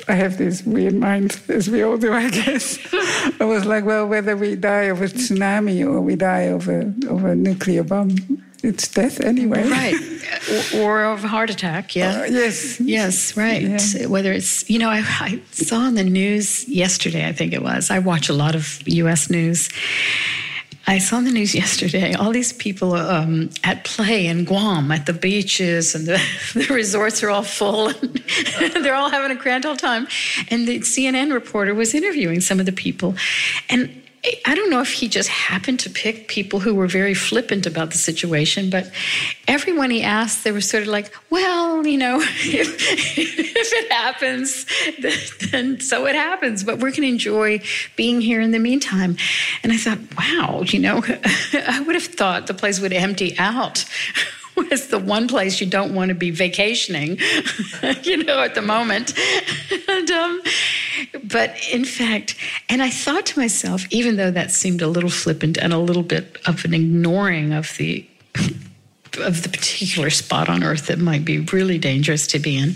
I 0.07 0.13
have 0.13 0.37
this 0.37 0.63
weird 0.63 0.93
mind, 0.93 1.39
as 1.49 1.69
we 1.69 1.81
all 1.81 1.97
do, 1.97 2.13
I 2.13 2.29
guess. 2.29 2.77
I 3.39 3.45
was 3.45 3.65
like, 3.65 3.85
well, 3.85 4.07
whether 4.07 4.35
we 4.35 4.55
die 4.55 4.83
of 4.83 5.01
a 5.01 5.05
tsunami 5.05 5.85
or 5.85 6.01
we 6.01 6.15
die 6.15 6.41
of 6.41 6.67
a, 6.67 6.93
of 7.07 7.23
a 7.25 7.35
nuclear 7.35 7.83
bomb, 7.83 8.15
it's 8.63 8.87
death 8.87 9.19
anyway. 9.19 9.67
Right. 9.69 9.95
or, 10.75 10.79
or 10.81 11.03
of 11.05 11.23
a 11.23 11.27
heart 11.27 11.49
attack, 11.49 11.95
yeah. 11.95 12.21
Uh, 12.21 12.25
yes. 12.25 12.79
Yes, 12.79 13.35
right. 13.35 13.61
Yeah. 13.61 14.07
Whether 14.07 14.31
it's, 14.31 14.69
you 14.69 14.79
know, 14.79 14.89
I, 14.89 15.03
I 15.19 15.41
saw 15.51 15.79
on 15.79 15.95
the 15.95 16.03
news 16.03 16.67
yesterday, 16.67 17.27
I 17.27 17.33
think 17.33 17.53
it 17.53 17.61
was, 17.61 17.91
I 17.91 17.99
watch 17.99 18.29
a 18.29 18.33
lot 18.33 18.55
of 18.55 18.81
US 18.87 19.29
news 19.29 19.69
I 20.85 20.97
saw 20.97 21.21
the 21.21 21.31
news 21.31 21.55
yesterday 21.55 22.13
all 22.13 22.31
these 22.31 22.51
people 22.51 22.93
um, 22.93 23.49
at 23.63 23.85
play 23.85 24.27
in 24.27 24.43
Guam 24.43 24.91
at 24.91 25.05
the 25.05 25.13
beaches 25.13 25.95
and 25.95 26.05
the, 26.05 26.21
the 26.53 26.73
resorts 26.73 27.23
are 27.23 27.29
all 27.29 27.43
full 27.43 27.87
and 27.87 28.21
they're 28.83 28.95
all 28.95 29.09
having 29.09 29.35
a 29.35 29.39
grand 29.39 29.65
old 29.65 29.79
time. 29.79 30.07
And 30.49 30.67
the 30.67 30.79
CNN 30.79 31.33
reporter 31.33 31.73
was 31.73 31.93
interviewing 31.93 32.41
some 32.41 32.59
of 32.59 32.65
the 32.65 32.71
people. 32.73 33.15
And 33.69 34.02
I 34.45 34.55
don't 34.55 34.69
know 34.69 34.79
if 34.79 34.91
he 34.93 35.09
just 35.09 35.27
happened 35.27 35.81
to 35.81 35.89
pick 35.89 36.29
people 36.29 36.61
who 36.61 36.73
were 36.73 36.87
very 36.87 37.13
flippant 37.13 37.65
about 37.65 37.91
the 37.91 37.97
situation, 37.97 38.69
but 38.69 38.89
everyone 39.49 39.89
he 39.89 40.01
asked, 40.01 40.45
they 40.45 40.53
were 40.53 40.61
sort 40.61 40.83
of 40.83 40.89
like, 40.89 41.13
well, 41.29 41.85
you 41.85 41.97
know, 41.97 42.21
if, 42.23 43.17
if 43.17 43.73
it 43.73 43.91
happens, 43.91 44.65
then 45.51 45.81
so 45.81 46.05
it 46.07 46.15
happens, 46.15 46.63
but 46.63 46.75
we're 46.75 46.91
going 46.91 47.01
to 47.01 47.07
enjoy 47.09 47.59
being 47.97 48.21
here 48.21 48.39
in 48.39 48.51
the 48.51 48.59
meantime. 48.59 49.17
And 49.61 49.73
I 49.73 49.77
thought, 49.77 49.99
wow, 50.17 50.61
you 50.61 50.79
know, 50.79 51.03
I 51.53 51.83
would 51.85 51.95
have 51.95 52.05
thought 52.05 52.47
the 52.47 52.53
place 52.53 52.79
would 52.79 52.93
empty 52.93 53.37
out 53.37 53.83
was 54.69 54.87
the 54.87 54.99
one 54.99 55.27
place 55.27 55.59
you 55.59 55.67
don't 55.67 55.93
want 55.93 56.09
to 56.09 56.15
be 56.15 56.31
vacationing, 56.31 57.17
you 58.03 58.23
know, 58.23 58.39
at 58.39 58.55
the 58.55 58.61
moment. 58.61 59.13
and, 59.87 60.11
um, 60.11 60.41
but 61.23 61.55
in 61.71 61.85
fact, 61.85 62.35
and 62.69 62.81
I 62.81 62.89
thought 62.89 63.25
to 63.27 63.39
myself, 63.39 63.85
even 63.91 64.17
though 64.17 64.31
that 64.31 64.51
seemed 64.51 64.81
a 64.81 64.87
little 64.87 65.09
flippant 65.09 65.57
and 65.57 65.73
a 65.73 65.79
little 65.79 66.03
bit 66.03 66.37
of 66.45 66.65
an 66.65 66.73
ignoring 66.73 67.53
of 67.53 67.75
the 67.77 68.07
of 69.19 69.43
the 69.43 69.49
particular 69.49 70.09
spot 70.09 70.49
on 70.49 70.63
earth 70.63 70.87
that 70.87 70.97
might 70.97 71.23
be 71.23 71.39
really 71.39 71.77
dangerous 71.77 72.25
to 72.25 72.39
be 72.39 72.57
in. 72.57 72.73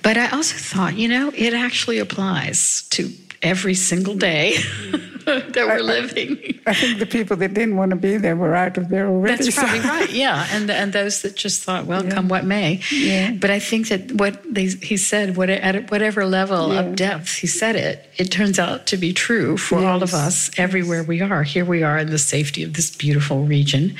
But 0.00 0.16
I 0.16 0.28
also 0.28 0.56
thought, 0.56 0.96
you 0.96 1.08
know, 1.08 1.32
it 1.34 1.54
actually 1.54 1.98
applies 1.98 2.82
to 2.90 3.10
every 3.42 3.74
single 3.74 4.14
day 4.14 4.56
that 5.24 5.54
we're 5.56 5.72
I, 5.72 5.80
living. 5.80 6.60
I 6.66 6.74
think 6.74 6.98
the 6.98 7.06
people 7.06 7.36
that 7.36 7.54
didn't 7.54 7.76
want 7.76 7.90
to 7.90 7.96
be 7.96 8.16
there 8.16 8.36
were 8.36 8.54
out 8.54 8.76
of 8.76 8.88
there 8.88 9.06
already. 9.06 9.44
That's 9.44 9.54
so. 9.54 9.62
probably 9.62 9.80
right. 9.88 10.10
Yeah, 10.10 10.46
and 10.50 10.70
and 10.70 10.92
those 10.92 11.22
that 11.22 11.36
just 11.36 11.62
thought, 11.62 11.86
well, 11.86 12.04
yeah. 12.04 12.10
come 12.10 12.28
what 12.28 12.44
may. 12.44 12.80
Yeah. 12.90 13.32
But 13.32 13.50
I 13.50 13.58
think 13.58 13.88
that 13.88 14.12
what 14.12 14.42
they, 14.52 14.66
he 14.66 14.96
said, 14.96 15.36
what, 15.36 15.50
at 15.50 15.90
whatever 15.90 16.24
level 16.26 16.72
yeah. 16.72 16.80
of 16.80 16.96
depth 16.96 17.36
he 17.36 17.46
said 17.46 17.76
it, 17.76 18.08
it 18.16 18.30
turns 18.30 18.58
out 18.58 18.86
to 18.88 18.96
be 18.96 19.12
true 19.12 19.56
for 19.56 19.80
yes. 19.80 19.88
all 19.88 20.02
of 20.02 20.14
us 20.14 20.50
everywhere 20.58 21.02
we 21.02 21.20
are. 21.20 21.42
Here 21.42 21.64
we 21.64 21.82
are 21.82 21.98
in 21.98 22.10
the 22.10 22.18
safety 22.18 22.62
of 22.62 22.74
this 22.74 22.94
beautiful 22.94 23.44
region 23.44 23.96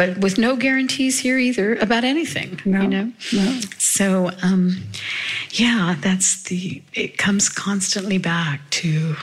but 0.00 0.16
with 0.16 0.38
no 0.38 0.56
guarantees 0.56 1.18
here 1.18 1.36
either 1.36 1.74
about 1.74 2.04
anything. 2.04 2.58
No, 2.64 2.80
you 2.80 2.88
know. 2.88 3.12
No. 3.34 3.60
So, 3.76 4.30
um, 4.42 4.82
yeah, 5.50 5.94
that's 6.00 6.44
the. 6.44 6.82
It 6.94 7.18
comes 7.18 7.50
constantly 7.50 8.16
back 8.16 8.60
to 8.80 9.16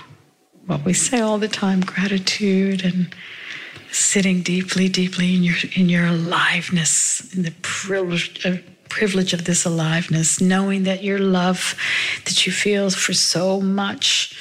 what 0.67 0.85
we 0.85 0.93
say 0.93 1.19
all 1.19 1.39
the 1.39 1.47
time: 1.47 1.81
gratitude 1.81 2.85
and 2.85 3.11
sitting 3.91 4.43
deeply, 4.43 4.87
deeply 4.87 5.33
in 5.35 5.41
your 5.41 5.55
in 5.75 5.89
your 5.89 6.05
aliveness, 6.05 7.33
in 7.35 7.41
the 7.41 7.53
privilege. 7.63 8.45
Uh, 8.45 8.57
privilege 8.89 9.33
of 9.33 9.45
this 9.45 9.65
aliveness, 9.65 10.39
knowing 10.39 10.83
that 10.83 11.03
your 11.03 11.19
love 11.19 11.75
that 12.25 12.45
you 12.45 12.53
feel 12.53 12.89
for 12.89 13.13
so 13.13 13.59
much 13.59 14.33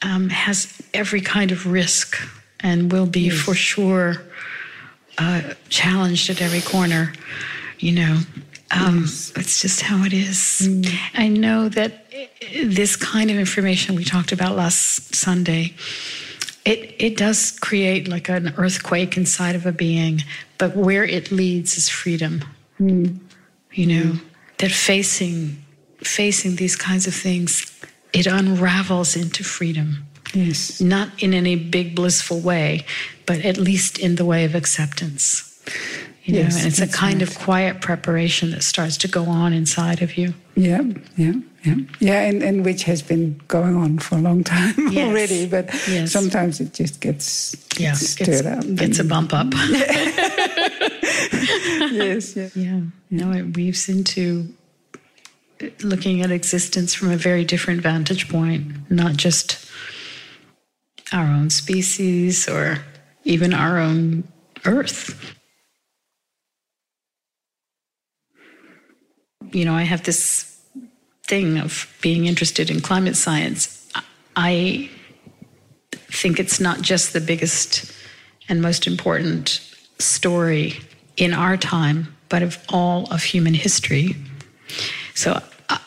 um, 0.00 0.30
has 0.30 0.82
every 0.94 1.20
kind 1.20 1.52
of 1.52 1.64
risk 1.64 2.16
and 2.58 2.90
will 2.90 3.06
be 3.06 3.28
yes. 3.28 3.40
for 3.40 3.54
sure 3.54 4.16
uh, 5.22 5.54
challenged 5.68 6.30
at 6.30 6.42
every 6.42 6.60
corner, 6.60 7.12
you 7.78 7.92
know. 7.92 8.18
Um, 8.70 9.00
yes. 9.00 9.32
It's 9.36 9.60
just 9.60 9.82
how 9.82 10.04
it 10.04 10.12
is. 10.12 10.62
Mm. 10.62 10.94
I 11.14 11.28
know 11.28 11.68
that 11.68 12.10
this 12.64 12.96
kind 12.96 13.30
of 13.30 13.36
information 13.36 13.94
we 13.94 14.04
talked 14.04 14.32
about 14.32 14.56
last 14.56 15.14
Sunday, 15.14 15.74
it, 16.64 16.94
it 16.98 17.16
does 17.16 17.58
create 17.60 18.08
like 18.08 18.28
an 18.28 18.54
earthquake 18.56 19.16
inside 19.16 19.54
of 19.54 19.66
a 19.66 19.72
being, 19.72 20.22
but 20.58 20.74
where 20.76 21.04
it 21.04 21.30
leads 21.30 21.76
is 21.76 21.88
freedom. 21.88 22.44
Mm. 22.80 23.18
You 23.72 23.86
know, 23.86 24.12
mm. 24.12 24.20
that 24.58 24.70
facing 24.70 25.62
facing 25.98 26.56
these 26.56 26.74
kinds 26.74 27.06
of 27.06 27.14
things, 27.14 27.70
it 28.12 28.26
unravels 28.26 29.14
into 29.16 29.44
freedom. 29.44 30.04
Yes. 30.34 30.80
Not 30.80 31.22
in 31.22 31.34
any 31.34 31.56
big 31.56 31.94
blissful 31.94 32.40
way, 32.40 32.84
but 33.26 33.44
at 33.44 33.56
least 33.56 33.98
in 33.98 34.16
the 34.16 34.24
way 34.24 34.44
of 34.44 34.54
acceptance. 34.54 35.48
You 36.24 36.36
yes, 36.36 36.54
know, 36.54 36.58
and 36.58 36.68
it's 36.68 36.80
a 36.80 36.86
kind 36.86 37.20
right. 37.20 37.28
of 37.28 37.38
quiet 37.38 37.80
preparation 37.80 38.52
that 38.52 38.62
starts 38.62 38.96
to 38.98 39.08
go 39.08 39.24
on 39.24 39.52
inside 39.52 40.02
of 40.02 40.16
you. 40.16 40.34
Yeah, 40.54 40.82
yeah, 41.16 41.32
yeah, 41.64 41.74
yeah, 41.98 42.20
and, 42.22 42.42
and 42.44 42.64
which 42.64 42.84
has 42.84 43.02
been 43.02 43.40
going 43.48 43.74
on 43.74 43.98
for 43.98 44.16
a 44.16 44.20
long 44.20 44.44
time 44.44 44.74
yes. 44.92 45.08
already, 45.08 45.46
but 45.46 45.66
yes. 45.88 46.12
sometimes 46.12 46.60
it 46.60 46.74
just 46.74 47.00
gets, 47.00 47.56
yeah, 47.76 47.90
gets 47.90 48.08
stirred 48.10 48.26
gets, 48.26 48.46
up. 48.46 48.62
And, 48.62 49.00
a 49.00 49.04
bump 49.04 49.32
up. 49.34 49.48
yes, 51.92 52.36
yeah. 52.36 52.50
yeah. 52.54 52.80
No, 53.10 53.32
it 53.32 53.56
weaves 53.56 53.88
into 53.88 54.54
looking 55.82 56.22
at 56.22 56.30
existence 56.30 56.94
from 56.94 57.10
a 57.10 57.16
very 57.16 57.44
different 57.44 57.80
vantage 57.80 58.28
point, 58.28 58.90
not 58.90 59.16
just 59.16 59.61
our 61.12 61.24
own 61.24 61.50
species 61.50 62.48
or 62.48 62.78
even 63.24 63.54
our 63.54 63.78
own 63.78 64.24
earth. 64.64 65.34
You 69.52 69.64
know, 69.64 69.74
I 69.74 69.82
have 69.82 70.02
this 70.04 70.60
thing 71.24 71.58
of 71.58 71.94
being 72.00 72.26
interested 72.26 72.70
in 72.70 72.80
climate 72.80 73.16
science. 73.16 73.88
I 74.34 74.90
think 75.92 76.40
it's 76.40 76.60
not 76.60 76.80
just 76.80 77.12
the 77.12 77.20
biggest 77.20 77.92
and 78.48 78.62
most 78.62 78.86
important 78.86 79.60
story 79.98 80.80
in 81.16 81.34
our 81.34 81.56
time, 81.56 82.16
but 82.28 82.42
of 82.42 82.58
all 82.68 83.12
of 83.12 83.22
human 83.22 83.54
history. 83.54 84.16
So 85.14 85.40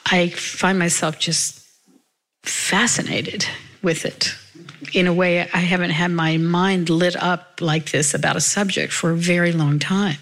I 0.05 0.29
find 0.29 0.77
myself 0.77 1.19
just 1.19 1.65
fascinated 2.43 3.45
with 3.81 4.05
it 4.05 4.35
in 4.93 5.07
a 5.07 5.13
way, 5.13 5.41
I 5.41 5.59
haven't 5.59 5.91
had 5.91 6.11
my 6.11 6.37
mind 6.37 6.89
lit 6.89 7.15
up 7.15 7.59
like 7.61 7.91
this 7.91 8.13
about 8.13 8.35
a 8.35 8.41
subject 8.41 8.93
for 8.93 9.11
a 9.11 9.15
very 9.15 9.51
long 9.51 9.79
time. 9.79 10.17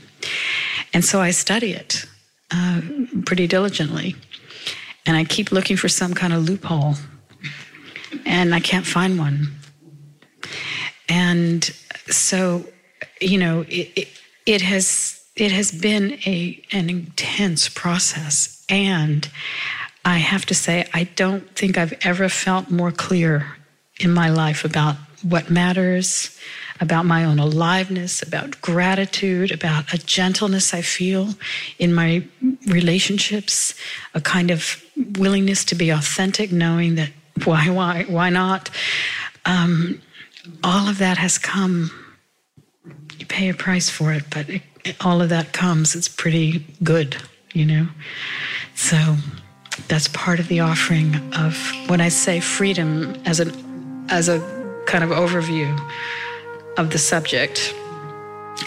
And 0.94 1.04
so 1.04 1.22
I 1.22 1.32
study 1.32 1.74
it 1.74 2.06
uh, 2.52 2.82
pretty 3.26 3.48
diligently. 3.48 4.16
And 5.06 5.18
I 5.18 5.26
keep 5.26 5.52
looking 5.52 5.76
for 5.76 5.90
some 5.90 6.14
kind 6.14 6.32
of 6.32 6.48
loophole, 6.48 6.96
and 8.26 8.56
I 8.56 8.62
can't 8.62 8.86
find 8.86 9.20
one. 9.20 9.54
And 11.10 11.64
so, 12.08 12.66
you 13.20 13.38
know, 13.38 13.66
it, 13.68 13.92
it, 13.96 14.08
it 14.46 14.62
has 14.62 15.22
it 15.36 15.52
has 15.52 15.72
been 15.72 16.14
a 16.26 16.64
an 16.72 16.90
intense 16.90 17.68
process, 17.68 18.64
and 18.70 19.30
I 20.06 20.20
have 20.20 20.46
to 20.46 20.54
say, 20.54 20.88
I 20.94 21.04
don't 21.04 21.54
think 21.56 21.78
I've 21.78 21.94
ever 22.02 22.30
felt 22.30 22.70
more 22.70 22.92
clear 22.92 23.58
in 24.00 24.12
my 24.12 24.30
life 24.30 24.66
about 24.66 24.96
what 25.24 25.50
matters, 25.50 26.38
about 26.80 27.06
my 27.06 27.24
own 27.24 27.40
aliveness, 27.40 28.22
about 28.22 28.60
gratitude, 28.62 29.52
about 29.52 29.94
a 29.94 29.98
gentleness 29.98 30.74
I 30.74 30.82
feel 30.82 31.30
in 31.80 31.94
my 31.94 32.28
relationships, 32.68 33.74
a 34.14 34.22
kind 34.22 34.52
of 34.52 34.84
willingness 35.18 35.64
to 35.66 35.76
be 35.76 35.90
authentic, 35.90 36.52
knowing 36.52 36.96
that 36.96 37.12
why, 37.46 37.70
why, 37.70 38.04
why 38.04 38.30
not? 38.30 38.70
Um, 39.46 40.02
all 40.64 40.90
of 40.90 40.98
that 40.98 41.18
has 41.18 41.38
come. 41.38 41.92
You 43.18 43.26
pay 43.26 43.50
a 43.50 43.54
price 43.54 43.90
for 43.90 44.12
it, 44.14 44.24
but 44.30 44.50
it, 44.50 44.62
all 45.02 45.22
of 45.22 45.30
that 45.30 45.54
comes. 45.54 45.96
It's 45.96 46.10
pretty 46.10 46.66
good, 46.84 47.16
you 47.54 47.66
know? 47.66 47.88
So 48.76 49.16
that's 49.88 50.08
part 50.10 50.40
of 50.40 50.48
the 50.48 50.60
offering 50.60 51.16
of 51.34 51.58
when 51.88 52.02
I 52.02 52.10
say 52.10 52.40
freedom 52.40 53.16
as 53.26 53.40
an 53.40 53.73
as 54.10 54.30
a 54.30 54.40
kind 54.86 55.04
of 55.04 55.10
overview 55.12 55.78
of 56.78 56.92
the 56.92 56.98
subject. 56.98 57.74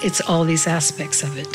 It's 0.03 0.21
all 0.21 0.45
these 0.45 0.67
aspects 0.67 1.23
of 1.23 1.37
it. 1.37 1.53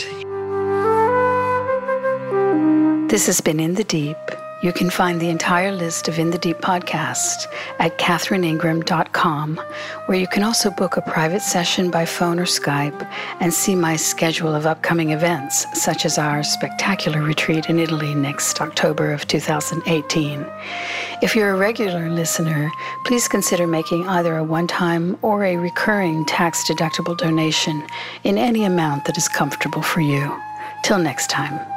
This 3.09 3.25
has 3.25 3.41
been 3.41 3.59
In 3.59 3.75
the 3.75 3.83
Deep 3.83 4.17
you 4.61 4.71
can 4.71 4.89
find 4.89 5.19
the 5.19 5.29
entire 5.29 5.71
list 5.71 6.07
of 6.07 6.19
In 6.19 6.29
the 6.29 6.37
Deep 6.37 6.57
podcasts 6.57 7.47
at 7.79 7.97
catherineingram.com, 7.97 9.57
where 10.05 10.17
you 10.17 10.27
can 10.27 10.43
also 10.43 10.69
book 10.69 10.97
a 10.97 11.01
private 11.01 11.41
session 11.41 11.89
by 11.89 12.05
phone 12.05 12.39
or 12.39 12.45
Skype 12.45 13.07
and 13.39 13.53
see 13.53 13.75
my 13.75 13.95
schedule 13.95 14.53
of 14.53 14.67
upcoming 14.67 15.11
events, 15.11 15.65
such 15.73 16.05
as 16.05 16.19
our 16.19 16.43
spectacular 16.43 17.23
retreat 17.23 17.69
in 17.69 17.79
Italy 17.79 18.13
next 18.13 18.61
October 18.61 19.11
of 19.11 19.27
2018. 19.27 20.45
If 21.23 21.35
you're 21.35 21.53
a 21.53 21.57
regular 21.57 22.09
listener, 22.09 22.69
please 23.05 23.27
consider 23.27 23.65
making 23.65 24.07
either 24.07 24.37
a 24.37 24.43
one 24.43 24.67
time 24.67 25.17
or 25.23 25.43
a 25.43 25.57
recurring 25.57 26.25
tax 26.25 26.69
deductible 26.69 27.17
donation 27.17 27.83
in 28.23 28.37
any 28.37 28.63
amount 28.63 29.05
that 29.05 29.17
is 29.17 29.27
comfortable 29.27 29.81
for 29.81 30.01
you. 30.01 30.39
Till 30.83 30.97
next 30.97 31.29
time. 31.29 31.70